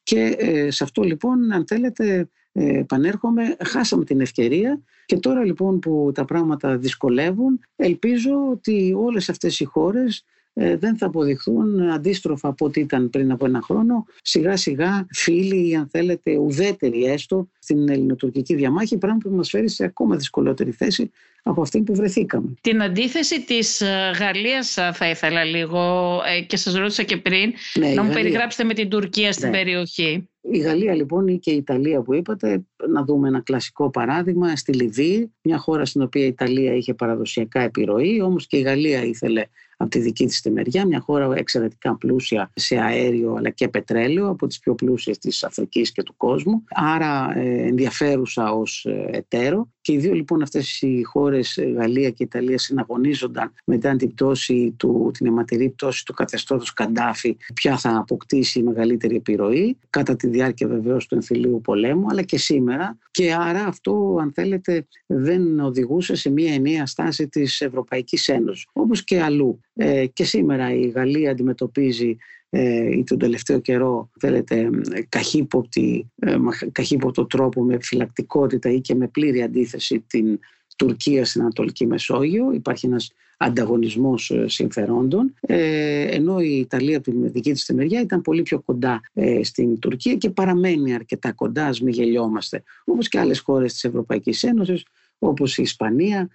και 0.02 0.36
ε, 0.38 0.70
σε 0.70 0.84
αυτό 0.84 1.02
λοιπόν 1.02 1.52
αν 1.52 1.66
θέλετε 1.66 2.14
ε, 2.14 2.24
επανέρχομαι, 2.56 3.56
χάσαμε 3.64 4.04
την 4.04 4.20
ευκαιρία 4.20 4.80
και 5.06 5.16
τώρα 5.16 5.44
λοιπόν 5.44 5.78
που 5.78 6.10
τα 6.14 6.24
πράγματα 6.24 6.76
δυσκολεύουν 6.76 7.60
ελπίζω 7.76 8.50
ότι 8.50 8.94
όλες 8.96 9.28
αυτές 9.28 9.60
οι 9.60 9.64
χώρες 9.64 10.24
ε, 10.58 10.76
δεν 10.76 10.96
θα 10.96 11.06
αποδειχθούν 11.06 11.80
αντίστροφα 11.80 12.48
από 12.48 12.64
ό,τι 12.64 12.80
ήταν 12.80 13.10
πριν 13.10 13.30
από 13.30 13.46
ένα 13.46 13.60
χρόνο. 13.60 14.04
Σιγά 14.22 14.56
σιγά 14.56 15.06
φίλοι 15.10 15.68
ή 15.68 15.76
αν 15.76 15.88
θέλετε 15.88 16.36
ουδέτεροι 16.36 17.04
έστω 17.04 17.48
στην 17.58 17.88
ελληνοτουρκική 17.88 18.54
διαμάχη, 18.54 18.98
πράγμα 18.98 19.18
που 19.18 19.30
μας 19.30 19.48
φέρει 19.48 19.68
σε 19.68 19.84
ακόμα 19.84 20.16
δυσκολότερη 20.16 20.70
θέση 20.70 21.10
από 21.48 21.60
αυτή 21.62 21.82
που 21.82 21.94
βρεθήκαμε. 21.94 22.54
Την 22.60 22.82
αντίθεση 22.82 23.44
της 23.44 23.80
ε, 23.80 24.10
Γαλλίας 24.18 24.72
θα 24.92 25.10
ήθελα 25.10 25.44
λίγο 25.44 26.20
και 26.46 26.56
σας 26.56 26.74
ρώτησα 26.74 27.02
και 27.02 27.16
πριν 27.16 27.52
ναι, 27.78 27.88
να 27.88 28.02
μου 28.02 28.12
περιγράψετε 28.12 28.64
με 28.64 28.74
την 28.74 28.88
Τουρκία 28.88 29.32
στην 29.32 29.48
ναι. 29.48 29.56
περιοχή. 29.56 30.28
Η 30.50 30.58
Γαλλία 30.58 30.94
λοιπόν 30.94 31.26
ή 31.26 31.38
και 31.38 31.50
η 31.50 31.56
Ιταλία 31.56 32.02
που 32.02 32.14
είπατε, 32.14 32.64
να 32.88 33.04
δούμε 33.04 33.28
ένα 33.28 33.40
κλασικό 33.40 33.90
παράδειγμα 33.90 34.56
στη 34.56 34.72
Λιβύη, 34.72 35.32
μια 35.42 35.58
χώρα 35.58 35.84
στην 35.84 36.02
οποία 36.02 36.24
η 36.24 36.26
Ιταλία 36.26 36.74
είχε 36.74 36.94
παραδοσιακά 36.94 37.60
επιρροή, 37.60 38.20
όμως 38.20 38.46
και 38.46 38.56
η 38.56 38.60
Γαλλία 38.60 39.04
ήθελε 39.04 39.42
από 39.76 39.90
τη 39.90 39.98
δική 39.98 40.26
της 40.26 40.40
τη 40.40 40.50
μεριά, 40.50 40.86
μια 40.86 41.00
χώρα 41.00 41.34
εξαιρετικά 41.34 41.96
πλούσια 41.96 42.50
σε 42.54 42.78
αέριο 42.78 43.34
αλλά 43.34 43.50
και 43.50 43.68
πετρέλαιο, 43.68 44.28
από 44.28 44.46
τις 44.46 44.58
πιο 44.58 44.74
πλούσιες 44.74 45.18
της 45.18 45.44
Αφρικής 45.44 45.92
και 45.92 46.02
του 46.02 46.16
κόσμου, 46.16 46.64
άρα 46.68 47.38
ε, 47.38 47.66
ενδιαφέρουσα 47.66 48.52
ως 48.52 48.84
ε, 48.84 49.08
εταίρο. 49.10 49.68
Και 49.86 49.92
οι 49.92 49.98
δύο 49.98 50.12
λοιπόν 50.12 50.42
αυτές 50.42 50.80
οι 50.82 51.02
χώρες, 51.02 51.58
Γαλλία 51.76 52.10
και 52.10 52.22
Ιταλία, 52.22 52.58
συναγωνίζονταν 52.58 53.52
μετά 53.64 53.96
την, 53.96 54.14
πτώση 54.14 54.74
του, 54.76 55.10
την 55.14 55.26
αιματηρή 55.26 55.68
πτώση 55.68 56.04
του 56.04 56.12
καθεστώτος 56.12 56.72
Καντάφη, 56.72 57.36
ποια 57.54 57.78
θα 57.78 57.96
αποκτήσει 57.96 58.62
μεγαλύτερη 58.62 59.16
επιρροή, 59.16 59.76
κατά 59.90 60.16
τη 60.16 60.28
διάρκεια 60.28 60.68
βεβαίως 60.68 61.06
του 61.06 61.14
εμφυλίου 61.14 61.60
πολέμου, 61.64 62.06
αλλά 62.10 62.22
και 62.22 62.38
σήμερα. 62.38 62.98
Και 63.10 63.34
άρα 63.34 63.64
αυτό, 63.64 64.16
αν 64.20 64.32
θέλετε, 64.32 64.86
δεν 65.06 65.60
οδηγούσε 65.60 66.14
σε 66.14 66.30
μια 66.30 66.54
ενιαία 66.54 66.86
στάση 66.86 67.28
της 67.28 67.60
Ευρωπαϊκής 67.60 68.28
Ένωσης, 68.28 68.66
όπως 68.72 69.04
και 69.04 69.20
αλλού. 69.20 69.60
Ε, 69.74 70.06
και 70.06 70.24
σήμερα 70.24 70.74
η 70.74 70.88
Γαλλία 70.88 71.30
αντιμετωπίζει 71.30 72.08
ε, 72.08 72.16
ή 72.90 73.04
τον 73.04 73.18
τελευταίο 73.18 73.60
καιρό 73.60 74.10
θέλετε 74.20 74.70
καχύποπτη, 75.08 76.10
ε, 76.18 76.36
καχύποπτο 76.72 77.26
τρόπο 77.26 77.62
με 77.62 77.78
φυλακτικότητα 77.80 78.70
ή 78.70 78.80
και 78.80 78.94
με 78.94 79.08
πλήρη 79.08 79.42
αντίθεση 79.42 80.04
την 80.06 80.38
Τουρκία 80.76 81.24
στην 81.24 81.40
Ανατολική 81.40 81.86
Μεσόγειο. 81.86 82.52
Υπάρχει 82.52 82.86
ένας 82.86 83.10
ανταγωνισμός 83.36 84.30
ε, 84.30 84.48
συμφερόντων 84.48 85.34
ε, 85.40 86.00
ενώ 86.16 86.40
η 86.40 86.58
Ιταλία 86.58 86.96
από 86.96 87.10
τη 87.10 87.28
δική 87.28 87.52
της 87.52 87.70
μεριά 87.74 88.00
ήταν 88.00 88.22
πολύ 88.22 88.42
πιο 88.42 88.60
κοντά 88.60 89.00
ε, 89.14 89.44
στην 89.44 89.78
Τουρκία 89.78 90.14
και 90.14 90.30
παραμένει 90.30 90.94
αρκετά 90.94 91.32
κοντά, 91.32 91.66
ας 91.66 91.80
μην 91.80 91.94
γελιόμαστε 91.94 92.62
όπως 92.84 93.08
και 93.08 93.18
άλλες 93.18 93.40
χώρες 93.40 93.72
της 93.72 93.84
Ευρωπαϊκής 93.84 94.42
Ένωσης 94.42 94.84
όπως 95.18 95.58
η 95.58 95.62
Ισπανία 95.62 96.28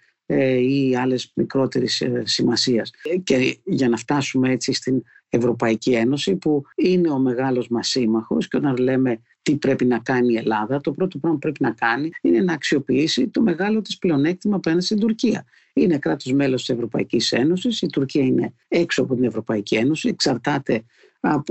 ή 0.60 0.96
άλλες 0.96 1.32
μικρότερης 1.36 2.04
σημασίας. 2.24 2.92
Και 3.24 3.60
για 3.64 3.90
να 3.90 3.98
φτάσουμε 3.98 4.52
έτσι 4.52 4.74
στην 4.74 5.02
Ευρωπαϊκή 5.30 5.92
Ένωση 5.92 6.36
που 6.36 6.64
είναι 6.76 7.10
ο 7.10 7.20
μεγάλος 7.20 7.68
μας 7.68 7.88
σύμμαχος 7.88 8.48
και 8.48 8.58
όταν 8.58 8.78
λέμε 8.78 9.22
τι 9.42 9.58
πρέπει 9.58 9.86
να 9.86 10.00
κάνει 10.00 10.34
η 10.34 10.38
Ελλάδα, 10.38 10.82
το 10.82 10.92
πρώτο 10.92 11.18
πράγμα 11.18 11.38
που 11.38 11.44
πρέπει 11.44 11.64
να 11.64 11.72
κάνει 11.72 12.10
είναι 12.22 12.40
να 12.40 12.54
αξιοποιήσει 12.54 13.28
το 13.28 13.42
μεγάλο 13.42 13.82
της 13.82 13.98
πλεονέκτημα 13.98 14.56
απέναντι 14.56 14.84
στην 14.84 15.00
Τουρκία. 15.00 15.46
Είναι 15.74 15.98
κράτος 15.98 16.34
μέλος 16.34 16.66
της 16.66 16.76
Ευρωπαϊκής 16.76 17.32
Ένωσης, 17.32 17.82
η 17.82 17.88
Τουρκία 17.88 18.24
είναι 18.24 18.54
έξω 18.68 19.02
από 19.02 19.16
την 19.16 19.24
Ευρωπαϊκή 19.24 19.76
Ένωση, 19.76 20.08
εξαρτάται 20.08 20.84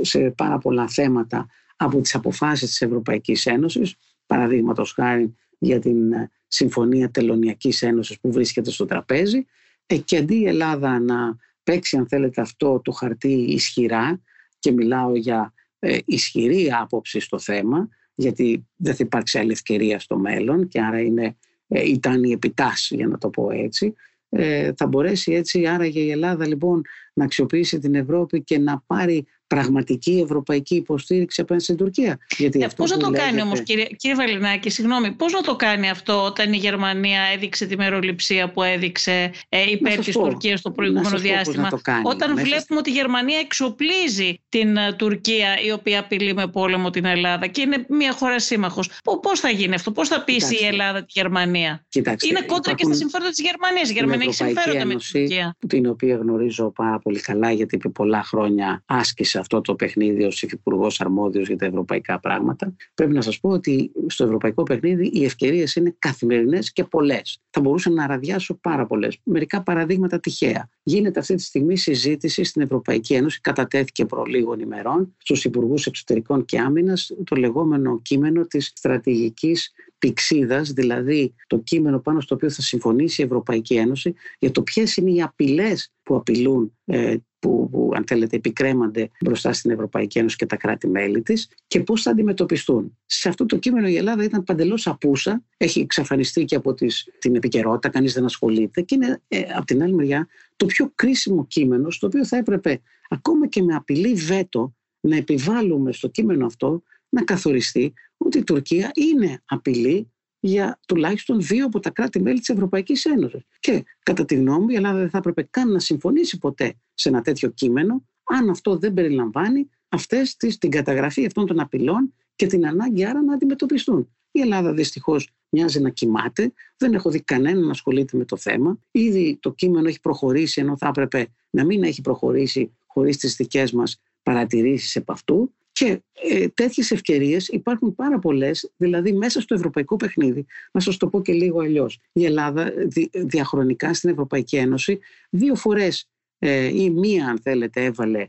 σε 0.00 0.30
πάρα 0.30 0.58
πολλά 0.58 0.88
θέματα 0.88 1.46
από 1.76 2.00
τις 2.00 2.14
αποφάσεις 2.14 2.68
της 2.68 2.80
Ευρωπαϊκής 2.80 3.46
Ένωσης 3.46 3.94
παραδείγματος 4.26 4.92
χάρη 4.92 5.36
για 5.60 5.78
την 5.78 6.12
ε, 6.12 6.30
Συμφωνία 6.46 7.10
Τελωνιακής 7.10 7.82
Ένωσης 7.82 8.20
που 8.20 8.32
βρίσκεται 8.32 8.70
στο 8.70 8.84
τραπέζι. 8.84 9.46
Ε, 9.86 9.96
και 9.96 10.16
αντί 10.16 10.34
η 10.34 10.46
Ελλάδα 10.46 10.98
να 10.98 11.36
παίξει 11.62 11.96
αν 11.96 12.08
θέλετε 12.08 12.40
αυτό 12.40 12.80
το 12.84 12.92
χαρτί 12.92 13.32
ισχυρά 13.32 14.20
και 14.58 14.72
μιλάω 14.72 15.16
για 15.16 15.52
ε, 15.78 15.98
ισχυρή 16.04 16.72
άποψη 16.72 17.20
στο 17.20 17.38
θέμα 17.38 17.88
γιατί 18.14 18.66
δεν 18.76 18.94
θα 18.94 19.04
υπάρξει 19.04 19.38
άλλη 19.38 19.52
ευκαιρία 19.52 19.98
στο 19.98 20.18
μέλλον 20.18 20.68
και 20.68 20.80
άρα 20.80 21.00
είναι, 21.00 21.36
ε, 21.68 21.88
ήταν 21.88 22.24
η 22.24 22.32
επιτάση 22.32 22.94
για 22.94 23.06
να 23.06 23.18
το 23.18 23.30
πω 23.30 23.50
έτσι 23.50 23.94
ε, 24.30 24.72
θα 24.76 24.86
μπορέσει 24.86 25.32
έτσι 25.32 25.66
άραγε 25.66 26.00
η 26.00 26.10
Ελλάδα 26.10 26.46
λοιπόν 26.46 26.82
να 27.12 27.24
αξιοποιήσει 27.24 27.78
την 27.78 27.94
Ευρώπη 27.94 28.42
και 28.42 28.58
να 28.58 28.82
πάρει 28.86 29.26
πραγματική 29.54 30.20
ευρωπαϊκή 30.24 30.74
υποστήριξη 30.74 31.40
απέναντι 31.40 31.64
στην 31.64 31.76
Τουρκία. 31.76 32.18
Γιατί 32.36 32.62
ε, 32.62 32.68
Πώς 32.76 32.90
να 32.90 32.96
το 32.96 33.10
κάνει 33.10 33.42
όμως, 33.42 33.62
κύριε, 33.62 33.84
κύριε 33.84 34.16
Βαλινάκη, 34.16 34.70
συγγνώμη, 34.70 35.10
πώς 35.12 35.32
να 35.32 35.40
το 35.40 35.56
κάνει 35.56 35.90
αυτό 35.90 36.24
όταν 36.24 36.52
η 36.52 36.56
Γερμανία 36.56 37.20
έδειξε 37.34 37.66
τη 37.66 37.76
μεροληψία 37.76 38.50
που 38.50 38.62
έδειξε 38.62 39.32
ε, 39.48 39.70
υπέρ 39.70 39.98
της 39.98 40.14
Τουρκίας 40.14 40.58
στο 40.58 40.70
προηγούμενο 40.70 41.18
διάστημα. 41.18 41.68
όταν 42.02 42.36
βλέπουμε 42.36 42.78
ότι 42.78 42.90
η 42.90 42.92
Γερμανία 42.92 43.38
εξοπλίζει 43.38 44.40
την 44.48 44.76
uh, 44.76 44.96
Τουρκία, 44.96 45.60
η 45.66 45.72
οποία 45.72 46.00
απειλεί 46.00 46.34
με 46.34 46.46
πόλεμο 46.46 46.90
την 46.90 47.04
Ελλάδα 47.04 47.46
και 47.46 47.60
είναι 47.60 47.84
μια 47.88 48.12
χώρα 48.12 48.40
σύμμαχος. 48.40 48.90
Πώς 49.22 49.40
θα 49.40 49.50
γίνει 49.50 49.74
αυτό, 49.74 49.92
πώς 49.92 50.08
θα 50.08 50.24
πείσει 50.24 50.54
η 50.54 50.66
Ελλάδα 50.66 50.98
τη 50.98 51.06
Γερμανία; 51.08 51.84
Κοιτάξτε, 51.88 52.28
είναι 52.28 52.40
κόντρα 52.46 52.74
και 52.74 52.84
στα 52.84 52.94
συμφέροντα 52.94 53.30
της 53.30 53.40
Γερμανίας. 53.40 53.90
Η 53.90 53.92
Γερμανία 53.92 54.24
έχει 54.24 54.34
συμφέροντα 54.34 54.84
με 54.86 54.94
την 54.94 55.12
Τουρκία. 55.12 55.56
Την 55.68 55.86
οποία 55.86 56.16
γνωρίζω 56.16 56.70
πάρα 56.70 56.98
πολύ 56.98 57.20
καλά, 57.20 57.50
γιατί 57.52 57.76
επί 57.76 57.88
πολλά 57.88 58.22
χρόνια 58.22 58.82
άσκησε 58.86 59.39
αυτό 59.40 59.60
το 59.60 59.74
παιχνίδι 59.74 60.24
ως 60.24 60.42
υφυπουργός 60.42 61.00
αρμόδιος 61.00 61.46
για 61.46 61.56
τα 61.56 61.66
ευρωπαϊκά 61.66 62.20
πράγματα. 62.20 62.74
Πρέπει 62.94 63.12
να 63.12 63.20
σας 63.20 63.40
πω 63.40 63.48
ότι 63.48 63.92
στο 64.06 64.24
ευρωπαϊκό 64.24 64.62
παιχνίδι 64.62 65.10
οι 65.12 65.24
ευκαιρίες 65.24 65.74
είναι 65.74 65.94
καθημερινές 65.98 66.72
και 66.72 66.84
πολλές. 66.84 67.38
Θα 67.50 67.60
μπορούσα 67.60 67.90
να 67.90 68.06
ραδιάσω 68.06 68.54
πάρα 68.54 68.86
πολλές. 68.86 69.18
Μερικά 69.22 69.62
παραδείγματα 69.62 70.20
τυχαία. 70.20 70.68
Γίνεται 70.82 71.20
αυτή 71.20 71.34
τη 71.34 71.42
στιγμή 71.42 71.76
συζήτηση 71.76 72.44
στην 72.44 72.62
Ευρωπαϊκή 72.62 73.14
Ένωση, 73.14 73.40
κατατέθηκε 73.40 74.04
προ 74.04 74.24
λίγων 74.24 74.60
ημερών 74.60 75.14
στους 75.18 75.44
υπουργούς 75.44 75.86
εξωτερικών 75.86 76.44
και 76.44 76.58
άμυνας 76.58 77.10
το 77.24 77.36
λεγόμενο 77.36 78.00
κείμενο 78.02 78.46
της 78.46 78.72
στρατηγικής 78.74 79.72
πηξίδας, 79.98 80.72
δηλαδή 80.72 81.34
το 81.46 81.58
κείμενο 81.58 81.98
πάνω 81.98 82.20
στο 82.20 82.34
οποίο 82.34 82.50
θα 82.50 82.62
συμφωνήσει 82.62 83.22
η 83.22 83.24
Ευρωπαϊκή 83.24 83.74
Ένωση 83.74 84.14
για 84.38 84.50
το 84.50 84.62
ποιες 84.62 84.96
είναι 84.96 85.10
οι 85.10 85.22
απειλές 85.22 85.92
που 86.02 86.16
απειλούν 86.16 86.72
ε, 86.84 87.16
που, 87.40 87.68
που 87.70 87.90
αν 87.94 88.04
θέλετε 88.06 88.36
επικρέμανται 88.36 89.10
μπροστά 89.20 89.52
στην 89.52 89.70
Ευρωπαϊκή 89.70 90.18
Ένωση 90.18 90.36
και 90.36 90.46
τα 90.46 90.56
κράτη-μέλη 90.56 91.22
της 91.22 91.48
και 91.66 91.80
πώς 91.80 92.02
θα 92.02 92.10
αντιμετωπιστούν. 92.10 92.96
Σε 93.06 93.28
αυτό 93.28 93.46
το 93.46 93.56
κείμενο 93.56 93.88
η 93.88 93.96
Ελλάδα 93.96 94.24
ήταν 94.24 94.44
παντελώς 94.44 94.86
απούσα, 94.86 95.44
έχει 95.56 95.80
εξαφανιστεί 95.80 96.44
και 96.44 96.56
από 96.56 96.74
τις, 96.74 97.08
την 97.18 97.34
επικαιρότητα, 97.34 97.88
κανείς 97.88 98.12
δεν 98.12 98.24
ασχολείται 98.24 98.82
και 98.82 98.94
είναι 98.94 99.20
ε, 99.28 99.40
από 99.56 99.64
την 99.64 99.82
άλλη 99.82 99.94
μεριά 99.94 100.28
το 100.56 100.66
πιο 100.66 100.92
κρίσιμο 100.94 101.46
κείμενο 101.46 101.90
στο 101.90 102.06
οποίο 102.06 102.26
θα 102.26 102.36
έπρεπε 102.36 102.80
ακόμα 103.08 103.46
και 103.46 103.62
με 103.62 103.74
απειλή 103.74 104.14
βέτο 104.14 104.74
να 105.00 105.16
επιβάλλουμε 105.16 105.92
στο 105.92 106.08
κείμενο 106.08 106.46
αυτό 106.46 106.82
να 107.08 107.24
καθοριστεί 107.24 107.92
ότι 108.16 108.38
η 108.38 108.44
Τουρκία 108.44 108.90
είναι 108.94 109.42
απειλή 109.44 110.10
για 110.40 110.78
τουλάχιστον 110.86 111.40
δύο 111.40 111.66
από 111.66 111.80
τα 111.80 111.90
κράτη-μέλη 111.90 112.38
της 112.38 112.48
Ευρωπαϊκής 112.48 113.04
Ένωσης. 113.04 113.42
Και 113.60 113.84
κατά 114.02 114.24
τη 114.24 114.34
γνώμη 114.34 114.60
μου 114.60 114.68
η 114.68 114.74
Ελλάδα 114.74 114.98
δεν 114.98 115.10
θα 115.10 115.18
έπρεπε 115.18 115.48
καν 115.50 115.72
να 115.72 115.78
συμφωνήσει 115.78 116.38
ποτέ 116.38 116.74
σε 116.94 117.08
ένα 117.08 117.22
τέτοιο 117.22 117.48
κείμενο 117.48 118.04
αν 118.24 118.50
αυτό 118.50 118.76
δεν 118.76 118.94
περιλαμβάνει 118.94 119.70
αυτές 119.88 120.36
τις, 120.36 120.58
την 120.58 120.70
καταγραφή 120.70 121.26
αυτών 121.26 121.46
των 121.46 121.60
απειλών 121.60 122.14
και 122.36 122.46
την 122.46 122.66
ανάγκη 122.66 123.04
άρα 123.04 123.22
να 123.22 123.34
αντιμετωπιστούν. 123.34 124.08
Η 124.30 124.40
Ελλάδα 124.40 124.72
δυστυχώς 124.72 125.30
μοιάζει 125.48 125.80
να 125.80 125.90
κοιμάται. 125.90 126.52
Δεν 126.76 126.94
έχω 126.94 127.10
δει 127.10 127.20
κανέναν 127.20 127.64
να 127.64 127.70
ασχολείται 127.70 128.16
με 128.16 128.24
το 128.24 128.36
θέμα. 128.36 128.78
Ήδη 128.90 129.38
το 129.40 129.52
κείμενο 129.52 129.88
έχει 129.88 130.00
προχωρήσει, 130.00 130.60
ενώ 130.60 130.76
θα 130.76 130.88
έπρεπε 130.88 131.28
να 131.50 131.64
μην 131.64 131.82
έχει 131.82 132.00
προχωρήσει 132.00 132.72
χωρίς 132.86 133.16
τις 133.16 133.36
δικές 133.36 133.72
μας 133.72 134.00
παρατηρήσεις 134.22 134.96
επ' 134.96 135.10
αυτού. 135.10 135.54
Και 135.80 136.02
ε, 136.30 136.48
τέτοιες 136.48 136.90
ευκαιρίες 136.90 137.48
υπάρχουν 137.48 137.94
πάρα 137.94 138.18
πολλές, 138.18 138.72
δηλαδή 138.76 139.12
μέσα 139.12 139.40
στο 139.40 139.54
ευρωπαϊκό 139.54 139.96
παιχνίδι. 139.96 140.46
Να 140.72 140.80
σας 140.80 140.96
το 140.96 141.06
πω 141.06 141.22
και 141.22 141.32
λίγο 141.32 141.60
αλλιώς. 141.60 142.00
Η 142.12 142.24
Ελλάδα 142.24 142.72
διαχρονικά 143.12 143.94
στην 143.94 144.10
Ευρωπαϊκή 144.10 144.56
Ένωση 144.56 144.98
δύο 145.30 145.54
φορές 145.54 146.08
ε, 146.38 146.82
ή 146.82 146.90
μία, 146.90 147.26
αν 147.26 147.40
θέλετε, 147.42 147.84
έβαλε 147.84 148.28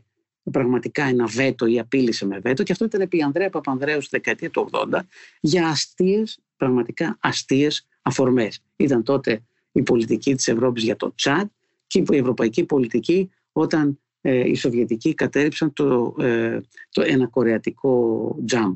πραγματικά 0.52 1.04
ένα 1.04 1.26
βέτο 1.26 1.66
ή 1.66 1.78
απείλησε 1.78 2.26
με 2.26 2.38
βέτο. 2.38 2.62
Και 2.62 2.72
αυτό 2.72 2.84
ήταν 2.84 3.00
επί 3.00 3.22
Ανδρέα 3.22 3.50
Παπανδρέου 3.50 4.00
στη 4.00 4.08
δεκαετία 4.10 4.50
του 4.50 4.70
80 4.72 4.98
για 5.40 5.68
αστείες, 5.68 6.38
πραγματικά 6.56 7.18
αστείες 7.20 7.88
αφορμές. 8.02 8.62
Ήταν 8.76 9.02
τότε 9.02 9.42
η 9.72 9.82
πολιτική 9.82 10.34
της 10.34 10.48
Ευρώπης 10.48 10.82
για 10.82 10.96
το 10.96 11.14
Τσάντ 11.14 11.46
και 11.86 11.98
η 11.98 12.16
ευρωπαϊκή 12.16 12.64
πολιτική 12.64 13.30
όταν 13.52 13.98
ε, 14.24 14.48
οι 14.48 14.54
Σοβιετικοί 14.54 15.14
κατέριψαν 15.14 15.72
το, 15.72 16.14
ε, 16.18 16.60
το 16.90 17.02
ένα 17.02 17.26
κορεατικό 17.26 18.36
τζάμπ. 18.46 18.74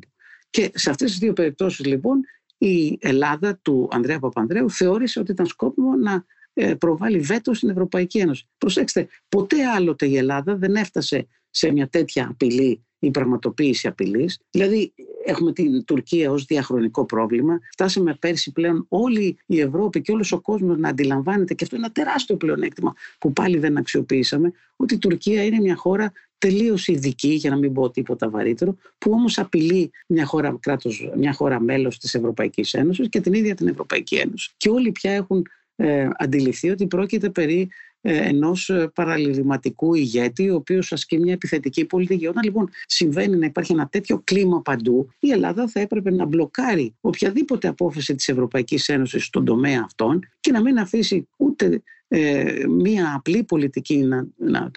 Και 0.50 0.70
σε 0.74 0.90
αυτές 0.90 1.10
τις 1.10 1.18
δύο 1.18 1.32
περιπτώσεις 1.32 1.86
λοιπόν 1.86 2.20
η 2.58 2.98
Ελλάδα 3.00 3.58
του 3.62 3.88
Ανδρέα 3.92 4.18
Παπανδρέου 4.18 4.70
θεώρησε 4.70 5.20
ότι 5.20 5.32
ήταν 5.32 5.46
σκόπιμο 5.46 5.96
να 5.96 6.24
ε, 6.54 6.74
προβάλλει 6.74 7.18
βέτο 7.18 7.54
στην 7.54 7.68
Ευρωπαϊκή 7.68 8.18
Ένωση. 8.18 8.48
Προσέξτε, 8.58 9.08
ποτέ 9.28 9.64
άλλοτε 9.64 10.06
η 10.06 10.16
Ελλάδα 10.16 10.56
δεν 10.56 10.74
έφτασε 10.74 11.28
σε 11.50 11.72
μια 11.72 11.88
τέτοια 11.88 12.28
απειλή 12.30 12.84
η 12.98 13.10
πραγματοποίηση 13.10 13.88
απειλής. 13.88 14.40
Δηλαδή, 14.50 14.94
έχουμε 15.26 15.52
την 15.52 15.84
Τουρκία 15.84 16.30
ως 16.30 16.44
διαχρονικό 16.44 17.04
πρόβλημα. 17.04 17.60
Φτάσαμε 17.72 18.16
πέρσι 18.20 18.52
πλέον 18.52 18.86
όλη 18.88 19.36
η 19.46 19.60
Ευρώπη 19.60 20.00
και 20.00 20.12
όλος 20.12 20.32
ο 20.32 20.40
κόσμος 20.40 20.78
να 20.78 20.88
αντιλαμβάνεται, 20.88 21.54
και 21.54 21.64
αυτό 21.64 21.76
είναι 21.76 21.84
ένα 21.84 21.94
τεράστιο 21.94 22.36
πλεονέκτημα 22.36 22.94
που 23.18 23.32
πάλι 23.32 23.58
δεν 23.58 23.76
αξιοποιήσαμε, 23.76 24.52
ότι 24.76 24.94
η 24.94 24.98
Τουρκία 24.98 25.44
είναι 25.44 25.60
μια 25.60 25.76
χώρα 25.76 26.12
τελείως 26.38 26.88
ειδική, 26.88 27.28
για 27.28 27.50
να 27.50 27.56
μην 27.56 27.72
πω 27.72 27.90
τίποτα 27.90 28.30
βαρύτερο, 28.30 28.76
που 28.98 29.10
όμως 29.10 29.38
απειλεί 29.38 29.90
μια 30.06 30.24
χώρα, 30.24 30.58
κράτος, 30.60 31.10
μια 31.16 31.32
χώρα 31.32 31.60
μέλος 31.60 31.98
της 31.98 32.14
Ευρωπαϊκής 32.14 32.74
Ένωσης 32.74 33.08
και 33.08 33.20
την 33.20 33.32
ίδια 33.32 33.54
την 33.54 33.68
Ευρωπαϊκή 33.68 34.14
Ένωση. 34.14 34.50
Και 34.56 34.68
όλοι 34.68 34.92
πια 34.92 35.12
έχουν 35.12 35.46
ε, 35.76 36.08
αντιληφθεί 36.16 36.70
ότι 36.70 36.86
πρόκειται 36.86 37.30
περί 37.30 37.60
ε, 37.60 37.68
ενός 38.08 38.68
ε, 38.68 38.90
παραλληληματικού 38.94 39.94
ηγέτη 39.94 40.50
ο 40.50 40.54
οποίος 40.54 40.92
ασκεί 40.92 41.18
μια 41.18 41.32
επιθετική 41.32 41.84
πολιτική. 41.84 42.26
Όταν 42.26 42.42
λοιπόν 42.42 42.68
συμβαίνει 42.86 43.36
να 43.36 43.46
υπάρχει 43.46 43.72
ένα 43.72 43.88
τέτοιο 43.88 44.20
κλίμα 44.24 44.62
παντού 44.62 45.08
η 45.18 45.30
Ελλάδα 45.30 45.68
θα 45.68 45.80
έπρεπε 45.80 46.10
να 46.10 46.24
μπλοκάρει 46.24 46.94
οποιαδήποτε 47.00 47.68
απόφαση 47.68 48.14
της 48.14 48.28
Ευρωπαϊκής 48.28 48.88
Ένωσης 48.88 49.24
στον 49.24 49.44
τομέα 49.44 49.82
αυτών 49.84 50.20
και 50.40 50.52
να 50.52 50.60
μην 50.60 50.78
αφήσει 50.78 51.28
ούτε 51.36 51.82
ε, 52.08 52.66
μία 52.68 53.14
απλή 53.16 53.44
πολιτική 53.44 53.96
να, 53.96 54.26
να, 54.36 54.70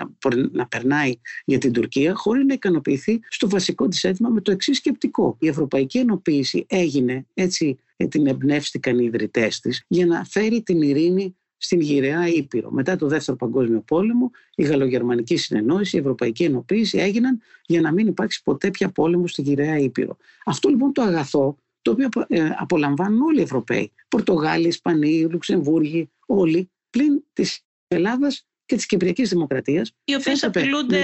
να, 0.51 0.67
περνάει 0.67 1.13
για 1.45 1.57
την 1.57 1.71
Τουρκία 1.71 2.13
χωρίς 2.15 2.45
να 2.45 2.53
ικανοποιηθεί 2.53 3.19
στο 3.29 3.49
βασικό 3.49 3.87
της 3.87 4.03
αίτημα 4.03 4.29
με 4.29 4.41
το 4.41 4.51
εξής 4.51 4.77
σκεπτικό. 4.77 5.37
Η 5.39 5.47
Ευρωπαϊκή 5.47 5.97
Ενοποίηση 5.97 6.65
έγινε, 6.69 7.25
έτσι 7.33 7.79
την 8.07 8.27
εμπνεύστηκαν 8.27 8.99
οι 8.99 9.05
ιδρυτές 9.05 9.59
της, 9.59 9.83
για 9.87 10.05
να 10.05 10.23
φέρει 10.23 10.61
την 10.61 10.81
ειρήνη 10.81 11.35
στην 11.61 11.79
γυραιά 11.79 12.27
Ήπειρο. 12.27 12.71
Μετά 12.71 12.95
το 12.95 13.07
Δεύτερο 13.07 13.37
Παγκόσμιο 13.37 13.81
Πόλεμο, 13.81 14.31
η 14.55 14.63
Γαλλογερμανική 14.63 15.37
Συνεννόηση, 15.37 15.95
η 15.95 15.99
Ευρωπαϊκή 15.99 16.43
Ενοποίηση 16.43 16.97
έγιναν 16.97 17.41
για 17.65 17.81
να 17.81 17.91
μην 17.91 18.07
υπάρξει 18.07 18.43
ποτέ 18.43 18.69
πια 18.69 18.89
πόλεμο 18.89 19.27
στη 19.27 19.41
γυραιά 19.41 19.77
Ήπειρο. 19.77 20.17
Αυτό 20.45 20.69
λοιπόν 20.69 20.93
το 20.93 21.01
αγαθό, 21.01 21.57
το 21.81 21.91
οποίο 21.91 22.09
ε, 22.27 22.49
απολαμβάνουν 22.57 23.21
όλοι 23.21 23.39
οι 23.39 23.43
Ευρωπαίοι, 23.43 23.91
Πορτογάλοι, 24.07 24.67
Ισπανοί, 24.67 25.27
Λουξεμβούργοι, 25.29 26.09
όλοι, 26.25 26.69
πλην 26.89 27.23
της 27.33 27.61
Ελλάδας 27.87 28.47
και 28.65 28.75
της 28.75 28.85
Κυπριακής 28.85 29.29
Δημοκρατίας. 29.29 29.91
Οι 30.03 30.15
οποίες 30.15 30.43
απειλούνται. 30.43 30.99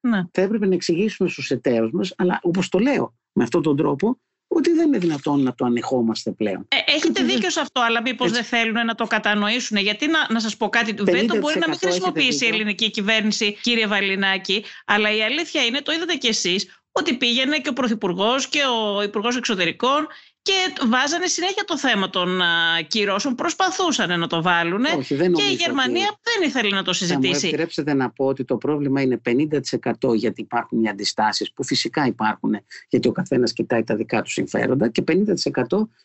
Ναι. 0.00 0.24
Θα 0.32 0.42
έπρεπε 0.42 0.66
να 0.66 0.74
εξηγήσουμε 0.74 1.28
στους 1.28 1.50
εταίρους 1.50 1.90
μας, 1.92 2.14
αλλά 2.16 2.40
όπως 2.42 2.68
το 2.68 2.78
λέω 2.78 3.14
με 3.32 3.42
αυτόν 3.42 3.62
τον 3.62 3.76
τρόπο, 3.76 4.20
ότι 4.56 4.72
δεν 4.72 4.86
είναι 4.86 4.98
δυνατόν 4.98 5.42
να 5.42 5.54
το 5.54 5.64
ανεχόμαστε 5.64 6.30
πλέον. 6.30 6.68
Ε, 6.68 6.92
έχετε 6.92 7.22
δίκιο 7.22 7.50
σε 7.50 7.60
αυτό, 7.60 7.80
αλλά 7.80 8.02
μήπως 8.02 8.30
δεν 8.32 8.44
θέλουν 8.44 8.86
να 8.86 8.94
το 8.94 9.06
κατανοήσουν. 9.06 9.76
Γιατί 9.76 10.06
να, 10.06 10.26
να 10.32 10.40
σας 10.40 10.56
πω 10.56 10.68
κάτι, 10.68 10.94
του 10.94 11.04
βέτο 11.04 11.36
μπορεί 11.36 11.58
να 11.58 11.68
μην 11.68 11.78
χρησιμοποιήσει 11.78 12.44
η 12.44 12.48
ελληνική 12.48 12.90
κυβέρνηση, 12.90 13.58
κύριε 13.62 13.86
Βαλινάκη, 13.86 14.64
αλλά 14.86 15.16
η 15.16 15.22
αλήθεια 15.22 15.64
είναι, 15.64 15.80
το 15.80 15.92
είδατε 15.92 16.14
κι 16.14 16.28
εσείς, 16.28 16.80
ότι 16.98 17.14
πήγαινε 17.14 17.58
και 17.58 17.68
ο 17.68 17.72
Πρωθυπουργός 17.72 18.48
και 18.48 18.60
ο 18.96 19.02
Υπουργός 19.02 19.36
Εξωτερικών 19.36 20.06
και 20.42 20.86
βάζανε 20.88 21.26
συνέχεια 21.26 21.64
το 21.64 21.78
θέμα 21.78 22.10
των 22.10 22.40
κυρώσεων, 22.88 23.34
προσπαθούσαν 23.34 24.20
να 24.20 24.26
το 24.26 24.42
βάλουν 24.42 24.84
Όχι, 24.84 25.14
δεν 25.14 25.32
και 25.32 25.42
η 25.42 25.52
Γερμανία 25.52 26.08
ότι... 26.10 26.20
δεν 26.22 26.48
ήθελε 26.48 26.74
να 26.74 26.82
το 26.82 26.92
συζητήσει. 26.92 27.32
Θα 27.32 27.38
μου 27.40 27.46
επιτρέψετε 27.46 27.94
να 27.94 28.10
πω 28.10 28.24
ότι 28.24 28.44
το 28.44 28.56
πρόβλημα 28.56 29.00
είναι 29.00 29.20
50% 30.10 30.14
γιατί 30.14 30.40
υπάρχουν 30.40 30.82
οι 30.82 30.88
αντιστάσεις 30.88 31.52
που 31.52 31.64
φυσικά 31.64 32.06
υπάρχουν 32.06 32.56
γιατί 32.88 33.08
ο 33.08 33.12
καθένας 33.12 33.52
κοιτάει 33.52 33.84
τα 33.84 33.96
δικά 33.96 34.22
του 34.22 34.30
συμφέροντα 34.30 34.88
και 34.88 35.04
50% 35.06 35.12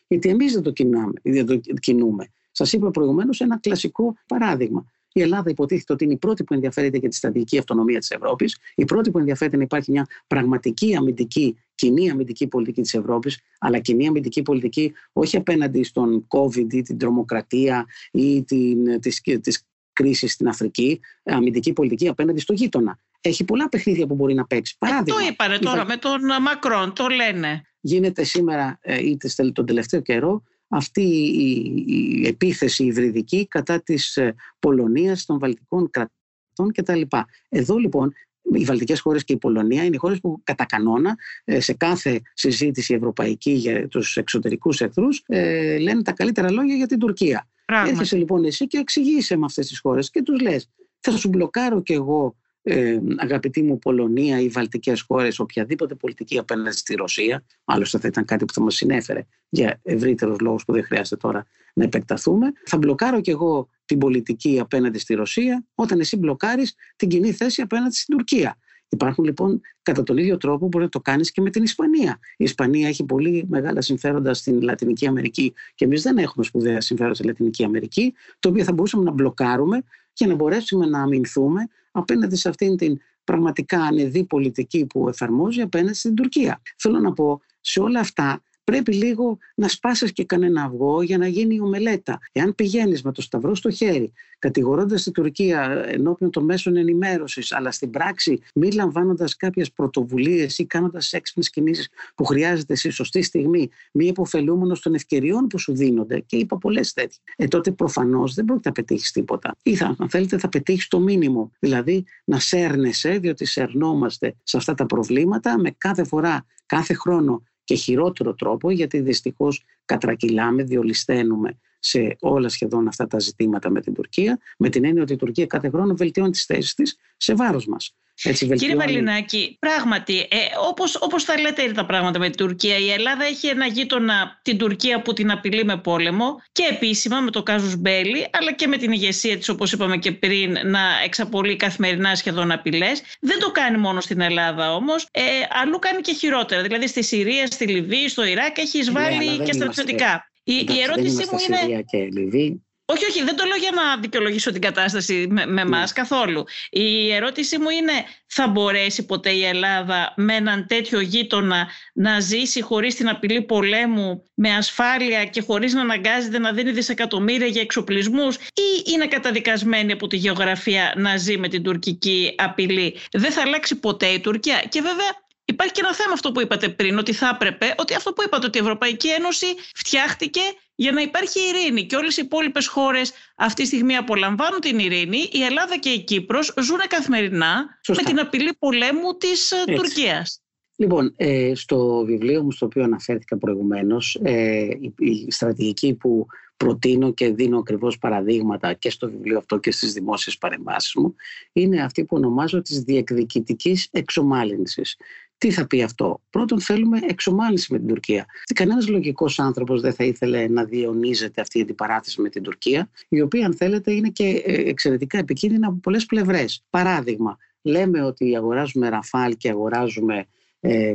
γιατί 0.08 0.28
εμείς 0.28 0.52
δεν 0.52 0.62
το, 0.62 0.70
κινάμε, 0.70 1.12
δεν 1.22 1.46
το 1.46 1.60
κινούμε. 1.80 2.32
Σας 2.52 2.72
είπα 2.72 2.90
προηγουμένως 2.90 3.40
ένα 3.40 3.58
κλασικό 3.58 4.14
παράδειγμα. 4.26 4.86
Η 5.12 5.20
Ελλάδα 5.20 5.50
υποτίθεται 5.50 5.92
ότι 5.92 6.04
είναι 6.04 6.12
η 6.12 6.16
πρώτη 6.16 6.44
που 6.44 6.54
ενδιαφέρεται 6.54 6.98
για 6.98 7.08
τη 7.08 7.14
στρατηγική 7.14 7.58
αυτονομία 7.58 7.98
της 7.98 8.10
Ευρώπης, 8.10 8.58
η 8.74 8.84
πρώτη 8.84 9.10
που 9.10 9.18
ενδιαφέρεται 9.18 9.56
να 9.56 9.62
υπάρχει 9.62 9.90
μια 9.90 10.06
πραγματική 10.26 10.96
αμυντική, 10.96 11.56
κοινή 11.74 12.10
αμυντική 12.10 12.46
πολιτική 12.46 12.80
της 12.80 12.94
Ευρώπης, 12.94 13.40
αλλά 13.58 13.78
κοινή 13.78 14.06
αμυντική 14.06 14.42
πολιτική 14.42 14.92
όχι 15.12 15.36
απέναντι 15.36 15.82
στον 15.82 16.26
COVID 16.28 16.72
ή 16.72 16.82
την 16.82 16.98
τρομοκρατία 16.98 17.86
ή 18.12 18.42
την, 18.42 19.00
τις, 19.00 19.20
τις 19.20 19.66
κρίση 19.92 20.28
στην 20.28 20.48
Αφρική, 20.48 21.00
αμυντική 21.22 21.72
πολιτική 21.72 22.08
απέναντι 22.08 22.40
στο 22.40 22.52
γείτονα. 22.52 22.98
Έχει 23.20 23.44
πολλά 23.44 23.68
παιχνίδια 23.68 24.06
που 24.06 24.14
μπορεί 24.14 24.34
να 24.34 24.46
παίξει. 24.46 24.76
Παράδειγμα, 24.78 25.20
ε, 25.20 25.24
το 25.24 25.30
είπανε 25.32 25.58
τώρα 25.58 25.84
με 25.84 25.96
τον 25.96 26.20
Μακρόν, 26.42 26.92
το 26.94 27.06
λένε. 27.06 27.62
Γίνεται 27.80 28.24
σήμερα 28.24 28.78
ή 29.02 29.16
τον 29.52 29.66
τελευταίο 29.66 30.00
καιρό 30.00 30.42
αυτή 30.72 31.02
η, 31.02 32.26
επίθεση 32.26 32.84
υβριδική 32.84 33.46
κατά 33.46 33.82
της 33.82 34.16
ε, 34.16 34.34
Πολωνίας, 34.58 35.24
των 35.24 35.38
Βαλτικών 35.38 35.90
κρατών 35.90 36.72
κτλ. 36.72 37.16
Εδώ 37.48 37.76
λοιπόν 37.76 38.12
οι 38.54 38.64
Βαλτικές 38.64 39.00
χώρες 39.00 39.24
και 39.24 39.32
η 39.32 39.36
Πολωνία 39.36 39.84
είναι 39.84 39.94
οι 39.94 39.98
χώρες 39.98 40.20
που 40.20 40.40
κατά 40.44 40.66
κανόνα 40.66 41.16
ε, 41.44 41.60
σε 41.60 41.72
κάθε 41.72 42.20
συζήτηση 42.34 42.94
ευρωπαϊκή 42.94 43.50
για 43.50 43.88
τους 43.88 44.16
εξωτερικούς 44.16 44.80
εχθρούς 44.80 45.22
ε, 45.26 45.78
λένε 45.78 46.02
τα 46.02 46.12
καλύτερα 46.12 46.50
λόγια 46.50 46.74
για 46.74 46.86
την 46.86 46.98
Τουρκία. 46.98 47.48
Έρχεσαι 47.64 48.16
λοιπόν 48.16 48.44
εσύ 48.44 48.66
και 48.66 48.78
εξηγείσαι 48.78 49.36
με 49.36 49.44
αυτές 49.44 49.66
τις 49.66 49.80
χώρες 49.80 50.10
και 50.10 50.22
τους 50.22 50.40
λες 50.40 50.68
θα 51.00 51.16
σου 51.16 51.28
μπλοκάρω 51.28 51.82
κι 51.82 51.92
εγώ 51.92 52.36
ε, 52.62 52.98
αγαπητή 53.16 53.62
μου 53.62 53.78
Πολωνία 53.78 54.40
ή 54.40 54.48
Βαλτικές 54.48 55.00
χώρες 55.00 55.38
οποιαδήποτε 55.38 55.94
πολιτική 55.94 56.38
απέναντι 56.38 56.76
στη 56.76 56.94
Ρωσία 56.94 57.44
άλλωστε 57.64 57.98
θα 57.98 58.08
ήταν 58.08 58.24
κάτι 58.24 58.44
που 58.44 58.52
θα 58.52 58.62
μας 58.62 58.74
συνέφερε 58.74 59.26
για 59.48 59.80
ευρύτερους 59.82 60.38
λόγους 60.40 60.64
που 60.64 60.72
δεν 60.72 60.84
χρειάζεται 60.84 61.16
τώρα 61.16 61.46
να 61.74 61.84
επεκταθούμε 61.84 62.52
θα 62.64 62.78
μπλοκάρω 62.78 63.20
κι 63.20 63.30
εγώ 63.30 63.68
την 63.84 63.98
πολιτική 63.98 64.60
απέναντι 64.60 64.98
στη 64.98 65.14
Ρωσία 65.14 65.64
όταν 65.74 66.00
εσύ 66.00 66.16
μπλοκάρεις 66.16 66.74
την 66.96 67.08
κοινή 67.08 67.32
θέση 67.32 67.62
απέναντι 67.62 67.94
στην 67.94 68.16
Τουρκία 68.16 68.56
Υπάρχουν 68.92 69.24
λοιπόν 69.24 69.60
κατά 69.82 70.02
τον 70.02 70.16
ίδιο 70.16 70.36
τρόπο 70.36 70.66
μπορεί 70.66 70.84
να 70.84 70.90
το 70.90 71.00
κάνεις 71.00 71.32
και 71.32 71.40
με 71.40 71.50
την 71.50 71.62
Ισπανία. 71.62 72.18
Η 72.36 72.44
Ισπανία 72.44 72.88
έχει 72.88 73.04
πολύ 73.04 73.46
μεγάλα 73.48 73.80
συμφέροντα 73.80 74.34
στην 74.34 74.62
Λατινική 74.62 75.06
Αμερική 75.06 75.52
και 75.74 75.84
εμείς 75.84 76.02
δεν 76.02 76.18
έχουμε 76.18 76.44
σπουδαία 76.44 76.80
συμφέροντα 76.80 77.14
στη 77.14 77.26
Λατινική 77.26 77.64
Αμερική, 77.64 78.14
το 78.38 78.48
οποίο 78.48 78.64
θα 78.64 78.72
μπορούσαμε 78.72 79.04
να 79.04 79.10
μπλοκάρουμε 79.10 79.82
για 80.12 80.26
να 80.26 80.34
μπορέσουμε 80.34 80.86
να 80.86 81.02
αμυνθούμε 81.02 81.68
απέναντι 81.90 82.36
σε 82.36 82.48
αυτήν 82.48 82.76
την 82.76 82.98
πραγματικά 83.24 83.80
ανεδή 83.82 84.24
πολιτική 84.24 84.86
που 84.86 85.08
εφαρμόζει 85.08 85.60
απέναντι 85.60 85.94
στην 85.94 86.14
Τουρκία. 86.14 86.62
Θέλω 86.76 86.98
να 86.98 87.12
πω, 87.12 87.40
σε 87.60 87.80
όλα 87.80 88.00
αυτά 88.00 88.42
πρέπει 88.64 88.94
λίγο 88.94 89.38
να 89.54 89.68
σπάσεις 89.68 90.12
και 90.12 90.24
κανένα 90.24 90.62
αυγό 90.62 91.02
για 91.02 91.18
να 91.18 91.26
γίνει 91.26 91.54
η 91.54 91.60
ομελέτα. 91.60 92.18
Εάν 92.32 92.54
πηγαίνεις 92.54 93.02
με 93.02 93.12
το 93.12 93.22
σταυρό 93.22 93.54
στο 93.54 93.70
χέρι, 93.70 94.12
κατηγορώντας 94.38 95.02
την 95.02 95.12
Τουρκία 95.12 95.84
ενώπιον 95.88 96.30
των 96.30 96.44
μέσων 96.44 96.76
ενημέρωσης, 96.76 97.52
αλλά 97.52 97.70
στην 97.70 97.90
πράξη 97.90 98.40
μη 98.54 98.72
λαμβάνοντας 98.72 99.36
κάποιες 99.36 99.72
πρωτοβουλίες 99.72 100.58
ή 100.58 100.66
κάνοντας 100.66 101.12
έξυπνες 101.12 101.50
κινήσεις 101.50 101.88
που 102.14 102.24
χρειάζεται 102.24 102.74
σε 102.74 102.90
σωστή 102.90 103.22
στιγμή, 103.22 103.70
μη 103.92 104.06
υποφελούμενος 104.06 104.80
των 104.80 104.94
ευκαιριών 104.94 105.46
που 105.46 105.58
σου 105.58 105.74
δίνονται, 105.74 106.20
και 106.20 106.36
είπα 106.36 106.58
πολλές 106.58 106.92
τέτοιες, 106.92 107.20
ε, 107.36 107.46
τότε 107.46 107.70
προφανώς 107.70 108.34
δεν 108.34 108.44
πρόκειται 108.44 108.68
να 108.68 108.74
πετύχεις 108.74 109.10
τίποτα. 109.10 109.56
Ή 109.62 109.74
θα, 109.74 109.96
αν 109.98 110.08
θέλετε, 110.08 110.38
θα 110.38 110.48
πετύχεις 110.48 110.88
το 110.88 111.00
μήνυμο. 111.00 111.50
Δηλαδή 111.58 112.04
να 112.24 112.38
σέρνεσαι, 112.38 113.18
διότι 113.18 113.44
σερνόμαστε 113.44 114.34
σε 114.42 114.56
αυτά 114.56 114.74
τα 114.74 114.86
προβλήματα 114.86 115.58
με 115.58 115.74
κάθε 115.78 116.04
φορά, 116.04 116.46
κάθε 116.66 116.94
χρόνο 116.94 117.42
και 117.72 117.78
χειρότερο 117.78 118.34
τρόπο 118.34 118.70
γιατί 118.70 119.00
δυστυχώς 119.00 119.64
κατρακυλάμε, 119.84 120.62
διολυσταίνουμε 120.62 121.58
σε 121.84 122.16
όλα 122.20 122.48
σχεδόν 122.48 122.88
αυτά 122.88 123.06
τα 123.06 123.18
ζητήματα 123.18 123.70
με 123.70 123.80
την 123.80 123.94
Τουρκία 123.94 124.38
με 124.58 124.68
την 124.68 124.84
έννοια 124.84 125.02
ότι 125.02 125.12
η 125.12 125.16
Τουρκία 125.16 125.46
κάθε 125.46 125.68
χρόνο 125.68 125.94
βελτιώνει 125.94 126.30
τις 126.30 126.44
θέσεις 126.44 126.74
της 126.74 126.96
σε 127.16 127.34
βάρος 127.34 127.66
μας. 127.66 127.94
Έτσι 128.24 128.46
Κύριε 128.46 128.76
Βαλινάκη, 128.76 129.56
πράγματι, 129.58 130.18
ε, 130.18 130.36
όπως, 130.68 130.96
όπως 131.00 131.24
τα 131.24 131.40
λέτε 131.40 131.72
τα 131.72 131.86
πράγματα 131.86 132.18
με 132.18 132.28
την 132.28 132.36
Τουρκία, 132.36 132.78
η 132.78 132.90
Ελλάδα 132.90 133.24
έχει 133.24 133.46
ένα 133.46 133.66
γείτονα, 133.66 134.40
την 134.42 134.58
Τουρκία 134.58 135.02
που 135.02 135.12
την 135.12 135.30
απειλεί 135.30 135.64
με 135.64 135.76
πόλεμο 135.76 136.42
και 136.52 136.68
επίσημα 136.70 137.20
με 137.20 137.30
το 137.30 137.42
Κάζους 137.42 137.76
Μπέλη, 137.76 138.26
αλλά 138.32 138.52
και 138.52 138.66
με 138.66 138.76
την 138.76 138.92
ηγεσία 138.92 139.36
της, 139.36 139.48
όπως 139.48 139.72
είπαμε 139.72 139.96
και 139.96 140.12
πριν, 140.12 140.52
να 140.64 140.80
εξαπολύει 141.04 141.56
καθημερινά 141.56 142.14
σχεδόν 142.14 142.50
απειλές. 142.50 143.02
Δεν 143.20 143.38
το 143.38 143.50
κάνει 143.50 143.78
μόνο 143.78 144.00
στην 144.00 144.20
Ελλάδα 144.20 144.74
όμως, 144.74 145.08
ε, 145.10 145.22
αλλού 145.62 145.78
κάνει 145.78 146.00
και 146.00 146.12
χειρότερα. 146.12 146.62
Δηλαδή 146.62 146.86
στη 146.86 147.02
Συρία, 147.02 147.46
στη 147.46 147.66
Λιβύη, 147.66 148.08
στο 148.08 148.24
Ιράκ 148.24 148.58
έχει 148.58 148.78
εισβάλει 148.78 149.36
ναι, 149.36 149.44
και 149.44 149.52
στρατιωτικά. 149.52 150.31
Η, 150.42 150.54
η 150.68 150.80
ερώτησή 150.82 151.26
μου 151.32 151.38
είναι... 151.46 151.56
Συρία 151.56 151.82
και 151.82 151.98
Λιβύη. 151.98 152.62
Όχι, 152.84 153.04
όχι, 153.04 153.22
δεν 153.22 153.36
το 153.36 153.44
λέω 153.44 153.56
για 153.56 153.70
να 153.70 153.96
δικαιολογήσω 153.96 154.52
την 154.52 154.60
κατάσταση 154.60 155.26
με, 155.30 155.46
με 155.46 155.60
εμάς 155.60 155.92
ναι. 155.92 156.02
καθόλου. 156.02 156.44
Η 156.70 157.12
ερώτησή 157.12 157.58
μου 157.58 157.68
είναι, 157.68 157.92
θα 158.26 158.48
μπορέσει 158.48 159.06
ποτέ 159.06 159.30
η 159.30 159.44
Ελλάδα 159.44 160.12
με 160.16 160.34
έναν 160.34 160.66
τέτοιο 160.66 161.00
γείτονα 161.00 161.68
να 161.94 162.20
ζήσει 162.20 162.60
χωρίς 162.62 162.94
την 162.94 163.08
απειλή 163.08 163.42
πολέμου, 163.42 164.30
με 164.34 164.50
ασφάλεια 164.54 165.24
και 165.24 165.42
χωρίς 165.42 165.74
να 165.74 165.80
αναγκάζεται 165.80 166.38
να 166.38 166.52
δίνει 166.52 166.70
δισεκατομμύρια 166.70 167.46
για 167.46 167.60
εξοπλισμούς 167.60 168.36
ή 168.36 168.90
είναι 168.92 169.06
καταδικασμένη 169.06 169.92
από 169.92 170.06
τη 170.06 170.16
γεωγραφία 170.16 170.94
να 170.96 171.16
ζει 171.16 171.38
με 171.38 171.48
την 171.48 171.62
τουρκική 171.62 172.34
απειλή; 172.38 172.96
Δεν 173.12 173.32
θα 173.32 173.42
αλλάξει 173.42 173.76
ποτέ 173.76 174.06
η 174.06 174.20
Τουρκία. 174.20 174.64
Και 174.68 174.80
βέβαια 174.80 175.21
Υπάρχει 175.52 175.72
και 175.72 175.80
ένα 175.84 175.94
θέμα 175.94 176.12
αυτό 176.12 176.32
που 176.32 176.40
είπατε 176.40 176.68
πριν, 176.68 176.98
ότι 176.98 177.12
θα 177.12 177.30
έπρεπε, 177.34 177.74
ότι 177.78 177.94
αυτό 177.94 178.12
που 178.12 178.22
είπατε, 178.22 178.46
ότι 178.46 178.58
η 178.58 178.60
Ευρωπαϊκή 178.60 179.08
Ένωση 179.08 179.46
φτιάχτηκε 179.74 180.40
για 180.74 180.92
να 180.92 181.00
υπάρχει 181.00 181.38
ειρήνη 181.48 181.86
και 181.86 181.96
όλες 181.96 182.16
οι 182.16 182.22
υπόλοιπες 182.24 182.66
χώρες 182.66 183.12
αυτή 183.36 183.62
τη 183.62 183.68
στιγμή 183.68 183.96
απολαμβάνουν 183.96 184.60
την 184.60 184.78
ειρήνη. 184.78 185.28
Η 185.32 185.42
Ελλάδα 185.42 185.78
και 185.78 185.88
η 185.88 186.00
Κύπρος 186.00 186.54
ζουν 186.60 186.78
καθημερινά 186.88 187.78
με 187.88 188.02
την 188.04 188.20
απειλή 188.20 188.54
πολέμου 188.58 189.16
της 189.18 189.50
ε, 189.50 189.56
Έτσι. 189.66 189.74
Τουρκίας. 189.74 190.42
Λοιπόν, 190.76 191.14
ε, 191.16 191.52
στο 191.54 192.04
βιβλίο 192.04 192.42
μου 192.42 192.52
στο 192.52 192.66
οποίο 192.66 192.82
αναφέρθηκα 192.82 193.38
προηγουμένως, 193.38 194.20
ε, 194.22 194.68
η 194.98 195.30
στρατηγική 195.30 195.94
που 195.94 196.26
προτείνω 196.56 197.12
και 197.12 197.32
δίνω 197.32 197.58
ακριβώς 197.58 197.98
παραδείγματα 197.98 198.72
και 198.72 198.90
στο 198.90 199.10
βιβλίο 199.10 199.38
αυτό 199.38 199.58
και 199.58 199.70
στις 199.70 199.92
δημόσιες 199.92 200.38
παρεμβάσεις 200.38 200.94
μου, 200.94 201.14
είναι 201.52 201.82
αυτή 201.82 202.04
που 202.04 202.16
ονομάζω 202.16 202.62
της 202.62 202.80
διεκδικητικής 202.80 203.88
εξομάλυνσης. 203.90 204.96
Τι 205.42 205.50
θα 205.50 205.66
πει 205.66 205.82
αυτό; 205.82 206.20
Πρώτον, 206.30 206.60
θέλουμε 206.60 206.98
εξομάλυνση 207.02 207.72
με 207.72 207.78
την 207.78 207.88
Τουρκία. 207.88 208.26
Κανένας 208.54 208.88
λογικός 208.88 209.38
άνθρωπος 209.38 209.80
δεν 209.80 209.92
θα 209.92 210.04
ήθελε 210.04 210.48
να 210.48 210.64
διαιωνίζεται 210.64 211.40
αυτή 211.40 211.58
η 211.58 211.60
αντιπαράθεση 211.60 212.20
με 212.20 212.28
την 212.28 212.42
Τουρκία, 212.42 212.90
η 213.08 213.20
οποία, 213.20 213.46
αν 213.46 213.54
θέλετε, 213.54 213.92
είναι 213.92 214.08
και 214.08 214.42
ε, 214.44 214.68
εξαιρετικά 214.68 215.18
επικίνδυνα 215.18 215.66
από 215.66 215.76
πολλές 215.76 216.06
πλευρές. 216.06 216.64
Παράδειγμα, 216.70 217.38
λέμε 217.62 218.02
ότι 218.02 218.36
αγοράζουμε 218.36 218.88
ραφάλ 218.88 219.36
και 219.36 219.48
αγοράζουμε 219.48 220.26
ε, 220.64 220.92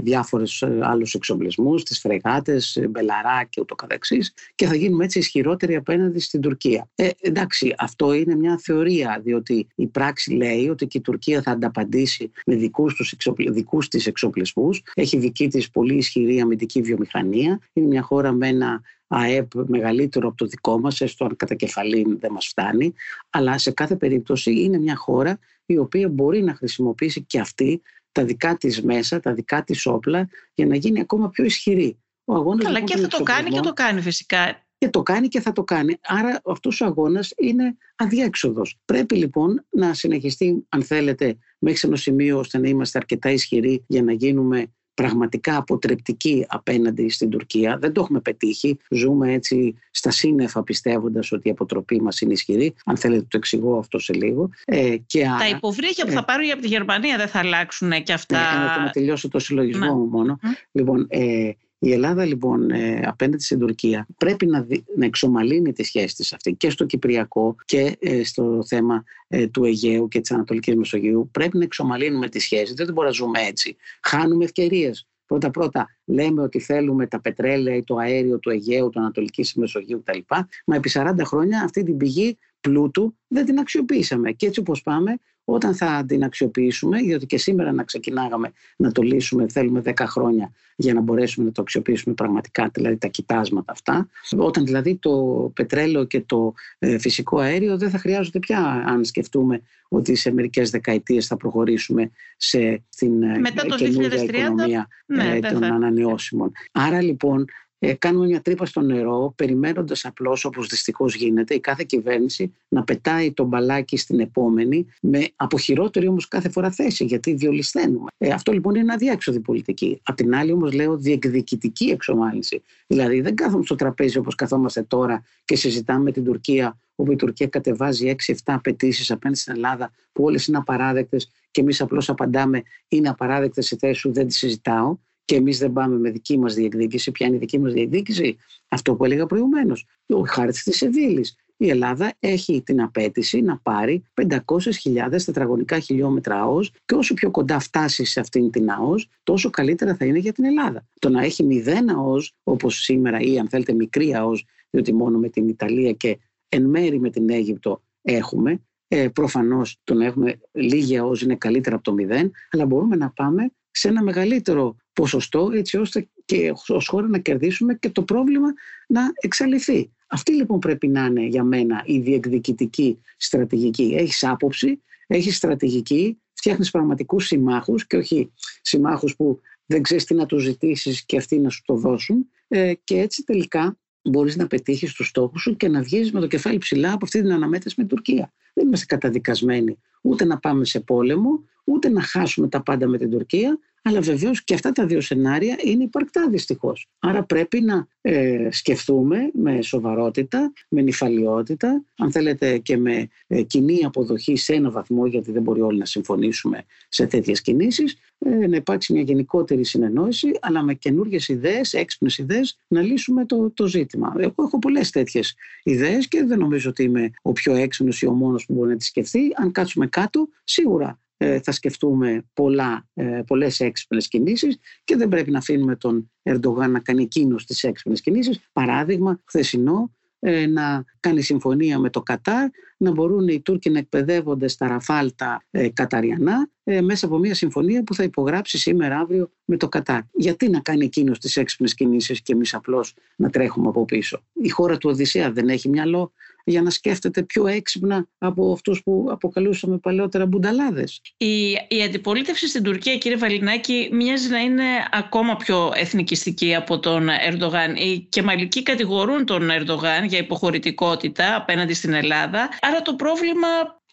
διάφορους 0.00 0.62
άλλους 0.62 1.14
εξοπλισμούς, 1.14 1.82
τις 1.82 2.00
φρεγάτες, 2.00 2.86
μπελαρά 2.90 3.44
και 3.44 3.60
ούτω 3.60 3.74
καθεξής 3.74 4.32
και 4.54 4.66
θα 4.66 4.74
γίνουμε 4.74 5.04
έτσι 5.04 5.18
ισχυρότεροι 5.18 5.76
απέναντι 5.76 6.20
στην 6.20 6.40
Τουρκία. 6.40 6.88
Ε, 6.94 7.08
εντάξει, 7.20 7.74
αυτό 7.78 8.12
είναι 8.12 8.34
μια 8.34 8.58
θεωρία 8.62 9.20
διότι 9.24 9.66
η 9.74 9.86
πράξη 9.86 10.32
λέει 10.32 10.68
ότι 10.68 10.86
και 10.86 10.98
η 10.98 11.00
Τουρκία 11.00 11.42
θα 11.42 11.50
ανταπαντήσει 11.50 12.30
με 12.46 12.54
δικούς, 12.54 12.94
τους 12.94 13.12
εξοπλ, 13.12 13.50
δικούς 13.50 13.88
της 13.88 14.06
εξοπλισμούς, 14.06 14.82
έχει 14.94 15.18
δική 15.18 15.48
της 15.48 15.70
πολύ 15.70 15.94
ισχυρή 15.94 16.40
αμυντική 16.40 16.80
βιομηχανία, 16.80 17.60
είναι 17.72 17.86
μια 17.86 18.02
χώρα 18.02 18.32
με 18.32 18.48
ένα 18.48 18.82
ΑΕΠ 19.06 19.54
μεγαλύτερο 19.54 20.28
από 20.28 20.36
το 20.36 20.46
δικό 20.46 20.80
μας, 20.80 21.00
έστω 21.00 21.24
αν 21.24 21.36
κατά 21.36 21.54
κεφαλήν 21.54 22.18
δεν 22.18 22.32
μας 22.32 22.46
φτάνει, 22.46 22.94
αλλά 23.30 23.58
σε 23.58 23.70
κάθε 23.70 23.96
περίπτωση 23.96 24.60
είναι 24.60 24.78
μια 24.78 24.96
χώρα 24.96 25.38
η 25.66 25.78
οποία 25.78 26.08
μπορεί 26.08 26.42
να 26.42 26.54
χρησιμοποιήσει 26.54 27.22
και 27.22 27.40
αυτή 27.40 27.82
τα 28.18 28.24
δικά 28.24 28.56
της 28.56 28.82
μέσα, 28.82 29.20
τα 29.20 29.32
δικά 29.32 29.64
της 29.64 29.86
όπλα 29.86 30.28
για 30.54 30.66
να 30.66 30.76
γίνει 30.76 31.00
ακόμα 31.00 31.30
πιο 31.30 31.44
ισχυρή. 31.44 31.98
Ο 32.24 32.34
αγώνας, 32.34 32.64
Καλά 32.64 32.78
λοιπόν, 32.78 32.96
και 32.96 33.02
θα 33.02 33.08
το 33.08 33.22
κάνει 33.22 33.50
και 33.50 33.60
το 33.60 33.72
κάνει 33.72 34.00
φυσικά. 34.00 34.62
Και 34.78 34.88
το 34.88 35.02
κάνει 35.02 35.28
και 35.28 35.40
θα 35.40 35.52
το 35.52 35.64
κάνει. 35.64 35.96
Άρα 36.02 36.40
αυτός 36.44 36.80
ο 36.80 36.84
αγώνας 36.84 37.32
είναι 37.36 37.76
αδιέξοδος. 37.96 38.78
Πρέπει 38.84 39.16
λοιπόν 39.16 39.66
να 39.70 39.94
συνεχιστεί, 39.94 40.66
αν 40.68 40.82
θέλετε, 40.82 41.38
μέχρι 41.58 41.78
σε 41.78 41.86
ένα 41.86 41.96
σημείο 41.96 42.38
ώστε 42.38 42.58
να 42.58 42.68
είμαστε 42.68 42.98
αρκετά 42.98 43.30
ισχυροί 43.30 43.84
για 43.86 44.02
να 44.02 44.12
γίνουμε 44.12 44.72
πραγματικά 45.02 45.56
αποτρεπτική 45.56 46.46
απέναντι 46.48 47.08
στην 47.08 47.30
Τουρκία. 47.30 47.78
Δεν 47.80 47.92
το 47.92 48.00
έχουμε 48.00 48.20
πετύχει. 48.20 48.78
Ζούμε 48.90 49.32
έτσι 49.32 49.74
στα 49.90 50.10
σύννεφα 50.10 50.62
πιστεύοντας 50.62 51.32
ότι 51.32 51.48
η 51.48 51.50
αποτροπή 51.50 52.00
μας 52.02 52.20
είναι 52.20 52.32
ισχυρή. 52.32 52.74
Αν 52.84 52.96
θέλετε 52.96 53.22
το 53.22 53.36
εξηγώ 53.36 53.78
αυτό 53.78 53.98
σε 53.98 54.12
λίγο. 54.12 54.50
Ε, 54.64 54.96
και 55.06 55.22
Τα 55.38 55.48
υποβρύχια 55.48 56.04
που 56.04 56.10
θα 56.10 56.18
ε, 56.18 56.24
πάρουν 56.26 56.50
από 56.50 56.60
τη 56.60 56.68
Γερμανία 56.68 57.16
δεν 57.16 57.28
θα 57.28 57.38
αλλάξουν 57.38 58.02
και 58.02 58.12
αυτά. 58.12 58.38
Ναι, 58.38 58.84
να 58.84 58.90
τελειώσω 58.90 59.28
το 59.28 59.38
συλλογισμό 59.38 59.84
ναι. 59.84 59.92
μου 59.92 60.06
μόνο. 60.06 60.38
Λοιπόν, 60.72 61.06
ε, 61.10 61.50
η 61.78 61.92
Ελλάδα 61.92 62.24
λοιπόν 62.24 62.70
ε, 62.70 63.00
απέναντι 63.04 63.42
στην 63.42 63.58
Τουρκία 63.58 64.06
πρέπει 64.16 64.46
να, 64.46 64.62
δι, 64.62 64.84
να 64.96 65.04
εξομαλύνει 65.04 65.72
τη 65.72 65.84
σχέση 65.84 66.14
της 66.14 66.32
αυτή 66.32 66.54
και 66.54 66.70
στο 66.70 66.84
Κυπριακό 66.84 67.56
και 67.64 67.96
ε, 68.00 68.24
στο 68.24 68.64
θέμα 68.66 69.04
ε, 69.28 69.46
του 69.46 69.64
Αιγαίου 69.64 70.08
και 70.08 70.20
της 70.20 70.30
Ανατολικής 70.30 70.76
Μεσογείου. 70.76 71.28
Πρέπει 71.32 71.56
να 71.56 71.64
εξομαλύνουμε 71.64 72.28
τη 72.28 72.38
σχέση. 72.38 72.74
Δεν 72.74 72.86
μπορούμε 72.86 73.04
να 73.04 73.10
ζούμε 73.10 73.40
έτσι. 73.40 73.76
Χάνουμε 74.02 74.44
ευκαιρίες. 74.44 75.06
Πρώτα-πρώτα 75.26 75.86
λέμε 76.04 76.42
ότι 76.42 76.60
θέλουμε 76.60 77.06
τα 77.06 77.20
πετρέλαια 77.20 77.76
ή 77.76 77.82
το 77.82 77.96
αέριο 77.96 78.38
του 78.38 78.50
Αιγαίου, 78.50 78.90
του 78.90 79.00
Ανατολικής 79.00 79.54
Μεσογείου 79.54 80.02
κτλ. 80.04 80.18
Μα 80.66 80.76
επί 80.76 80.90
40 80.92 81.14
χρόνια 81.24 81.62
αυτή 81.64 81.82
την 81.82 81.96
πηγή 81.96 82.38
πλούτου 82.60 83.16
δεν 83.28 83.44
την 83.44 83.58
αξιοποιήσαμε. 83.58 84.32
Και 84.32 84.46
έτσι 84.46 84.60
όπως 84.60 84.82
πάμε, 84.82 85.18
όταν 85.50 85.74
θα 85.74 86.04
την 86.08 86.24
αξιοποιήσουμε, 86.24 86.98
διότι 87.00 87.26
και 87.26 87.38
σήμερα 87.38 87.72
να 87.72 87.84
ξεκινάγαμε 87.84 88.52
να 88.76 88.92
το 88.92 89.02
λύσουμε, 89.02 89.46
θέλουμε 89.48 89.82
10 89.84 89.92
χρόνια 89.98 90.52
για 90.76 90.94
να 90.94 91.00
μπορέσουμε 91.00 91.46
να 91.46 91.52
το 91.52 91.62
αξιοποιήσουμε 91.62 92.14
πραγματικά, 92.14 92.70
δηλαδή 92.74 92.96
τα 92.96 93.06
κοιτάσματα 93.06 93.72
αυτά. 93.72 94.08
Όταν 94.36 94.64
δηλαδή 94.64 94.96
το 94.96 95.12
πετρέλαιο 95.54 96.04
και 96.04 96.20
το 96.20 96.54
ε, 96.78 96.98
φυσικό 96.98 97.38
αέριο 97.38 97.78
δεν 97.78 97.90
θα 97.90 97.98
χρειάζονται 97.98 98.38
πια, 98.38 98.60
αν 98.86 99.04
σκεφτούμε 99.04 99.62
ότι 99.88 100.14
σε 100.14 100.32
μερικές 100.32 100.70
δεκαετίες 100.70 101.26
θα 101.26 101.36
προχωρήσουμε 101.36 102.10
σε 102.36 102.82
την 102.96 103.22
ε, 103.22 103.38
Μετά 103.38 103.62
το 103.62 103.84
οικονομία 103.84 104.88
ναι, 105.06 105.36
ε, 105.36 105.40
των 105.40 105.64
ανανεώσιμων. 105.64 106.52
Άρα 106.72 107.02
λοιπόν 107.02 107.44
ε, 107.78 107.94
κάνουμε 107.94 108.26
μια 108.26 108.40
τρύπα 108.40 108.66
στο 108.66 108.80
νερό, 108.80 109.32
περιμένοντας 109.36 110.04
απλώς, 110.04 110.44
όπως 110.44 110.66
δυστυχώς 110.66 111.14
γίνεται, 111.14 111.54
η 111.54 111.60
κάθε 111.60 111.84
κυβέρνηση 111.84 112.54
να 112.68 112.84
πετάει 112.84 113.32
το 113.32 113.44
μπαλάκι 113.44 113.96
στην 113.96 114.20
επόμενη, 114.20 114.86
με 115.02 115.28
αποχειρότερη 115.36 116.08
όμως 116.08 116.28
κάθε 116.28 116.48
φορά 116.48 116.70
θέση, 116.70 117.04
γιατί 117.04 117.34
διολυσθένουμε. 117.34 118.10
Ε, 118.18 118.30
αυτό 118.30 118.52
λοιπόν 118.52 118.74
είναι 118.74 118.92
αδιάξοδη 118.92 119.40
πολιτική. 119.40 120.00
Απ' 120.02 120.16
την 120.16 120.34
άλλη, 120.34 120.52
όμως, 120.52 120.72
λέω 120.72 120.96
διεκδικητική 120.96 121.84
εξομάλυνση. 121.84 122.62
Δηλαδή, 122.86 123.20
δεν 123.20 123.34
κάθομαι 123.34 123.64
στο 123.64 123.74
τραπέζι 123.74 124.18
όπως 124.18 124.34
καθόμαστε 124.34 124.82
τώρα 124.82 125.22
και 125.44 125.56
συζητάμε 125.56 126.02
με 126.02 126.12
την 126.12 126.24
Τουρκία, 126.24 126.78
όπου 126.94 127.12
η 127.12 127.16
Τουρκία 127.16 127.46
κατεβάζει 127.46 128.14
6-7 128.26 128.34
απαιτήσεις 128.44 129.10
απέναντι 129.10 129.38
στην 129.38 129.54
Ελλάδα, 129.54 129.90
που 130.12 130.24
όλες 130.24 130.46
είναι 130.46 130.56
απαράδεκτες 130.56 131.30
και 131.50 131.60
εμείς 131.60 131.80
απλώς 131.80 132.08
απαντάμε 132.08 132.62
είναι 132.88 133.08
απαράδεκτες 133.08 133.66
σε 133.66 133.76
θέση 133.76 134.00
σου, 134.00 134.12
δεν 134.12 134.26
τις 134.26 134.36
συζητάω 134.36 134.96
και 135.28 135.34
εμείς 135.34 135.58
δεν 135.58 135.72
πάμε 135.72 135.98
με 135.98 136.10
δική 136.10 136.38
μας 136.38 136.54
διεκδίκηση. 136.54 137.10
Ποια 137.10 137.26
είναι 137.26 137.36
η 137.36 137.38
δική 137.38 137.58
μας 137.58 137.72
διεκδίκηση, 137.72 138.36
αυτό 138.68 138.94
που 138.94 139.04
έλεγα 139.04 139.26
προηγουμένως. 139.26 139.86
Ο 140.06 140.20
χάρτης 140.26 140.62
της 140.62 140.76
Σεβίλη. 140.76 141.26
Η 141.56 141.68
Ελλάδα 141.68 142.12
έχει 142.18 142.62
την 142.62 142.82
απέτηση 142.82 143.40
να 143.40 143.58
πάρει 143.58 144.02
500.000 144.14 145.22
τετραγωνικά 145.24 145.78
χιλιόμετρα 145.78 146.40
ΑΟΣ 146.40 146.72
και 146.84 146.94
όσο 146.94 147.14
πιο 147.14 147.30
κοντά 147.30 147.58
φτάσει 147.58 148.04
σε 148.04 148.20
αυτήν 148.20 148.50
την 148.50 148.70
ΑΟΣ, 148.70 149.08
τόσο 149.22 149.50
καλύτερα 149.50 149.94
θα 149.94 150.04
είναι 150.04 150.18
για 150.18 150.32
την 150.32 150.44
Ελλάδα. 150.44 150.86
Το 150.98 151.08
να 151.08 151.22
έχει 151.22 151.44
μηδέν 151.44 151.90
ΑΟΣ, 151.90 152.34
όπως 152.42 152.82
σήμερα, 152.82 153.20
ή 153.20 153.38
αν 153.38 153.48
θέλετε 153.48 153.72
μικρή 153.72 154.14
ΑΟΣ, 154.14 154.44
διότι 154.70 154.94
μόνο 154.94 155.18
με 155.18 155.28
την 155.28 155.48
Ιταλία 155.48 155.92
και 155.92 156.18
εν 156.48 156.64
μέρη 156.64 157.00
με 157.00 157.10
την 157.10 157.30
Αίγυπτο 157.30 157.82
έχουμε, 158.02 158.62
ε, 158.88 159.08
προφανώς 159.08 159.80
το 159.84 159.94
να 159.94 160.04
έχουμε 160.04 160.38
λίγη 160.52 160.98
ΑΟΣ 160.98 161.20
είναι 161.20 161.36
καλύτερα 161.36 161.74
από 161.74 161.84
το 161.84 161.92
μηδέν, 161.92 162.30
αλλά 162.50 162.66
μπορούμε 162.66 162.96
να 162.96 163.10
πάμε 163.10 163.52
σε 163.78 163.88
ένα 163.88 164.02
μεγαλύτερο 164.02 164.76
ποσοστό 164.92 165.50
έτσι 165.54 165.76
ώστε 165.76 166.08
και 166.24 166.52
ως 166.66 166.86
χώρα 166.88 167.08
να 167.08 167.18
κερδίσουμε 167.18 167.74
και 167.74 167.90
το 167.90 168.02
πρόβλημα 168.02 168.48
να 168.88 169.00
εξαλειφθεί. 169.20 169.90
Αυτή 170.06 170.32
λοιπόν 170.32 170.58
πρέπει 170.58 170.88
να 170.88 171.04
είναι 171.04 171.26
για 171.26 171.44
μένα 171.44 171.82
η 171.86 171.98
διεκδικητική 171.98 173.00
στρατηγική. 173.16 173.94
Έχεις 173.98 174.24
άποψη, 174.24 174.82
έχεις 175.06 175.36
στρατηγική, 175.36 176.18
φτιάχνεις 176.32 176.70
πραγματικούς 176.70 177.26
συμμάχους 177.26 177.86
και 177.86 177.96
όχι 177.96 178.32
συμμάχους 178.60 179.16
που 179.16 179.40
δεν 179.66 179.82
ξέρεις 179.82 180.04
τι 180.04 180.14
να 180.14 180.26
τους 180.26 180.42
ζητήσεις 180.42 181.04
και 181.04 181.16
αυτοί 181.16 181.38
να 181.38 181.50
σου 181.50 181.62
το 181.64 181.74
δώσουν 181.74 182.28
ε, 182.48 182.74
και 182.84 182.98
έτσι 182.98 183.24
τελικά 183.24 183.78
μπορείς 184.08 184.36
να 184.36 184.46
πετύχεις 184.46 184.92
τους 184.92 185.06
στόχους 185.06 185.42
σου 185.42 185.56
και 185.56 185.68
να 185.68 185.82
βγεις 185.82 186.12
με 186.12 186.20
το 186.20 186.26
κεφάλι 186.26 186.58
ψηλά 186.58 186.92
από 186.92 187.04
αυτή 187.04 187.20
την 187.20 187.32
αναμέτρηση 187.32 187.74
με 187.78 187.86
την 187.86 187.96
Τουρκία. 187.96 188.32
Δεν 188.54 188.66
είμαστε 188.66 188.86
καταδικασμένοι 188.86 189.78
ούτε 190.00 190.24
να 190.24 190.38
πάμε 190.38 190.64
σε 190.64 190.80
πόλεμο, 190.80 191.44
ούτε 191.64 191.88
να 191.88 192.02
χάσουμε 192.02 192.48
τα 192.48 192.62
πάντα 192.62 192.86
με 192.86 192.98
την 192.98 193.10
Τουρκία, 193.10 193.58
αλλά 193.88 194.00
βεβαίως 194.00 194.44
και 194.44 194.54
αυτά 194.54 194.72
τα 194.72 194.86
δύο 194.86 195.00
σενάρια 195.00 195.56
είναι 195.64 195.82
υπαρκτά 195.82 196.28
δυστυχώς. 196.28 196.86
Άρα 196.98 197.22
πρέπει 197.22 197.60
να 197.60 197.86
ε, 198.00 198.48
σκεφτούμε 198.50 199.30
με 199.34 199.62
σοβαρότητα, 199.62 200.52
με 200.68 200.82
νυφαλιότητα, 200.82 201.84
αν 201.98 202.10
θέλετε 202.10 202.58
και 202.58 202.76
με 202.76 203.08
ε, 203.26 203.42
κοινή 203.42 203.84
αποδοχή 203.84 204.36
σε 204.36 204.54
ένα 204.54 204.70
βαθμό, 204.70 205.06
γιατί 205.06 205.32
δεν 205.32 205.42
μπορεί 205.42 205.60
όλοι 205.60 205.78
να 205.78 205.84
συμφωνήσουμε 205.84 206.64
σε 206.88 207.06
τέτοιες 207.06 207.40
κινήσεις, 207.40 207.96
ε, 208.18 208.46
να 208.46 208.56
υπάρξει 208.56 208.92
μια 208.92 209.02
γενικότερη 209.02 209.64
συνεννόηση, 209.64 210.30
αλλά 210.40 210.62
με 210.62 210.74
καινούργιες 210.74 211.28
ιδέες, 211.28 211.72
έξυπνες 211.72 212.18
ιδέες, 212.18 212.58
να 212.68 212.80
λύσουμε 212.80 213.26
το, 213.26 213.50
το 213.50 213.66
ζήτημα. 213.66 214.14
Εγώ 214.18 214.34
έχω 214.38 214.58
πολλές 214.58 214.90
τέτοιες 214.90 215.34
ιδέες 215.62 216.08
και 216.08 216.24
δεν 216.24 216.38
νομίζω 216.38 216.70
ότι 216.70 216.82
είμαι 216.82 217.10
ο 217.22 217.32
πιο 217.32 217.54
έξυπνος 217.54 218.02
ή 218.02 218.06
ο 218.06 218.12
μόνος 218.12 218.46
που 218.46 218.54
μπορεί 218.54 218.70
να 218.70 218.76
τις 218.76 218.86
σκεφτεί. 218.86 219.32
Αν 219.36 219.52
κάτσουμε 219.52 219.86
κάτω, 219.86 220.28
σίγουρα 220.44 220.88
ε, 220.88 221.07
θα 221.18 221.52
σκεφτούμε 221.52 222.24
πολλά, 222.32 222.88
ε, 222.94 223.22
πολλές 223.26 223.60
έξυπνες 223.60 224.08
κινήσεις 224.08 224.58
και 224.84 224.96
δεν 224.96 225.08
πρέπει 225.08 225.30
να 225.30 225.38
αφήνουμε 225.38 225.76
τον 225.76 226.10
Ερντογάν 226.22 226.70
να 226.70 226.80
κάνει 226.80 227.02
εκείνος 227.02 227.46
τις 227.46 227.64
έξυπνες 227.64 228.00
κινήσεις. 228.00 228.40
Παράδειγμα, 228.52 229.22
χθεσινό, 229.24 229.92
ε, 230.20 230.46
να 230.46 230.84
κάνει 231.00 231.22
συμφωνία 231.22 231.78
με 231.78 231.90
το 231.90 232.02
Κατάρ, 232.02 232.48
να 232.76 232.90
μπορούν 232.90 233.28
οι 233.28 233.40
Τούρκοι 233.40 233.70
να 233.70 233.78
εκπαιδεύονται 233.78 234.48
στα 234.48 234.68
ραφάλτα 234.68 235.44
ε, 235.50 235.68
καταριανά 235.68 236.50
ε, 236.64 236.80
μέσα 236.80 237.06
από 237.06 237.18
μια 237.18 237.34
συμφωνία 237.34 237.82
που 237.82 237.94
θα 237.94 238.02
υπογράψει 238.02 238.58
σήμερα 238.58 238.98
αύριο 238.98 239.30
με 239.44 239.56
το 239.56 239.68
Κατάρ. 239.68 240.00
Γιατί 240.12 240.48
να 240.48 240.60
κάνει 240.60 240.84
εκείνος 240.84 241.18
τις 241.18 241.36
έξυπνες 241.36 241.74
κινήσεις 241.74 242.22
και 242.22 242.32
εμείς 242.32 242.54
απλώς 242.54 242.94
να 243.16 243.30
τρέχουμε 243.30 243.68
από 243.68 243.84
πίσω. 243.84 244.24
Η 244.32 244.48
χώρα 244.48 244.78
του 244.78 244.90
Οδυσσέα 244.90 245.32
δεν 245.32 245.48
έχει 245.48 245.68
μυαλό 245.68 246.12
για 246.48 246.62
να 246.62 246.70
σκέφτεται 246.70 247.22
πιο 247.22 247.46
έξυπνα 247.46 248.08
από 248.18 248.52
αυτούς 248.52 248.82
που 248.82 249.06
αποκαλούσαμε 249.10 249.78
παλαιότερα 249.78 250.26
μπουνταλάδες. 250.26 251.00
Η, 251.16 251.50
η 251.68 251.82
αντιπολίτευση 251.84 252.48
στην 252.48 252.62
Τουρκία, 252.62 252.96
κύριε 252.96 253.16
Βαλινάκη, 253.16 253.88
μοιάζει 253.92 254.28
να 254.28 254.38
είναι 254.38 254.64
ακόμα 254.90 255.36
πιο 255.36 255.72
εθνικιστική 255.74 256.54
από 256.54 256.78
τον 256.78 257.08
Ερντογάν. 257.08 257.76
Οι 257.76 258.06
κεμαλικοί 258.08 258.62
κατηγορούν 258.62 259.24
τον 259.24 259.50
Ερντογάν 259.50 260.04
για 260.04 260.18
υποχωρητικότητα 260.18 261.36
απέναντι 261.36 261.74
στην 261.74 261.92
Ελλάδα. 261.92 262.48
Άρα 262.60 262.82
το 262.82 262.94
πρόβλημα 262.94 263.48